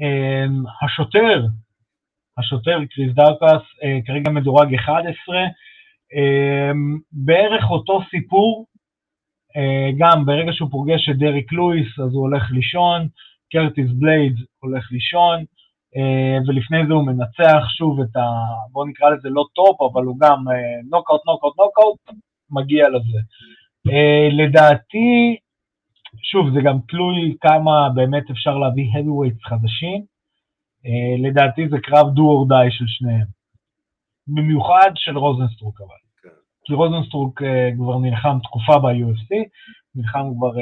אמ, 0.00 0.64
השוטר, 0.82 1.46
השוטר 2.38 2.78
קריס 2.90 3.14
דאוקאוס, 3.14 3.62
אה, 3.82 3.98
כרגע 4.06 4.30
מדורג 4.30 4.74
11, 4.74 5.36
בערך 7.12 7.64
אותו 7.70 8.00
סיפור, 8.10 8.66
אה, 9.56 9.90
גם 9.98 10.26
ברגע 10.26 10.52
שהוא 10.52 10.70
פוגש 10.70 11.08
את 11.08 11.16
דריק 11.18 11.52
לואיס 11.52 11.98
אז 11.98 12.14
הוא 12.14 12.22
הולך 12.22 12.50
לישון, 12.50 13.08
קרטיס 13.52 13.90
בליידס 13.90 14.40
הולך 14.60 14.92
לישון, 14.92 15.44
ולפני 16.46 16.86
זה 16.88 16.94
הוא 16.94 17.06
מנצח 17.06 17.68
שוב 17.78 18.00
את 18.00 18.16
ה... 18.16 18.22
בואו 18.72 18.86
נקרא 18.86 19.10
לזה 19.10 19.28
לא 19.28 19.44
top, 19.54 19.82
אבל 19.92 20.04
הוא 20.04 20.16
גם 20.20 20.44
נוקאוט, 20.90 21.20
נוקאוט, 21.26 21.58
נוקאוט, 21.58 21.98
מגיע 22.50 22.88
לזה. 22.88 23.18
אה, 23.88 24.32
לדעתי, 24.32 25.36
שוב, 26.22 26.54
זה 26.54 26.60
גם 26.64 26.78
תלוי 26.88 27.36
כמה 27.40 27.88
באמת 27.94 28.30
אפשר 28.30 28.58
להביא 28.58 28.84
heavyweights 28.92 29.48
חדשים. 29.48 30.04
אה, 30.84 31.28
לדעתי 31.28 31.68
זה 31.68 31.76
קרב 31.82 32.14
do 32.14 32.22
or 32.22 32.48
die 32.48 32.70
של 32.70 32.84
שניהם. 32.86 33.26
במיוחד 34.26 34.90
של 34.94 35.18
רוזנסטרוק 35.18 35.80
אבל. 35.80 36.00
כן. 36.22 36.28
כי 36.64 36.74
רוזנסטרוק 36.74 37.42
כבר 37.76 37.98
נלחם 37.98 38.38
תקופה 38.42 38.78
ב-UFC, 38.78 39.30
נלחם 39.94 40.24
כבר 40.36 40.52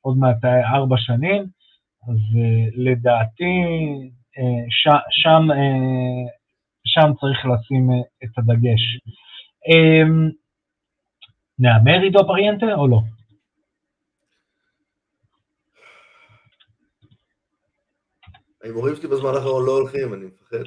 עוד 0.00 0.16
מעט 0.16 0.44
ארבע 0.44 0.96
שנים, 0.98 1.42
אז 2.08 2.18
לדעתי 2.74 3.62
שם, 5.10 5.50
אה, 5.50 6.30
שם 6.84 7.12
צריך 7.20 7.38
לשים 7.38 7.90
אה, 7.90 8.24
את 8.24 8.38
הדגש. 8.38 8.82
אמ, 9.68 10.32
נהמר 11.58 12.02
עידו 12.02 12.26
פריאנטה 12.26 12.66
או 12.74 12.88
לא? 12.88 13.00
ההימורים 18.62 18.96
שלי 18.96 19.08
בזמן 19.08 19.30
האחרון 19.34 19.66
לא 19.66 19.72
הולכים, 19.72 20.14
אני 20.14 20.24
מפחד. 20.26 20.64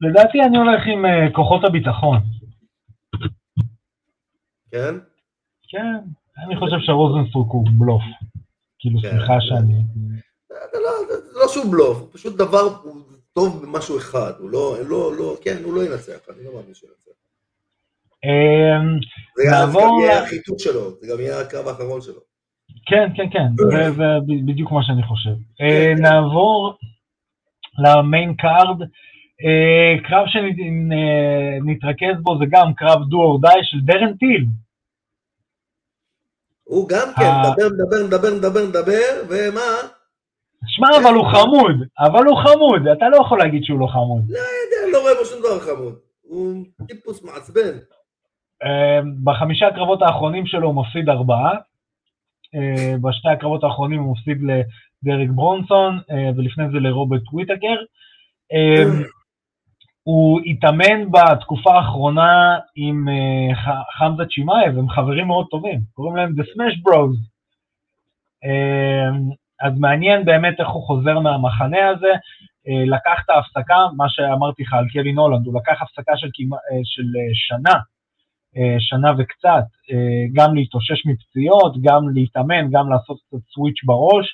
לדעתי 0.00 0.38
אני 0.48 0.56
הולך 0.56 0.82
עם 0.86 1.04
כוחות 1.32 1.64
הביטחון. 1.64 2.18
כן? 4.70 4.94
כן, 5.68 5.94
אני 6.46 6.56
חושב 6.56 6.76
שרוזנסטרוק 6.80 7.52
הוא 7.52 7.66
בלוף. 7.78 8.02
כאילו, 8.78 9.00
כן, 9.00 9.10
סליחה 9.10 9.34
שאני... 9.40 9.74
לא, 11.44 11.48
שהוא 11.52 11.72
בלוף, 11.72 11.98
הוא 12.00 12.08
פשוט 12.12 12.36
דבר, 12.36 12.60
הוא 12.82 12.94
טוב 13.32 13.62
במשהו 13.62 13.98
אחד, 13.98 14.32
הוא 14.38 14.50
לא, 14.50 14.76
לא, 14.88 15.16
לא, 15.16 15.36
כן, 15.42 15.56
הוא 15.64 15.74
לא 15.74 15.84
ינצח, 15.84 16.18
אני 16.28 16.44
לא 16.44 16.54
מאמין 16.54 16.74
שהוא 16.74 16.90
ינצח. 16.90 17.10
אמ, 18.24 19.00
זה 19.36 19.44
גם 19.50 20.00
יהיה 20.00 20.22
החיתות 20.22 20.58
שלו, 20.58 20.90
זה 21.00 21.06
גם 21.12 21.20
יהיה 21.20 21.40
הקרב 21.40 21.68
האחרון 21.68 22.00
שלו. 22.00 22.20
כן, 22.86 23.08
כן, 23.16 23.30
כן, 23.32 23.64
זה 23.96 24.08
בדיוק 24.46 24.72
מה 24.72 24.80
שאני 24.82 25.02
חושב. 25.02 25.30
אה, 25.60 25.94
נעבור 25.98 26.78
ל 27.78 27.89
main 27.89 28.34
card. 28.34 28.82
אה, 29.44 30.08
קרב 30.08 30.26
שנתרכז 30.26 32.22
בו 32.22 32.38
זה 32.38 32.44
גם 32.50 32.74
קרב 32.74 33.08
do 33.08 33.16
or 33.16 33.40
die 33.40 33.60
של 33.62 33.80
דרן 33.80 34.16
טיל. 34.16 34.46
הוא 36.64 36.88
גם 36.88 37.08
כן, 37.16 37.30
מדבר, 37.40 37.68
מדבר, 37.74 38.06
מדבר, 38.06 38.34
מדבר, 38.36 38.66
מדבר, 38.68 39.22
ומה? 39.28 39.70
שמע, 40.66 40.88
אבל 41.02 41.14
הוא 41.14 41.26
חמוד, 41.26 41.88
אבל 41.98 42.24
הוא 42.24 42.38
חמוד, 42.38 42.86
אתה 42.86 43.08
לא 43.08 43.16
יכול 43.16 43.38
להגיד 43.38 43.64
שהוא 43.64 43.80
לא 43.80 43.86
חמוד. 43.86 44.22
לא 44.28 44.38
יודע, 44.38 44.92
לא 44.92 45.02
רואה 45.02 45.14
בו 45.14 45.24
שום 45.24 45.38
דבר 45.38 45.60
חמוד. 45.60 45.94
הוא 46.22 46.64
טיפוס 46.86 47.22
מעצבן. 47.22 47.78
אמ, 48.64 49.24
בחמישה 49.24 49.66
הקרבות 49.66 50.02
האחרונים 50.02 50.46
שלו 50.46 50.66
הוא 50.68 50.74
מפסיד 50.74 51.08
ארבעה, 51.08 51.52
אמ, 52.54 53.02
בשתי 53.02 53.28
הקרבות 53.28 53.64
האחרונים 53.64 54.00
הוא 54.00 54.12
מפסיד 54.16 54.38
דרק 55.04 55.28
ברונסון, 55.34 56.00
ולפני 56.36 56.64
זה 56.72 56.78
לרוברט 56.78 57.22
וויטקר. 57.32 57.76
הוא 60.02 60.40
התאמן 60.46 61.10
בתקופה 61.10 61.74
האחרונה 61.74 62.58
עם 62.76 63.06
חמזה 63.98 64.22
צ'ימאייב, 64.34 64.78
הם 64.78 64.88
חברים 64.90 65.26
מאוד 65.26 65.46
טובים, 65.50 65.80
קוראים 65.92 66.16
להם 66.16 66.32
The 66.38 66.42
Smash 66.42 66.88
Bros. 66.88 67.16
אז 69.64 69.72
מעניין 69.78 70.24
באמת 70.24 70.60
איך 70.60 70.68
הוא 70.68 70.82
חוזר 70.86 71.18
מהמחנה 71.20 71.88
הזה. 71.88 72.12
לקח 72.86 73.22
את 73.24 73.30
ההפסקה, 73.30 73.78
מה 73.96 74.04
שאמרתי 74.08 74.62
לך 74.62 74.72
על 74.72 74.84
קווין 74.92 75.18
הולנד, 75.18 75.46
הוא 75.46 75.60
לקח 75.60 75.82
הפסקה 75.82 76.16
של, 76.16 76.28
של 76.84 77.02
שנה, 77.34 77.78
שנה 78.78 79.12
וקצת, 79.18 79.64
גם 80.32 80.54
להתאושש 80.54 81.06
מפציעות, 81.06 81.74
גם 81.82 82.08
להתאמן, 82.14 82.70
גם 82.70 82.90
לעשות 82.90 83.18
קצת 83.26 83.38
סוויץ' 83.54 83.84
בראש, 83.84 84.26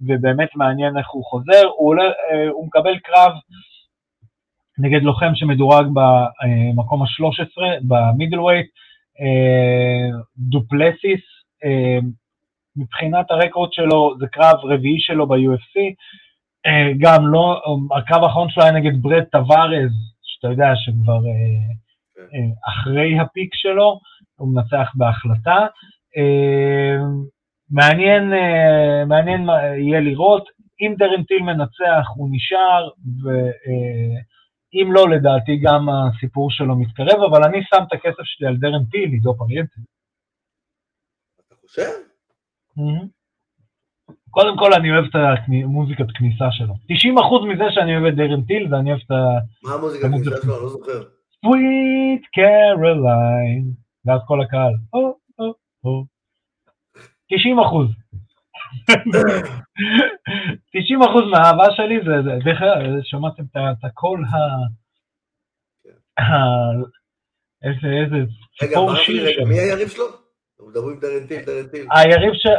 ובאמת 0.00 0.48
מעניין 0.56 0.98
איך 0.98 1.10
הוא 1.10 1.24
חוזר. 1.24 1.66
הוא, 1.76 1.88
עולה, 1.88 2.04
הוא 2.50 2.66
מקבל 2.66 2.98
קרב 2.98 3.32
נגד 4.78 5.02
לוחם 5.02 5.34
שמדורג 5.34 5.86
במקום 5.94 7.02
ה-13, 7.02 7.62
במידל 7.88 8.40
ווייט, 8.40 8.66
דופלסיס, 10.38 11.20
מבחינת 12.76 13.30
הרקורד 13.30 13.72
שלו, 13.72 14.14
זה 14.18 14.26
קרב 14.26 14.58
רביעי 14.62 15.00
שלו 15.00 15.26
ב-UFC, 15.26 15.74
גם 17.00 17.26
לא, 17.26 17.62
הקרב 17.96 18.24
האחרון 18.24 18.50
שלו 18.50 18.62
היה 18.62 18.72
נגד 18.72 19.02
ברד 19.02 19.24
טווארז, 19.32 19.92
שאתה 20.22 20.48
יודע 20.48 20.66
שכבר 20.74 21.20
כן. 22.14 22.48
אחרי 22.68 23.18
הפיק 23.20 23.54
שלו, 23.54 24.00
הוא 24.36 24.54
מנצח 24.54 24.92
בהחלטה. 24.94 25.66
מעניין, 27.70 28.32
מעניין 29.08 29.48
יהיה 29.78 30.00
לראות, 30.00 30.48
אם 30.80 30.94
דרנטיל 30.98 31.42
מנצח 31.42 32.06
הוא 32.16 32.28
נשאר, 32.32 32.88
ואם 33.22 34.92
לא, 34.92 35.08
לדעתי 35.08 35.56
גם 35.62 35.88
הסיפור 35.88 36.50
שלו 36.50 36.76
מתקרב, 36.76 37.22
אבל 37.30 37.44
אני 37.44 37.58
שם 37.62 37.82
את 37.88 37.92
הכסף 37.92 38.22
שלי 38.22 38.46
על 38.46 38.56
דרנטיל, 38.56 39.10
עידו 39.10 39.34
פריאנטי. 39.38 39.80
אתה 41.46 41.54
חושב? 41.60 41.90
קודם 44.30 44.58
כל 44.58 44.72
אני 44.72 44.90
אוהב 44.90 45.04
את 45.04 45.14
המוזיקת 45.14 46.06
כניסה 46.14 46.44
שלו. 46.50 46.74
90% 46.74 47.46
מזה 47.52 47.64
שאני 47.70 47.96
אוהב 47.96 48.06
את 48.06 48.16
דרן 48.16 48.42
טיל, 48.42 48.74
ואני 48.74 48.90
אוהב 48.90 49.00
את 49.06 49.10
ה... 49.10 49.14
מה 49.62 49.74
המוזיקת 49.74 50.02
כניסה 50.02 50.30
שלו? 50.42 50.54
אני 50.54 50.62
לא 50.62 50.68
זוכר. 50.68 51.02
Sweet 51.46 52.22
Caroline, 52.36 53.66
ואז 54.04 54.20
כל 54.26 54.42
הקהל. 54.42 54.72
90 57.30 57.58
אחוז. 57.58 57.88
90 60.72 61.02
אחוז 61.02 61.24
מהאהבה 61.30 61.64
שלי 61.76 61.98
זה, 62.06 62.12
דרך 62.44 62.62
אגב, 62.62 63.00
שמעתם 63.02 63.42
את 63.42 63.84
הקול 63.84 64.24
ה... 64.24 64.34
איזה 67.62 68.16
ציפור 68.58 68.94
שיר. 68.94 69.26
רגע, 69.26 69.44
מי 69.44 69.58
היריב 69.58 69.88
שלו? 69.88 70.23
מדברים 70.68 71.00
דרן 71.00 71.19
טיל, 71.19 71.44
דרן 71.44 71.62
טיל. 71.62 71.86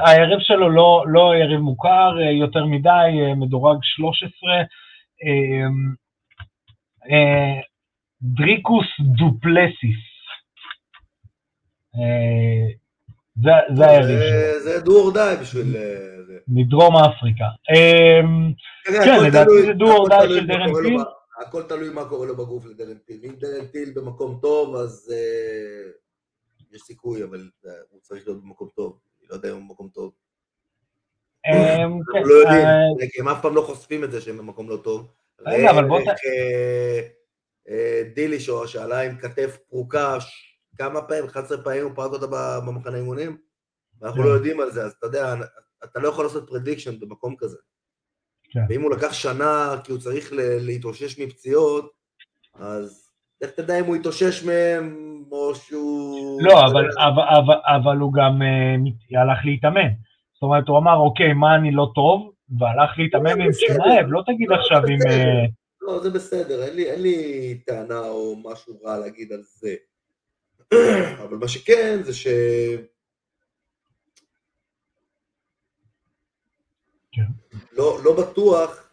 היריב 0.06 0.40
שלו 0.40 0.70
לא, 0.70 1.04
לא 1.08 1.34
יריב 1.36 1.60
מוכר 1.60 2.12
יותר 2.40 2.66
מדי, 2.66 3.34
מדורג 3.36 3.78
13. 3.82 4.50
דריקוס 8.22 8.88
דו 9.00 9.25
פלסיס. 9.25 10.02
זה, 13.44 13.52
זה 13.76 13.90
היריב 13.90 14.20
שלו. 14.20 14.60
זה 14.64 14.82
do 14.82 14.98
or 14.98 15.14
die 15.14 15.36
בשביל... 15.42 15.76
מדרום 16.48 16.96
אפריקה. 16.96 17.46
כן, 19.06 19.26
לדעתי 19.28 19.62
זה 19.66 19.74
do 19.74 19.92
or 19.92 20.10
die 20.10 20.28
של 20.30 20.48
דרן 20.48 20.69
טיל. 20.69 20.98
הכל 21.42 21.64
תלוי 21.64 21.90
מה 21.94 22.06
קורה 22.06 22.28
לו 22.28 22.38
בגוף 22.38 22.66
לדרן 22.66 22.93
טיל. 22.93 23.20
אם 23.24 23.36
דרן 23.40 23.67
טיל 23.67 23.94
במקום 23.96 24.40
טוב, 24.42 24.76
אז 24.76 25.14
יש 26.76 26.82
סיכוי, 26.82 27.24
אבל 27.24 27.50
הוא 27.90 28.02
צריך 28.02 28.28
להיות 28.28 28.44
במקום 28.44 28.70
טוב. 28.76 29.00
אני 29.20 29.28
לא 29.30 29.36
יודע 29.36 29.50
אם 29.50 29.56
הוא 29.56 29.62
במקום 29.62 29.90
טוב. 29.90 30.14
אנחנו 31.46 32.00
כן, 32.14 32.24
לא 32.26 32.34
יודעים, 32.34 32.66
אה, 33.02 33.08
כי 33.12 33.22
הם 33.22 33.28
אף 33.28 33.42
פעם 33.42 33.56
לא 33.56 33.62
חושפים 33.62 34.04
את 34.04 34.12
זה 34.12 34.22
שהם 34.22 34.38
במקום 34.38 34.70
לא 34.70 34.78
טוב. 34.78 35.12
רגע, 35.40 35.72
אבל 35.72 35.88
בוא 35.88 36.02
ת... 36.02 36.08
אה, 36.08 37.08
אה, 37.70 38.04
דילשואו 38.16 38.68
שעלה 38.68 39.02
עם 39.02 39.18
כתף 39.18 39.58
פרוקה 39.70 40.18
כמה 40.78 41.02
פעמים, 41.02 41.26
11 41.26 41.64
פעמים 41.64 41.84
הוא 41.84 41.92
פרק 41.96 42.12
אותה 42.12 42.28
במחנה 42.66 42.98
אימונים, 42.98 43.38
ואנחנו 44.02 44.24
לא 44.24 44.28
כן. 44.28 44.34
יודעים 44.34 44.60
על 44.60 44.72
זה, 44.72 44.84
אז 44.84 44.92
אתה 44.92 45.08
יודע, 45.08 45.36
אתה 45.84 46.00
לא 46.00 46.08
יכול 46.08 46.26
לעשות 46.26 46.48
prediction 46.48 47.00
במקום 47.00 47.36
כזה. 47.38 47.58
כן. 48.44 48.60
ואם 48.70 48.82
הוא 48.82 48.92
לקח 48.92 49.14
שנה 49.14 49.76
כי 49.84 49.92
הוא 49.92 50.00
צריך 50.00 50.30
להתאושש 50.36 51.20
מפציעות, 51.20 51.94
אז 52.54 53.12
איך 53.42 53.52
תדע 53.52 53.80
אם 53.80 53.86
הוא 53.86 53.96
יתאושש 53.96 54.44
מהם 54.44 55.15
או 55.36 55.56
שהוא... 55.56 56.42
לא, 56.42 56.66
אבל, 56.66 56.90
אבל, 56.98 57.24
אבל, 57.38 57.60
אבל 57.76 57.98
הוא 57.98 58.14
גם 58.14 58.42
uh, 58.42 59.20
הלך 59.20 59.46
להתאמן. 59.46 59.90
זאת 60.34 60.42
אומרת, 60.42 60.68
הוא 60.68 60.78
אמר, 60.78 60.96
אוקיי, 60.96 61.34
מה 61.34 61.56
אני 61.56 61.72
לא 61.72 61.92
טוב, 61.96 62.32
והלך 62.60 62.98
להתאמן 62.98 63.42
עם 63.42 63.54
שמעאב, 63.54 64.06
לא 64.08 64.22
תגיד 64.26 64.50
לא, 64.50 64.56
עכשיו 64.56 64.82
עם... 64.90 65.00
Uh... 65.00 65.52
לא, 65.82 66.00
זה 66.04 66.10
בסדר, 66.10 66.64
אין 66.64 66.76
לי, 66.76 66.92
אין 66.92 67.02
לי 67.02 67.60
טענה 67.66 68.00
או 68.00 68.36
משהו 68.44 68.80
רע 68.84 68.98
להגיד 68.98 69.32
על 69.32 69.42
זה. 69.44 69.76
אבל 71.24 71.38
מה 71.38 71.48
שכן, 71.48 72.00
זה 72.04 72.14
ש... 72.14 72.28
כן. 77.12 77.26
לא, 77.72 78.00
לא 78.04 78.18
בטוח, 78.18 78.90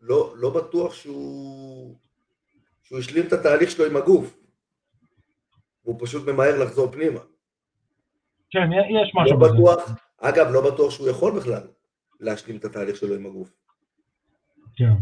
לא, 0.00 0.34
לא 0.36 0.50
בטוח 0.50 0.94
שהוא, 0.94 1.96
שהוא 2.82 2.98
השלים 2.98 3.26
את 3.26 3.32
התהליך 3.32 3.70
שלו 3.70 3.86
עם 3.86 3.96
הגוף. 3.96 4.39
והוא 5.84 5.96
פשוט 6.00 6.28
ממהר 6.28 6.62
לחזור 6.62 6.90
פנימה. 6.92 7.20
כן, 8.50 8.70
יש 8.72 9.12
משהו 9.14 9.38
לא 9.38 9.46
בזה. 9.46 9.54
בטוח, 9.54 9.90
אגב, 10.20 10.46
לא 10.52 10.70
בטוח 10.70 10.90
שהוא 10.90 11.08
יכול 11.08 11.40
בכלל 11.40 11.62
להשלים 12.20 12.56
את 12.56 12.64
התהליך 12.64 12.96
שלו 12.96 13.14
עם 13.14 13.26
הגוף. 13.26 13.52
כן. 14.76 14.92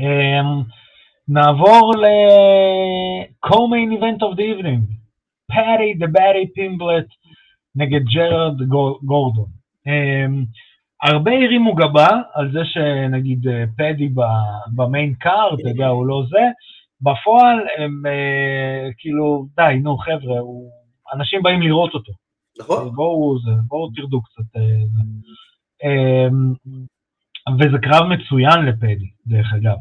Um, 0.00 0.64
נעבור 1.28 1.94
ל-co-main 1.96 3.90
event 3.98 4.20
of 4.20 4.36
the 4.36 4.42
evening, 4.42 4.82
פארי 5.46 5.94
דה 5.94 6.06
בארי 6.06 6.46
פימבלט 6.54 7.06
נגד 7.74 8.04
ג'רד 8.04 8.62
גורדון. 9.04 9.48
Um, 9.86 10.46
הרבה 11.02 11.30
הרימו 11.30 11.74
גבה 11.74 12.08
על 12.34 12.52
זה 12.52 12.58
שנגיד 12.64 13.48
אה, 13.48 13.64
פדי 13.76 14.08
במיין 14.74 15.14
קאר, 15.14 15.54
אתה 15.54 15.68
יודע, 15.68 15.86
הוא 15.86 16.06
לא 16.06 16.22
זה, 16.30 16.42
בפועל 17.06 17.58
הם 17.78 18.06
אה, 18.06 18.88
כאילו, 18.98 19.46
די, 19.56 19.78
נו 19.82 19.98
חבר'ה, 19.98 20.38
הוא, 20.38 20.70
אנשים 21.14 21.42
באים 21.42 21.62
לראות 21.62 21.94
אותו. 21.94 22.12
נכון. 22.58 22.94
בואו, 22.94 23.38
זה, 23.38 23.50
בואו 23.68 23.90
תרדו 23.94 24.22
קצת. 24.22 24.56
אה, 24.56 24.62
אה, 25.84 26.28
וזה 27.60 27.78
קרב 27.82 28.06
מצוין 28.06 28.64
לפדי, 28.66 29.10
דרך 29.26 29.52
אגב. 29.54 29.76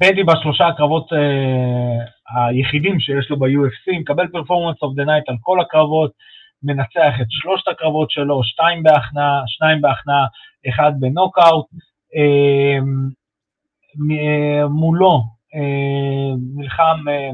פדי 0.00 0.24
בשלושה 0.24 0.66
הקרבות 0.66 1.12
אה, 1.12 2.04
היחידים 2.36 3.00
שיש 3.00 3.30
לו 3.30 3.38
ב-UFC, 3.38 4.00
מקבל 4.00 4.28
Performance 4.28 4.82
of 4.82 4.94
the 4.94 5.04
Night 5.04 5.28
על 5.28 5.36
כל 5.40 5.60
הקרבות, 5.60 6.10
מנצח 6.62 7.20
את 7.20 7.26
שלושת 7.28 7.68
הקרבות 7.68 8.10
שלו, 8.10 8.44
שתיים 8.44 8.82
בהכנעה, 8.82 9.42
שניים 9.46 9.80
בהכנעה, 9.80 10.26
אחד 10.68 10.92
בנוקאוט. 11.00 11.66
אה, 12.16 12.78
אה, 14.10 14.68
מולו 14.68 15.39
נלחם 16.56 17.08
אה, 17.08 17.30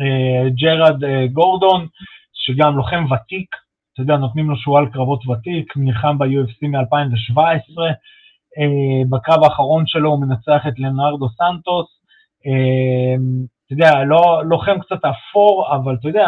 אה, 0.00 0.50
ג'רד 0.50 1.28
גורדון, 1.32 1.86
שגם 2.32 2.76
לוחם 2.76 3.04
ותיק, 3.04 3.56
אתה 3.92 4.02
יודע, 4.02 4.16
נותנים 4.16 4.50
לו 4.50 4.56
שועל 4.56 4.86
קרבות 4.92 5.28
ותיק, 5.28 5.72
נלחם 5.76 6.18
ב-UFC 6.18 6.66
מ-2017, 6.68 7.80
בקרב 9.10 9.44
האחרון 9.44 9.86
שלו 9.86 10.10
הוא 10.10 10.20
מנצח 10.20 10.66
את 10.68 10.78
לנרדו 10.78 11.28
סנטוס, 11.28 11.86
אתה 12.40 13.72
יודע, 13.74 14.04
לא, 14.04 14.42
לוחם 14.44 14.78
קצת 14.80 15.04
אפור, 15.04 15.74
אבל 15.76 15.94
אתה 16.00 16.08
יודע, 16.08 16.26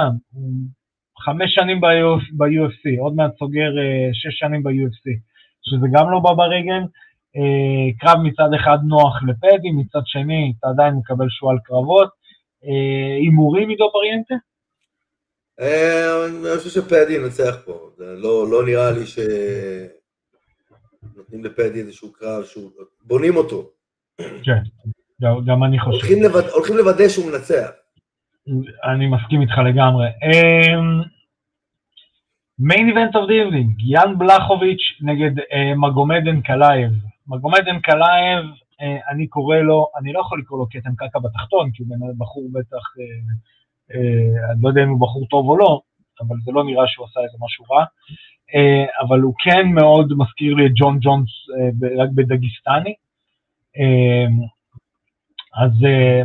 חמש 1.19 1.55
שנים 1.55 1.81
ב-UFC, 1.81 3.01
עוד 3.01 3.15
מעט 3.15 3.39
סוגר 3.39 3.71
שש 4.13 4.39
שנים 4.39 4.63
ב-UFC, 4.63 5.11
שזה 5.63 5.87
גם 5.93 6.11
לא 6.11 6.19
בא 6.19 6.33
ברגל, 6.33 6.83
אה, 6.83 6.87
קרב 8.01 8.19
מצד 8.23 8.49
אחד 8.61 8.79
נוח 8.85 9.23
לפדי, 9.29 9.71
מצד 9.71 10.01
שני 10.05 10.53
אתה 10.59 10.69
עדיין 10.69 10.95
מקבל 10.95 11.27
שועל 11.29 11.57
קרבות. 11.65 12.09
אה, 12.65 13.17
הימורים 13.21 13.69
עידו 13.69 13.91
פריאנטה? 13.93 14.35
אה, 15.61 16.27
אני 16.27 16.59
חושב 16.59 16.81
שפדי 16.81 17.13
ינצח 17.13 17.57
פה, 17.65 17.91
זה 17.97 18.15
לא, 18.17 18.51
לא 18.51 18.67
נראה 18.67 18.91
לי 18.91 19.07
שנותנים 21.07 21.45
לפדי 21.45 21.81
איזשהו 21.81 22.13
קרב, 22.13 22.45
שהוא... 22.45 22.71
בונים 23.03 23.37
אותו. 23.37 23.71
כן, 24.19 24.63
גם 25.47 25.65
אני 25.65 25.79
חושב. 25.79 26.07
הולכים, 26.55 26.77
לוודא 26.77 27.09
שהוא 27.09 27.31
מנצח. 27.31 27.71
אני 28.85 29.07
מסכים 29.07 29.41
איתך 29.41 29.59
לגמרי. 29.69 30.07
Main 32.59 32.89
event 32.89 33.17
of 33.17 33.29
the 33.29 33.43
evening, 33.43 33.81
יאן 33.81 34.19
בלחוביץ' 34.19 35.01
נגד 35.01 35.39
אה, 35.39 35.45
מגומד 35.77 36.23
אנקלייב. 36.29 36.91
מגומד 37.29 37.69
אנקלייב, 37.71 38.45
אה, 38.45 39.11
אני 39.11 39.27
קורא 39.27 39.57
לו, 39.57 39.87
אני 39.99 40.13
לא 40.13 40.21
יכול 40.21 40.41
לקרוא 40.41 40.59
לו 40.59 40.67
כתם 40.71 40.95
קקע 40.97 41.19
בתחתון, 41.19 41.71
כי 41.75 41.83
הוא 41.83 41.91
באמת 41.91 42.17
בחור 42.19 42.49
בטח, 42.53 42.77
אה, 42.77 43.33
אה, 43.93 44.53
אני 44.53 44.63
לא 44.63 44.69
יודע 44.69 44.83
אם 44.83 44.89
הוא 44.89 45.01
בחור 45.01 45.27
טוב 45.27 45.49
או 45.49 45.57
לא, 45.57 45.81
אבל 46.21 46.37
זה 46.45 46.53
לא 46.53 46.65
נראה 46.65 46.85
שהוא 46.87 47.07
עשה 47.07 47.21
איזה 47.21 47.39
משהו 47.41 47.65
רע. 47.71 47.85
אבל 49.01 49.21
הוא 49.21 49.35
כן 49.45 49.67
מאוד 49.69 50.13
מזכיר 50.17 50.55
לי 50.55 50.67
את 50.67 50.71
ג'ון 50.75 50.99
ג'ונס 51.01 51.31
רק 51.99 52.09
בדגיסטני. 52.15 52.95
אז 55.55 55.71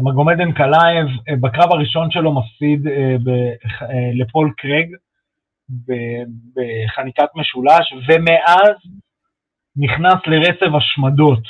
מגומד 0.01 0.39
uh, 0.39 1.35
בקרב 1.41 1.71
הראשון 1.71 2.11
שלו 2.11 2.33
מפסיד 2.33 2.87
לפול 4.13 4.53
קרג, 4.57 4.87
בחניקת 6.55 7.29
משולש, 7.35 7.93
ומאז 8.07 8.75
נכנס 9.75 10.19
לרצף 10.27 10.75
השמדות. 10.77 11.43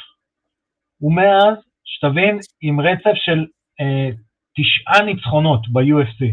ומאז, 1.02 1.58
שתבין, 1.86 2.40
עם 2.62 2.82
רצף 2.82 3.16
של 3.16 3.46
אה, 3.82 4.10
תשעה 4.56 5.02
ניצחונות 5.06 5.68
ב-UFC. 5.72 6.26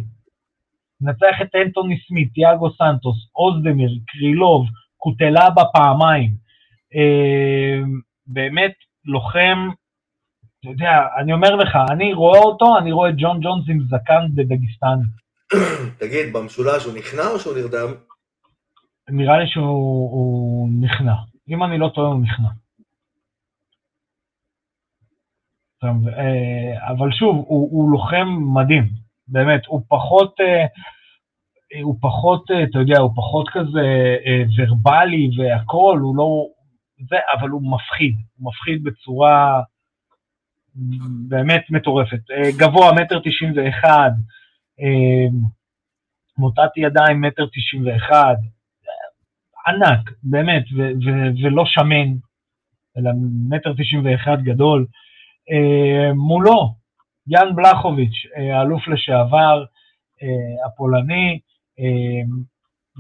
נצח 1.01 1.37
את 1.43 1.55
אנטוני 1.55 1.99
סמית, 2.09 2.33
תיאגו 2.35 2.71
סנטוס, 2.71 3.17
אוזדמיר, 3.37 3.91
קרילוב, 4.07 4.67
קוטלבה 4.97 5.65
פעמיים. 5.73 6.31
אה, 6.95 7.81
באמת, 8.27 8.73
לוחם, 9.05 9.69
אתה 10.61 10.69
יודע, 10.69 10.91
אני 11.19 11.33
אומר 11.33 11.55
לך, 11.57 11.79
אני 11.91 12.15
רואה 12.15 12.39
אותו, 12.39 12.79
אני 12.79 12.93
רואה 12.93 13.11
את 13.11 13.15
ג'ון 13.19 13.41
ג'ונס 13.41 13.65
עם 13.69 13.81
זקן 13.81 14.27
בדגיסטן. 14.35 14.99
תגיד, 16.01 16.33
במשולש 16.33 16.85
הוא 16.85 16.95
נכנע 16.95 17.23
או 17.35 17.39
שהוא 17.39 17.55
נרדם? 17.57 17.95
נראה 19.09 19.39
לי 19.39 19.47
שהוא 19.47 20.69
נכנע. 20.81 21.15
אם 21.51 21.63
אני 21.63 21.79
לא 21.79 21.91
טועה, 21.95 22.09
הוא 22.09 22.23
נכנע. 22.23 22.49
אה, 25.85 26.91
אבל 26.93 27.13
שוב, 27.13 27.37
הוא, 27.37 27.69
הוא 27.71 27.93
לוחם 27.93 28.29
מדהים, 28.55 28.89
באמת, 29.29 29.67
הוא 29.67 29.83
פחות, 29.89 30.35
אה, 30.41 30.67
הוא 31.83 31.97
פחות, 32.01 32.51
אה, 32.51 32.65
אתה 32.65 32.79
יודע, 32.79 32.99
הוא 32.99 33.11
פחות 33.17 33.49
כזה 33.49 34.17
ורבלי 34.57 35.31
והכול, 35.39 35.99
הוא 35.99 36.17
לא, 36.17 36.47
זה, 37.11 37.17
אבל 37.39 37.49
הוא 37.49 37.73
מפחיד, 37.75 38.15
הוא 38.37 38.51
מפחיד 38.51 38.85
בצורה 38.85 39.63
באמת 41.29 41.65
מטורפת. 41.71 42.21
גבוה, 42.59 42.93
מטר 42.93 43.21
תשעים 43.25 43.53
ואחד, 43.57 44.11
מוטת 46.39 46.77
ידיים, 46.77 47.21
מטר 47.21 47.47
תשעים 47.47 47.87
ואחד, 47.87 48.35
ענק, 49.67 50.11
באמת, 50.23 50.65
ו- 50.77 50.93
ו- 51.05 51.45
ולא 51.45 51.65
שמן, 51.67 52.09
אלא 52.99 53.11
מטר 53.49 53.73
תשעים 53.73 54.05
ואחד 54.05 54.43
גדול. 54.43 54.87
אה, 55.51 56.13
מולו, 56.15 56.75
יאן 57.27 57.57
בלחוביץ', 57.57 58.27
אה, 58.37 58.59
האלוף 58.59 58.89
לשעבר, 58.89 59.65
אה, 60.23 60.67
הפולני, 60.67 61.39
אה, 61.81 62.23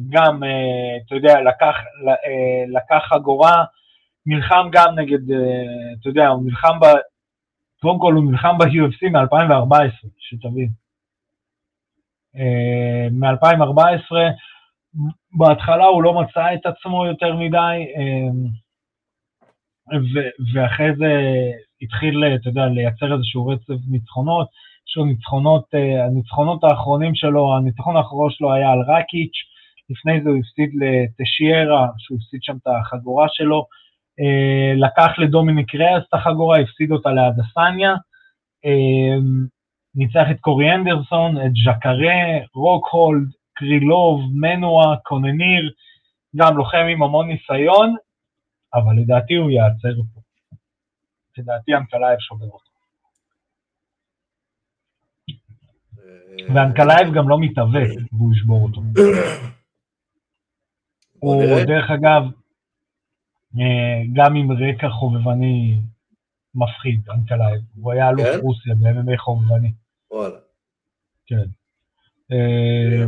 גם, 0.08 0.44
אה, 0.44 0.96
אתה 1.06 1.14
יודע, 1.14 1.40
לקח, 1.40 1.74
אה, 2.08 2.64
לקח 2.68 3.04
חגורה, 3.08 3.64
נלחם 4.26 4.68
גם 4.72 4.98
נגד, 4.98 5.30
אה, 5.30 5.36
אתה 6.00 6.08
יודע, 6.08 6.28
הוא 6.28 6.44
נלחם 6.44 6.80
ב... 6.80 6.84
קודם 7.80 7.98
כל 7.98 8.12
הוא 8.14 8.30
נלחם 8.30 8.58
ב-UFC 8.58 9.10
מ-2014, 9.10 10.08
שתבין. 10.18 10.68
אה, 12.36 13.08
מ-2014, 13.10 14.12
בהתחלה 15.38 15.84
הוא 15.84 16.02
לא 16.02 16.20
מצא 16.20 16.54
את 16.54 16.66
עצמו 16.66 17.06
יותר 17.06 17.36
מדי, 17.36 17.86
אה, 17.96 18.30
ואחרי 20.54 20.96
זה 20.96 21.12
התחיל, 21.82 22.24
אתה 22.34 22.48
יודע, 22.48 22.66
לייצר 22.66 23.14
איזשהו 23.14 23.46
רצף 23.46 23.82
ניצחונות. 23.90 24.48
יש 24.88 24.96
לו 24.96 25.04
ניצחונות, 25.04 25.64
אה, 25.74 26.04
הניצחונות 26.04 26.64
האחרונים 26.64 27.14
שלו, 27.14 27.56
הניצחון 27.56 27.96
האחרון 27.96 28.30
שלו 28.30 28.52
היה 28.52 28.70
על 28.72 28.80
רקיץ', 28.80 29.36
לפני 29.90 30.22
זה 30.22 30.28
הוא 30.28 30.38
הפסיד 30.38 30.70
לטשיירה, 30.74 31.88
שהוא 31.98 32.18
הפסיד 32.18 32.42
שם 32.42 32.56
את 32.62 32.66
החגורה 32.66 33.26
שלו, 33.28 33.66
לקח 34.76 35.18
לדומיניק 35.18 35.74
ריאס 35.74 36.02
את 36.08 36.14
החגורה, 36.14 36.58
הפסיד 36.58 36.92
אותה 36.92 37.10
לאדסניה, 37.10 37.94
ניצח 39.94 40.26
את 40.30 40.40
קורי 40.40 40.74
אנדרסון, 40.74 41.36
את 41.46 41.52
ז'קרה, 41.64 42.38
רוקהולד, 42.54 43.28
קרילוב, 43.60 44.20
מנואה, 44.34 44.96
קונניר, 44.96 45.72
גם 46.36 46.56
לוחם 46.56 46.86
עם 46.92 47.02
המון 47.02 47.28
ניסיון, 47.28 47.96
אבל 48.74 48.96
לדעתי 48.96 49.34
הוא 49.34 49.50
ייעצר 49.50 50.02
פה. 50.14 50.20
לדעתי 51.38 51.74
אנקלייב 51.74 52.18
שובר 52.18 52.46
אותו. 52.46 52.70
אה, 55.98 56.54
ואנקלייב 56.54 57.14
גם 57.14 57.28
לא 57.28 57.38
מתאבק 57.40 58.12
והוא 58.12 58.32
ישבור 58.34 58.62
אותו. 58.62 58.80
הוא, 61.18 61.44
דרך 61.66 61.90
אגב, 61.90 62.22
אה, 63.58 64.02
גם 64.12 64.36
עם 64.36 64.52
רקע 64.52 64.88
חובבני 64.88 65.78
מפחיד, 66.54 67.10
אנקלייב. 67.10 67.62
הוא 67.74 67.92
היה 67.92 68.08
אלוף 68.08 68.26
כן? 68.26 68.38
רוסיה 68.42 68.74
ב-MMA 68.74 69.18
חובבני. 69.18 69.72
וואלה. 70.10 70.38
כן. 71.26 71.59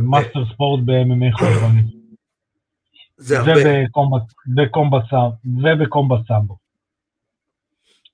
master 0.01 0.45
sport 0.53 0.79
ב-MMA 0.85 1.37
חובבני. 1.37 1.81
זה 3.17 3.39
הרבה. 3.39 3.51
וב 5.45 5.66
combat 5.66 6.27
סמבו. 6.27 6.57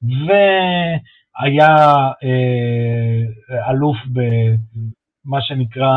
והיה 0.01 1.76
אה, 2.24 3.70
אלוף 3.72 3.97
במה 4.14 5.38
שנקרא 5.41 5.88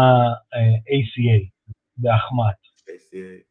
אה, 0.54 0.74
ACA, 0.88 1.48
באחמ"ת. 1.96 2.54
ACA. 2.88 3.42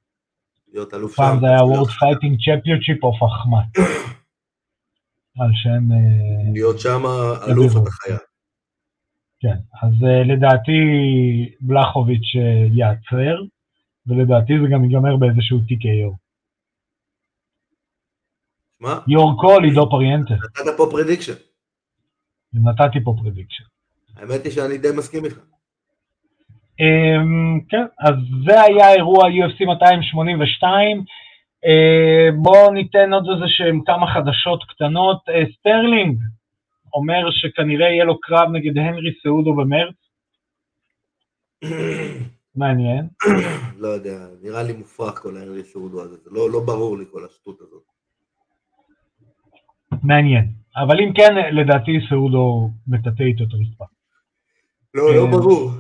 להיות 0.73 0.93
אלוף. 0.93 1.15
פעם 1.15 1.39
זה 1.39 1.45
היה 1.45 1.59
World 1.59 1.89
Fighting 1.89 2.35
Championship 2.45 2.99
of 3.03 3.25
אחמ"ת. 3.25 3.77
על 5.39 5.51
שם... 5.53 5.91
אה, 5.91 6.53
להיות 6.53 6.79
שם 6.79 7.01
אלוף 7.49 7.71
אתה 7.71 7.91
חייב. 7.91 8.30
כן, 9.41 9.57
אז 9.81 9.93
אה, 10.01 10.27
לדעתי 10.27 10.79
בלחוביץ' 11.61 12.35
אה, 12.35 12.77
ייעצר, 12.77 13.41
ולדעתי 14.07 14.53
זה 14.61 14.67
גם 14.73 14.83
ייגמר 14.83 15.17
באיזשהו 15.17 15.57
TKO. 15.57 16.15
מה? 18.79 18.99
your 19.07 19.41
call 19.41 19.63
עידו 19.63 19.89
פריאנטה. 19.89 20.33
נתת 20.33 20.77
פה 20.77 20.87
prediction. 20.91 21.33
נתתי 22.53 23.03
פה 23.03 23.15
prediction. 23.23 23.63
האמת 24.15 24.43
היא 24.43 24.51
שאני 24.51 24.77
די 24.77 24.87
מסכים 24.97 25.25
איתך. 25.25 25.37
אמ, 26.81 27.65
כן, 27.69 27.85
אז 27.99 28.15
זה 28.45 28.61
היה 28.61 28.93
אירוע 28.93 29.27
UFC 29.27 29.65
282. 29.65 30.97
אה, 30.97 32.35
בואו 32.41 32.71
ניתן 32.71 33.13
עוד 33.13 33.25
איזה 33.33 33.45
שהם 33.47 33.81
כמה 33.85 34.13
חדשות 34.13 34.63
קטנות. 34.63 35.17
אה, 35.29 35.53
סטרלינג 35.59 36.19
אומר 36.93 37.31
שכנראה 37.31 37.89
יהיה 37.89 38.03
לו 38.03 38.19
קרב 38.19 38.49
נגד 38.51 38.77
הנרי 38.77 39.13
סעודו 39.23 39.55
במרץ. 39.55 39.95
מעניין. 42.55 43.07
לא 43.77 43.87
יודע, 43.87 44.27
נראה 44.41 44.63
לי 44.63 44.73
מופרך 44.73 45.19
כל 45.19 45.37
ההנרי 45.37 45.63
סעודו 45.63 46.01
הזה, 46.01 46.17
זה 46.17 46.29
לא, 46.33 46.51
לא 46.51 46.59
ברור 46.65 46.97
לי 46.97 47.05
כל 47.11 47.25
השטות 47.25 47.61
הזאת. 47.61 47.83
מעניין, 50.03 50.47
אבל 50.75 50.99
אם 50.99 51.13
כן, 51.13 51.35
לדעתי 51.51 51.91
סעודו 52.09 52.69
מטאטא 52.87 53.23
איתו 53.23 53.43
את 53.43 53.49
הרצפה. 53.53 53.85
לא, 54.93 55.15
לא 55.15 55.25
אה, 55.25 55.31
ברור. 55.31 55.71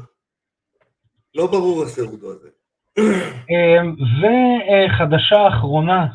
לא 1.35 1.47
ברור 1.47 1.83
הסעודו 1.83 2.31
הזה. 2.31 2.49
אה, 3.51 3.81
וחדשה 4.21 5.47
אחרונה, 5.47 6.07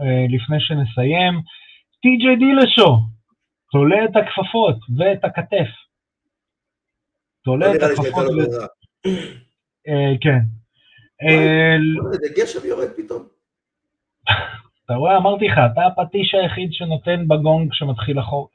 אה, 0.00 0.26
לפני 0.28 0.60
שנסיים, 0.60 1.34
טי.ג'יי 2.02 2.36
דילשו, 2.36 2.98
תולה 3.74 4.04
את 4.04 4.16
הכפפות 4.16 4.76
ואת 4.98 5.24
הכתף. 5.24 5.70
תולה 7.44 7.74
את 7.74 7.82
הכפפות. 7.82 8.30
אה, 9.88 10.12
כן. 10.20 10.38
אה, 11.22 11.76
גשם 12.36 12.66
יורד 12.68 12.88
פתאום. 12.96 13.22
אתה 14.84 14.94
רואה, 14.94 15.16
אמרתי 15.16 15.48
לך, 15.48 15.58
אתה 15.72 15.86
הפטיש 15.86 16.34
היחיד 16.34 16.72
שנותן 16.72 17.28
בגונג 17.28 17.70
כשמתחיל 17.70 18.18
החורף. 18.18 18.50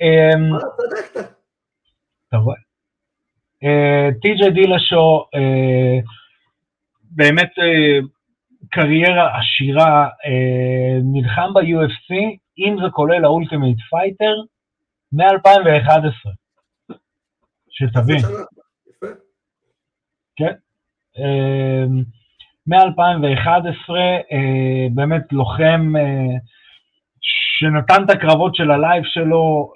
אמ, 0.00 0.58
צדקת. 0.76 1.32
אתה 2.28 2.36
רואה. 2.36 2.56
אה, 3.64 4.08
טי.ג'יי 4.22 4.50
דילשו, 4.50 5.26
באמת 7.02 7.52
קריירה 8.70 9.38
עשירה, 9.38 10.08
נלחם 11.12 11.54
ב-UFC, 11.54 12.14
אם 12.60 12.76
זה 12.82 12.90
כולל 12.90 13.24
ה 13.24 13.30
Ultimate 13.30 13.78
Fighter, 13.90 14.34
מ-2011. 15.12 16.30
שתבין. 17.70 18.18
כן. 20.36 20.54
אמ, 21.18 22.02
מ-2011, 22.66 23.90
באמת 24.94 25.32
לוחם 25.32 25.92
שנתן 27.20 28.04
את 28.04 28.10
הקרבות 28.10 28.54
של 28.54 28.70
ה 28.70 28.77
life 28.77 29.04
שלו, 29.04 29.72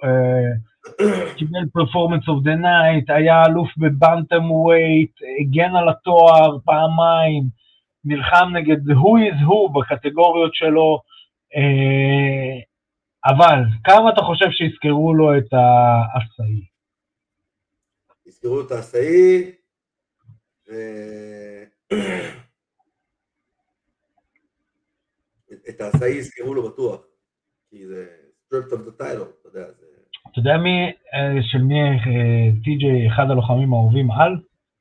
קיבל 1.37 1.65
performance 1.73 2.27
of 2.27 2.43
the 2.43 2.55
night, 2.55 3.09
היה 3.09 3.45
אלוף 3.45 3.69
ב 3.77 4.51
bantamweight, 4.51 5.11
הגן 5.41 5.75
על 5.75 5.89
התואר 5.89 6.57
פעמיים, 6.65 7.43
נלחם 8.05 8.49
נגד 8.53 8.89
who 8.89 9.13
is 9.29 9.41
who 9.41 9.73
בקטגוריות 9.73 10.55
שלו, 10.55 10.99
אה, 11.55 12.59
אבל 13.25 13.59
כמה 13.83 14.09
אתה 14.13 14.21
חושב 14.21 14.45
שיזכרו 14.51 15.13
לו 15.13 15.37
את 15.37 15.53
העשאי? 15.53 16.65
יזכרו 18.25 18.61
את 18.61 18.71
העשאי, 18.71 19.51
את 25.69 25.81
העשאי 25.81 26.09
יזכרו 26.09 26.53
לו 26.53 26.69
בטוח, 26.69 27.01
כי 27.69 27.87
זה 27.87 28.05
stripped 28.47 28.71
of 28.71 28.77
the 28.77 29.01
title, 29.01 29.29
אתה 29.41 29.47
יודע, 29.47 29.71
זה... 29.79 29.85
אתה 30.31 30.39
יודע 30.39 30.57
מי, 30.57 30.91
אה, 31.13 31.41
של 31.41 31.61
מי 31.61 31.75
טי.ג'יי, 32.63 33.07
אחד 33.07 33.25
הלוחמים 33.31 33.73
האהובים 33.73 34.11
על? 34.11 34.37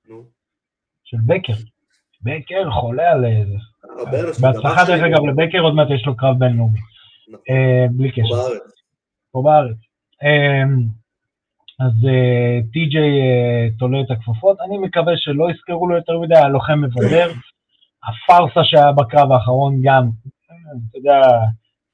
נו. 0.08 0.24
של 1.04 1.16
בקר. 1.26 1.52
בקר 2.22 2.70
חולה 2.70 3.10
על 3.12 3.20
זה. 3.20 3.56
בהצלחה 4.42 4.84
דרך 4.86 5.02
אגב 5.02 5.24
לבקר, 5.24 5.58
עוד 5.58 5.74
מעט 5.74 5.88
יש 5.94 6.06
לו 6.06 6.16
קרב 6.16 6.38
בינלאומי. 6.38 6.93
נכון. 7.28 7.40
אה, 7.50 7.86
בלי 7.90 8.10
קשר. 8.12 8.22
פה 9.32 9.42
בארץ. 9.44 9.76
אמ, 10.22 11.04
אז 11.80 11.92
טי.ג'יי 12.72 13.20
תולה 13.78 14.00
את 14.00 14.10
הכפפות, 14.10 14.58
אני 14.60 14.78
מקווה 14.78 15.12
שלא 15.16 15.50
יזכרו 15.50 15.88
לו 15.88 15.96
יותר 15.96 16.18
מדי, 16.18 16.36
הלוחם 16.36 16.80
מבדר. 16.80 17.32
הפארסה 18.04 18.60
שהיה 18.64 18.92
בקרב 18.92 19.32
האחרון 19.32 19.80
גם, 19.82 20.10
אתה 20.90 20.98
יודע, 20.98 21.20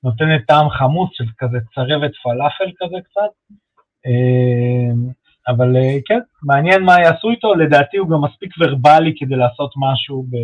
נותנת 0.05 0.47
טעם 0.47 0.71
חמוץ 0.71 1.11
של 1.13 1.25
כזה 1.39 1.59
צרבת 1.75 2.11
פלאפל 2.23 2.73
כזה 2.79 2.97
קצת. 3.05 3.57
אבל 5.49 5.77
אה, 5.77 5.97
כן, 6.07 6.21
מעניין 6.43 6.83
מה 6.83 7.01
יעשו 7.01 7.31
איתו, 7.31 7.55
לדעתי 7.55 7.97
הוא 7.97 8.11
גם 8.11 8.25
מספיק 8.25 8.55
ורבלי 8.61 9.15
כדי 9.17 9.37
לעשות 9.37 9.73
משהו 9.77 10.27
ב, 10.31 10.37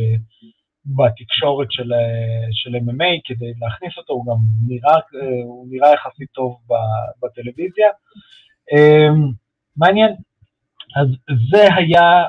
בתקשורת 0.87 1.66
של, 1.70 1.93
אה, 1.93 2.49
של 2.53 2.74
MMA, 2.76 3.20
כדי 3.24 3.53
להכניס 3.61 3.93
אותו, 3.97 4.12
הוא 4.12 4.26
גם 4.26 4.39
נראה, 4.68 4.95
אה, 4.95 5.45
הוא 5.45 5.66
נראה 5.70 5.93
יחסית 5.93 6.30
טוב 6.32 6.59
בטלוויזיה. 7.22 7.89
אמ, 8.72 9.30
מעניין, 9.76 10.14
אז 10.97 11.09
זה 11.51 11.74
היה 11.74 12.24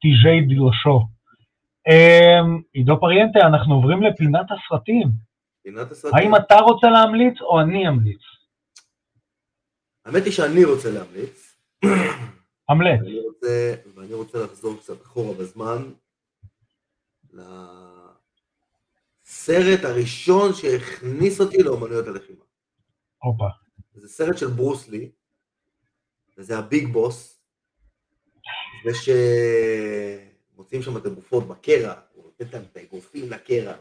טיז'י 0.00 0.46
דילושו. 0.48 1.00
עידו 2.74 3.00
פריאנטה, 3.00 3.38
אנחנו 3.38 3.74
עוברים 3.74 4.02
לפינת 4.02 4.46
הסרטים. 4.50 5.08
פינת 5.62 5.90
הסרטים. 5.90 6.18
האם 6.18 6.36
אתה 6.36 6.58
רוצה 6.58 6.90
להמליץ 6.90 7.40
או 7.40 7.60
אני 7.60 7.88
אמליץ? 7.88 8.20
האמת 10.06 10.24
היא 10.24 10.32
שאני 10.32 10.64
רוצה 10.64 10.90
להמליץ. 10.90 11.56
המלט. 12.68 13.00
ואני 13.00 13.20
רוצה, 13.20 13.74
ואני 13.94 14.14
רוצה 14.14 14.38
לחזור 14.44 14.76
קצת 14.76 15.02
אחורה 15.02 15.34
בזמן, 15.34 15.82
לסרט 19.24 19.84
הראשון 19.84 20.54
שהכניס 20.54 21.40
אותי 21.40 21.62
לאומנויות 21.62 22.06
הלחימה. 22.06 22.44
הופה. 23.22 23.44
זה 23.94 24.08
סרט 24.08 24.38
של 24.38 24.46
ברוס 24.46 24.88
לי, 24.88 25.10
וזה 26.38 26.58
הביג 26.58 26.92
בוס, 26.92 27.40
זה 28.84 29.12
שמוצאים 30.54 30.82
שם 30.82 30.96
את 30.96 31.06
הגופות 31.06 31.48
בקרע, 31.48 31.94
הוא 32.12 32.24
נותן 32.24 32.62
את 32.62 32.76
האגרופים 32.76 33.30
לקרע. 33.30 33.74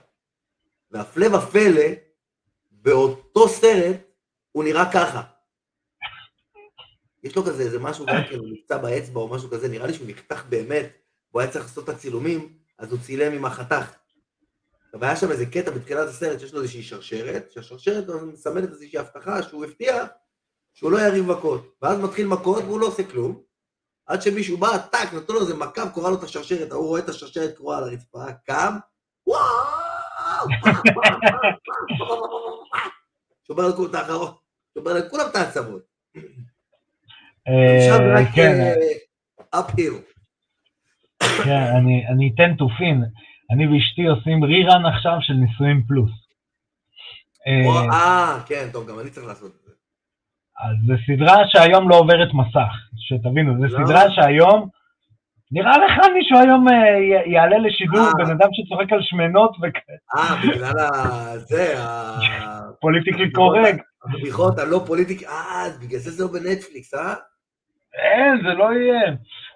והפלא 0.91 1.37
ופלא, 1.37 1.85
באותו 2.71 3.49
סרט 3.49 3.97
הוא 4.51 4.63
נראה 4.63 4.91
ככה. 4.93 5.23
יש 7.23 7.35
לו 7.35 7.43
כזה 7.43 7.63
איזה 7.63 7.79
משהו, 7.79 8.05
גם 8.05 8.23
כן, 8.29 8.39
הוא 8.39 8.47
נפצע 8.51 8.77
באצבע 8.77 9.19
או 9.19 9.27
משהו 9.27 9.49
כזה, 9.49 9.67
נראה 9.67 9.87
לי 9.87 9.93
שהוא 9.93 10.07
נחתך 10.09 10.45
באמת, 10.49 10.89
והוא 11.31 11.41
היה 11.41 11.51
צריך 11.51 11.65
לעשות 11.65 11.83
את 11.83 11.89
הצילומים, 11.89 12.57
אז 12.79 12.91
הוא 12.91 12.99
צילם 12.99 13.33
עם 13.33 13.45
החתך. 13.45 13.95
עכשיו 14.85 15.03
היה 15.05 15.15
שם 15.15 15.31
איזה 15.31 15.45
קטע 15.45 15.71
בתחילת 15.71 16.07
הסרט 16.07 16.39
שיש 16.39 16.53
לו 16.53 16.61
איזושהי 16.61 16.83
שרשרת, 16.83 17.51
שהשרשרת 17.51 18.05
מסמלת 18.33 18.69
איזושהי 18.69 18.99
הבטחה 18.99 19.43
שהוא 19.43 19.65
הבטיח 19.65 20.03
שהוא 20.73 20.91
לא 20.91 21.01
יריב 21.01 21.25
מכות. 21.25 21.75
ואז 21.81 21.99
מתחיל 21.99 22.27
מכות 22.27 22.63
והוא 22.63 22.79
לא 22.79 22.87
עושה 22.87 23.03
כלום, 23.03 23.41
עד 24.05 24.21
שמישהו 24.21 24.57
בא, 24.57 24.77
טאק, 24.77 25.13
נתנו 25.13 25.35
לו 25.35 25.41
איזה 25.41 25.55
מכה 25.55 25.83
וקורא 25.83 26.09
לו 26.09 26.15
את 26.15 26.23
השרשרת, 26.23 26.71
ההוא 26.71 26.87
רואה 26.87 27.01
את 27.01 27.09
השרשרת 27.09 27.55
קרועה 27.55 27.77
על 27.77 27.83
הרצפה, 27.83 28.25
קם, 28.45 28.77
וואו! 29.27 30.47
שובר 34.73 34.93
לכולם 34.93 35.27
את 35.29 35.35
העצמות. 35.35 35.81
אפהיל. 39.49 39.93
כן, 41.43 41.75
אני 42.11 42.31
אתן 42.35 42.55
תופין. 42.55 43.03
אני 43.51 43.67
ואשתי 43.67 44.05
עושים 44.07 44.43
רירן 44.43 44.85
עכשיו 44.85 45.17
של 45.21 45.33
נישואים 45.33 45.83
פלוס. 45.87 46.11
אה, 47.47 47.89
אה, 47.91 48.39
כן, 48.45 48.67
טוב, 48.73 48.87
גם 48.89 48.99
אני 48.99 49.09
צריך 49.09 49.27
לעשות 49.27 49.51
את 49.55 49.65
זה. 49.65 49.71
אז 50.63 50.75
זו 50.87 50.93
סדרה 51.07 51.37
שהיום 51.47 51.89
לא 51.89 51.95
עוברת 51.95 52.29
מסך, 52.33 52.73
שתבינו, 52.97 53.53
זו 53.57 53.77
לא. 53.77 53.85
סדרה 53.85 54.11
שהיום, 54.11 54.69
נראה 55.51 55.77
לך 55.77 56.05
מישהו 56.13 56.39
היום 56.39 56.67
אה, 56.69 56.73
יעלה 57.25 57.57
לשידור, 57.57 58.07
בן 58.17 58.31
אדם 58.31 58.49
שצוחק 58.51 58.93
על 58.93 58.99
שמנות 59.01 59.51
וכאלה. 59.57 59.97
אה, 60.15 60.35
בגלל 60.43 60.73
זה, 61.37 61.75
politically 62.81 63.31
correct. 63.31 63.83
הבדיחות 64.05 64.59
הלא 64.59 64.83
politically, 64.87 65.27
אה, 65.27 65.65
בגלל 65.81 65.99
זה 65.99 66.11
זה 66.11 66.23
לא 66.23 66.29
בנטפליקס, 66.31 66.93
אה? 66.93 67.13
אין, 67.95 68.41
זה 68.43 68.53
לא 68.53 68.73
יהיה. 68.73 69.11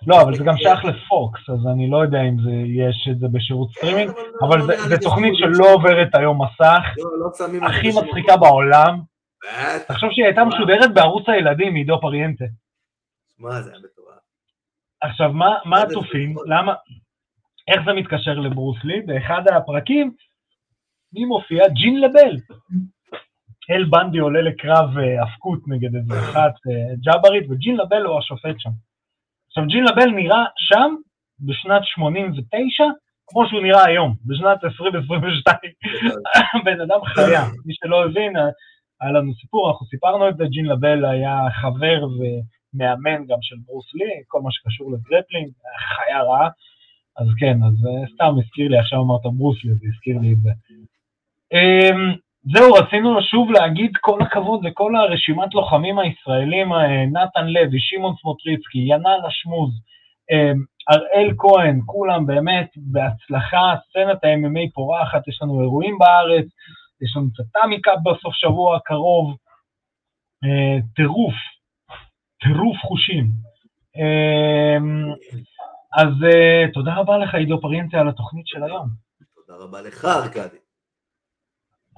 לא, 0.08 0.22
אבל 0.22 0.36
זה 0.36 0.44
גם 0.44 0.58
שייך 0.58 0.86
לפוקס, 0.86 1.50
אז 1.50 1.68
אני 1.74 1.90
לא 1.90 1.98
יודע 1.98 2.22
אם 2.22 2.38
זה, 2.44 2.52
יש 2.52 3.10
את 3.12 3.20
זה 3.20 3.28
בשירות 3.32 3.72
סטרימינג, 3.72 4.12
אבל 4.42 4.62
זו 4.62 4.96
תוכנית 5.02 5.34
שלא 5.36 5.74
עוברת 5.74 6.16
היום 6.16 6.42
מסך, 6.42 6.84
הכי 7.62 7.88
מצחיקה 7.88 8.38
בעולם. 8.38 9.00
תחשוב 9.88 10.10
שהיא 10.12 10.26
הייתה 10.26 10.44
משודרת 10.44 10.94
בערוץ 10.94 11.30
הילדים 11.30 11.74
מעידו 11.74 12.02
פריאנטה. 12.02 12.46
מה 13.40 13.62
זה 13.62 13.72
היה 13.72 13.80
מטורף. 13.80 14.20
עכשיו, 15.02 15.34
מה 15.66 15.82
הצופים? 15.82 16.36
למה? 16.46 16.74
איך 17.68 17.82
זה 17.86 17.94
מתקשר 17.94 18.34
לברוס 18.34 18.78
לי? 18.84 19.02
באחד 19.02 19.42
הפרקים, 19.56 20.12
מי 21.14 21.26
מופיע? 21.26 21.68
ג'ין 21.68 22.02
לבל. 22.02 22.38
אל 23.72 23.86
בנדי 23.86 24.18
עולה 24.18 24.42
לקרב 24.42 24.90
הפקות 25.24 25.60
אה, 25.60 25.76
נגד 25.76 25.96
איזה 25.96 26.14
אחת 26.20 26.54
אה, 26.68 26.96
ג'אברית, 26.96 27.44
וג'ין 27.50 27.78
לבל 27.78 28.06
הוא 28.06 28.20
השופט 28.20 28.56
שם. 28.58 28.70
עכשיו, 29.48 29.64
ג'ין 29.68 29.84
לבל 29.84 30.10
נראה 30.10 30.46
שם, 30.58 30.96
בשנת 31.40 31.82
89, 31.84 32.84
כמו 33.28 33.48
שהוא 33.48 33.62
נראה 33.62 33.86
היום, 33.86 34.16
בשנת 34.26 34.64
2022. 34.64 35.58
בן 36.66 36.82
אדם 36.82 37.06
חיה. 37.06 37.44
מי 37.66 37.74
שלא 37.74 38.06
הבין, 38.06 38.38
אה, 38.38 38.50
היה 39.02 39.12
לנו 39.12 39.34
סיפור, 39.34 39.72
אנחנו 39.72 39.86
סיפרנו 39.86 40.30
את 40.30 40.38
זה, 40.38 40.44
ג'ין 40.52 40.66
לבל 40.66 41.06
היה 41.06 41.38
חבר 41.62 42.08
ומאמן 42.18 43.26
גם 43.28 43.38
של 43.42 43.56
ברוס 43.66 43.94
לי, 43.94 44.12
כל 44.28 44.42
מה 44.42 44.52
שקשור 44.52 44.92
לגרפלינג, 44.92 45.52
חיה 45.96 46.24
רעה. 46.24 46.50
אז 47.18 47.28
כן, 47.40 47.58
אז 47.64 47.74
סתם 48.14 48.34
הזכיר 48.40 48.68
לי, 48.70 48.80
עכשיו 48.80 49.00
אמרת 49.02 49.22
ברוס 49.38 49.64
לי, 49.64 49.74
זה 49.74 49.88
הזכיר 49.94 50.18
לי 50.22 50.34
את 50.34 50.42
זה. 50.42 50.52
זהו, 52.44 52.74
רצינו 52.74 53.22
שוב 53.22 53.52
להגיד 53.52 53.92
כל 54.02 54.22
הכבוד 54.22 54.66
לכל 54.66 54.96
הרשימת 54.96 55.54
לוחמים 55.54 56.00
הישראלים, 56.00 56.74
אה, 56.74 57.06
נתן 57.06 57.48
לוי, 57.48 57.80
שמעון 57.80 58.16
סמוטריצקי, 58.22 58.80
ינאל 58.80 59.26
אשמוז, 59.28 59.72
אה, 60.32 60.52
אראל 60.92 61.34
כהן, 61.38 61.82
כולם 61.86 62.26
באמת 62.26 62.70
בהצלחה, 62.76 63.74
סצנת 63.90 64.24
ה-MMA 64.24 64.74
פורחת, 64.74 65.28
יש 65.28 65.40
לנו 65.42 65.62
אירועים 65.62 65.98
בארץ, 65.98 66.46
יש 67.02 67.16
לנו 67.16 67.28
את 67.34 67.40
הטאמיקאפ 67.40 67.98
בסוף 68.06 68.34
שבוע 68.34 68.78
הקרוב, 68.78 69.38
אה, 70.44 70.78
טירוף, 70.96 71.36
טירוף 72.44 72.78
חושים. 72.78 73.26
אז 75.98 76.14
תודה 76.74 76.96
רבה 76.96 77.18
לך, 77.18 77.36
עידו 77.36 77.62
פריאנטה, 77.62 78.00
על 78.00 78.10
התוכנית 78.10 78.48
של 78.48 78.64
היום. 78.64 78.88
תודה 79.36 79.64
רבה 79.64 79.82
לך, 79.82 80.06
ארכדי. 80.06 80.69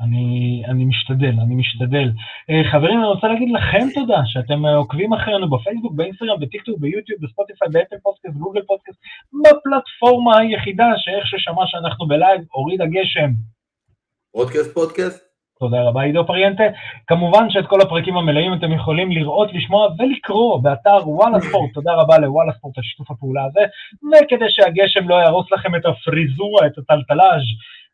אני, 0.04 0.64
אני 0.68 0.86
משתדל, 0.86 1.34
אני 1.44 1.56
משתדל. 1.56 2.12
אה, 2.52 2.72
חברים, 2.72 3.00
אני 3.00 3.08
רוצה 3.08 3.28
להגיד 3.28 3.50
לכם 3.52 3.88
תודה 3.94 4.22
שאתם 4.26 4.66
אה, 4.66 4.70
עוקבים 4.70 5.14
אחרינו 5.14 5.50
בפייסבוק, 5.50 5.94
באינסטגרם, 5.94 6.40
בטיקטוק, 6.40 6.80
ביוטיוב, 6.80 7.20
בספוטיפיי, 7.22 7.68
באפל 7.72 7.96
פודקאסט, 8.04 8.36
גוגל 8.38 8.62
פודקאסט, 8.62 9.00
בפלטפורמה 9.34 10.38
היחידה 10.38 10.88
שאיך 10.98 11.28
ששמע 11.28 11.64
שאנחנו 11.66 12.08
בלייב, 12.08 12.42
הוריד 12.52 12.82
הגשם. 12.82 13.30
פודקאסט 14.32 14.74
פודקאסט? 14.74 15.32
תודה 15.62 15.82
רבה 15.84 16.02
עידו 16.02 16.28
פריאנטה. 16.28 16.64
כמובן 17.08 17.50
שאת 17.50 17.68
כל 17.68 17.82
הפרקים 17.82 18.18
המלאים 18.18 18.54
אתם 18.54 18.72
יכולים 18.72 19.12
לראות, 19.12 19.50
לשמוע 19.54 19.88
ולקרוא 20.00 20.62
באתר 20.64 21.10
וואלה 21.10 21.40
ספורט. 21.40 21.74
תודה 21.74 21.94
רבה 21.94 22.18
לוואלה 22.18 22.54
ספורט 22.54 22.78
על 22.78 22.84
שיתוף 22.84 23.12
הפעולה 23.12 23.44
הזה. 23.46 23.60
וכדי 24.04 24.46
שהגשם 24.50 25.10
לא 25.10 25.16
יהרוס 25.16 25.52
לכם 25.52 25.76
את 25.76 25.86
הפריזורה, 25.86 26.68
את 26.68 26.78
הטלטלאז', 26.78 27.48